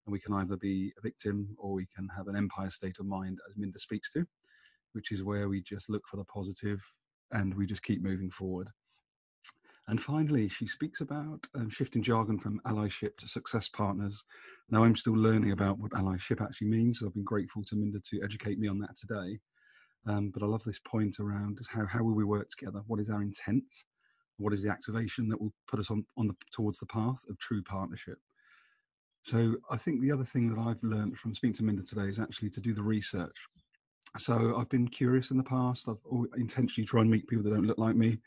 and 0.06 0.12
we 0.12 0.20
can 0.20 0.34
either 0.34 0.58
be 0.58 0.94
a 0.98 1.02
victim 1.02 1.56
or 1.58 1.74
we 1.74 1.88
can 1.96 2.08
have 2.16 2.28
an 2.28 2.36
empire 2.36 2.70
state 2.70 3.00
of 3.00 3.06
mind, 3.06 3.40
as 3.50 3.56
Minda 3.58 3.80
speaks 3.80 4.12
to, 4.12 4.26
which 4.94 5.12
is 5.12 5.24
where 5.24 5.50
we 5.50 5.62
just 5.62 5.90
look 5.90 6.04
for 6.10 6.18
the 6.18 6.26
positive 6.26 6.82
and 7.32 7.54
we 7.56 7.66
just 7.66 7.84
keep 7.84 8.02
moving 8.02 8.30
forward. 8.30 8.70
And 9.90 10.02
finally, 10.02 10.48
she 10.48 10.66
speaks 10.66 11.02
about 11.02 11.46
um, 11.56 11.70
shifting 11.70 12.02
jargon 12.02 12.40
from 12.40 12.62
allyship 12.66 13.18
to 13.18 13.28
success 13.28 13.68
partners. 13.68 14.24
Now, 14.70 14.84
I'm 14.84 14.96
still 14.96 15.16
learning 15.16 15.52
about 15.52 15.78
what 15.78 15.92
allyship 15.92 16.42
actually 16.42 16.68
means. 16.68 17.04
I've 17.04 17.14
been 17.14 17.24
grateful 17.24 17.64
to 17.66 17.76
Minda 17.76 18.00
to 18.00 18.24
educate 18.24 18.60
me 18.60 18.70
on 18.70 18.80
that 18.80 18.96
today. 18.96 19.40
Um, 20.06 20.32
but 20.34 20.42
I 20.42 20.46
love 20.46 20.64
this 20.64 20.80
point 20.80 21.20
around 21.20 21.60
how, 21.70 21.86
how 21.86 22.04
will 22.04 22.16
we 22.16 22.24
work 22.24 22.48
together? 22.50 22.82
What 22.88 23.00
is 23.00 23.10
our 23.10 23.22
intent? 23.22 23.70
What 24.38 24.54
is 24.54 24.64
the 24.64 24.70
activation 24.70 25.28
that 25.30 25.40
will 25.40 25.54
put 25.68 25.80
us 25.80 25.92
on, 25.92 26.06
on 26.18 26.28
the, 26.28 26.36
towards 26.52 26.80
the 26.80 26.86
path 26.86 27.20
of 27.30 27.38
true 27.40 27.62
partnership? 27.64 28.18
So 29.22 29.56
I 29.70 29.78
think 29.78 30.02
the 30.02 30.12
other 30.12 30.26
thing 30.26 30.54
that 30.54 30.62
I've 30.62 30.84
learned 30.84 31.18
from 31.18 31.34
speaking 31.34 31.56
to 31.56 31.64
Minda 31.64 31.84
today 31.84 32.10
is 32.10 32.20
actually 32.20 32.50
to 32.52 32.62
do 32.62 32.74
the 32.74 32.84
research. 32.84 33.36
So 34.18 34.58
I've 34.58 34.70
been 34.70 34.88
curious 34.88 35.32
in 35.32 35.38
the 35.38 35.44
past. 35.44 35.88
I've 35.88 35.98
intentionally 36.38 36.86
tried 36.86 37.02
and 37.02 37.12
meet 37.12 37.28
people 37.28 37.44
that 37.44 37.52
don't 37.52 37.66
look 37.66 37.78
like 37.78 37.96
me, 37.96 38.18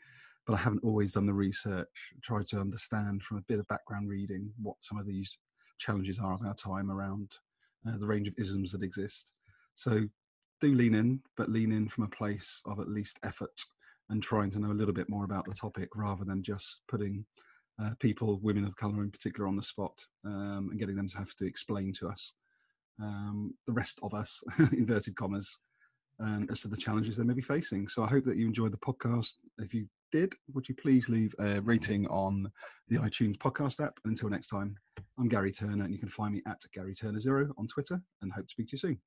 but 0.47 0.53
I 0.53 0.57
haven't 0.57 0.83
always 0.83 1.13
done 1.13 1.25
the 1.25 1.33
research. 1.33 1.87
Tried 2.23 2.47
to 2.47 2.59
understand 2.59 3.21
from 3.21 3.37
a 3.37 3.43
bit 3.47 3.59
of 3.59 3.67
background 3.67 4.09
reading 4.09 4.49
what 4.61 4.77
some 4.79 4.97
of 4.97 5.05
these 5.05 5.37
challenges 5.77 6.19
are 6.19 6.33
of 6.33 6.45
our 6.45 6.55
time 6.55 6.89
around 6.89 7.29
uh, 7.87 7.97
the 7.97 8.07
range 8.07 8.29
of 8.29 8.33
isms 8.37 8.71
that 8.71 8.81
exist. 8.81 9.31
So 9.75 10.07
do 10.61 10.73
lean 10.73 10.95
in, 10.95 11.21
but 11.35 11.49
lean 11.49 11.71
in 11.71 11.89
from 11.89 12.05
a 12.05 12.15
place 12.15 12.61
of 12.65 12.79
at 12.79 12.87
least 12.87 13.19
effort 13.23 13.51
and 14.09 14.23
trying 14.23 14.49
to 14.51 14.59
know 14.59 14.71
a 14.71 14.79
little 14.79 14.93
bit 14.93 15.09
more 15.09 15.25
about 15.25 15.45
the 15.45 15.53
topic 15.53 15.89
rather 15.95 16.23
than 16.23 16.41
just 16.41 16.79
putting 16.87 17.25
uh, 17.83 17.91
people, 17.99 18.39
women 18.41 18.65
of 18.65 18.75
colour 18.77 19.03
in 19.03 19.11
particular, 19.11 19.47
on 19.47 19.55
the 19.55 19.61
spot 19.61 19.93
um, 20.25 20.69
and 20.71 20.79
getting 20.79 20.95
them 20.95 21.09
to 21.09 21.17
have 21.17 21.35
to 21.35 21.45
explain 21.45 21.93
to 21.93 22.07
us, 22.07 22.31
um, 23.01 23.53
the 23.67 23.73
rest 23.73 23.99
of 24.01 24.13
us, 24.13 24.41
inverted 24.71 25.15
commas, 25.15 25.57
and 26.19 26.49
as 26.49 26.61
to 26.61 26.67
the 26.67 26.77
challenges 26.77 27.17
they 27.17 27.23
may 27.23 27.33
be 27.33 27.41
facing. 27.41 27.87
So 27.87 28.03
I 28.03 28.07
hope 28.07 28.25
that 28.25 28.37
you 28.37 28.45
enjoyed 28.47 28.71
the 28.73 28.77
podcast. 28.77 29.33
If 29.59 29.73
you 29.73 29.87
did, 30.11 30.33
would 30.53 30.67
you 30.67 30.75
please 30.75 31.09
leave 31.09 31.33
a 31.39 31.59
rating 31.61 32.07
on 32.07 32.51
the 32.87 32.97
iTunes 32.97 33.37
podcast 33.37 33.83
app? 33.83 33.99
And 34.03 34.11
until 34.11 34.29
next 34.29 34.47
time, 34.47 34.75
I'm 35.19 35.27
Gary 35.27 35.51
Turner, 35.51 35.83
and 35.83 35.93
you 35.93 35.99
can 35.99 36.09
find 36.09 36.33
me 36.33 36.41
at 36.47 36.61
Gary 36.73 36.95
Turner 36.95 37.19
Zero 37.19 37.53
on 37.57 37.67
Twitter, 37.67 38.01
and 38.21 38.31
hope 38.31 38.47
to 38.47 38.51
speak 38.51 38.67
to 38.69 38.71
you 38.73 38.77
soon. 38.77 38.99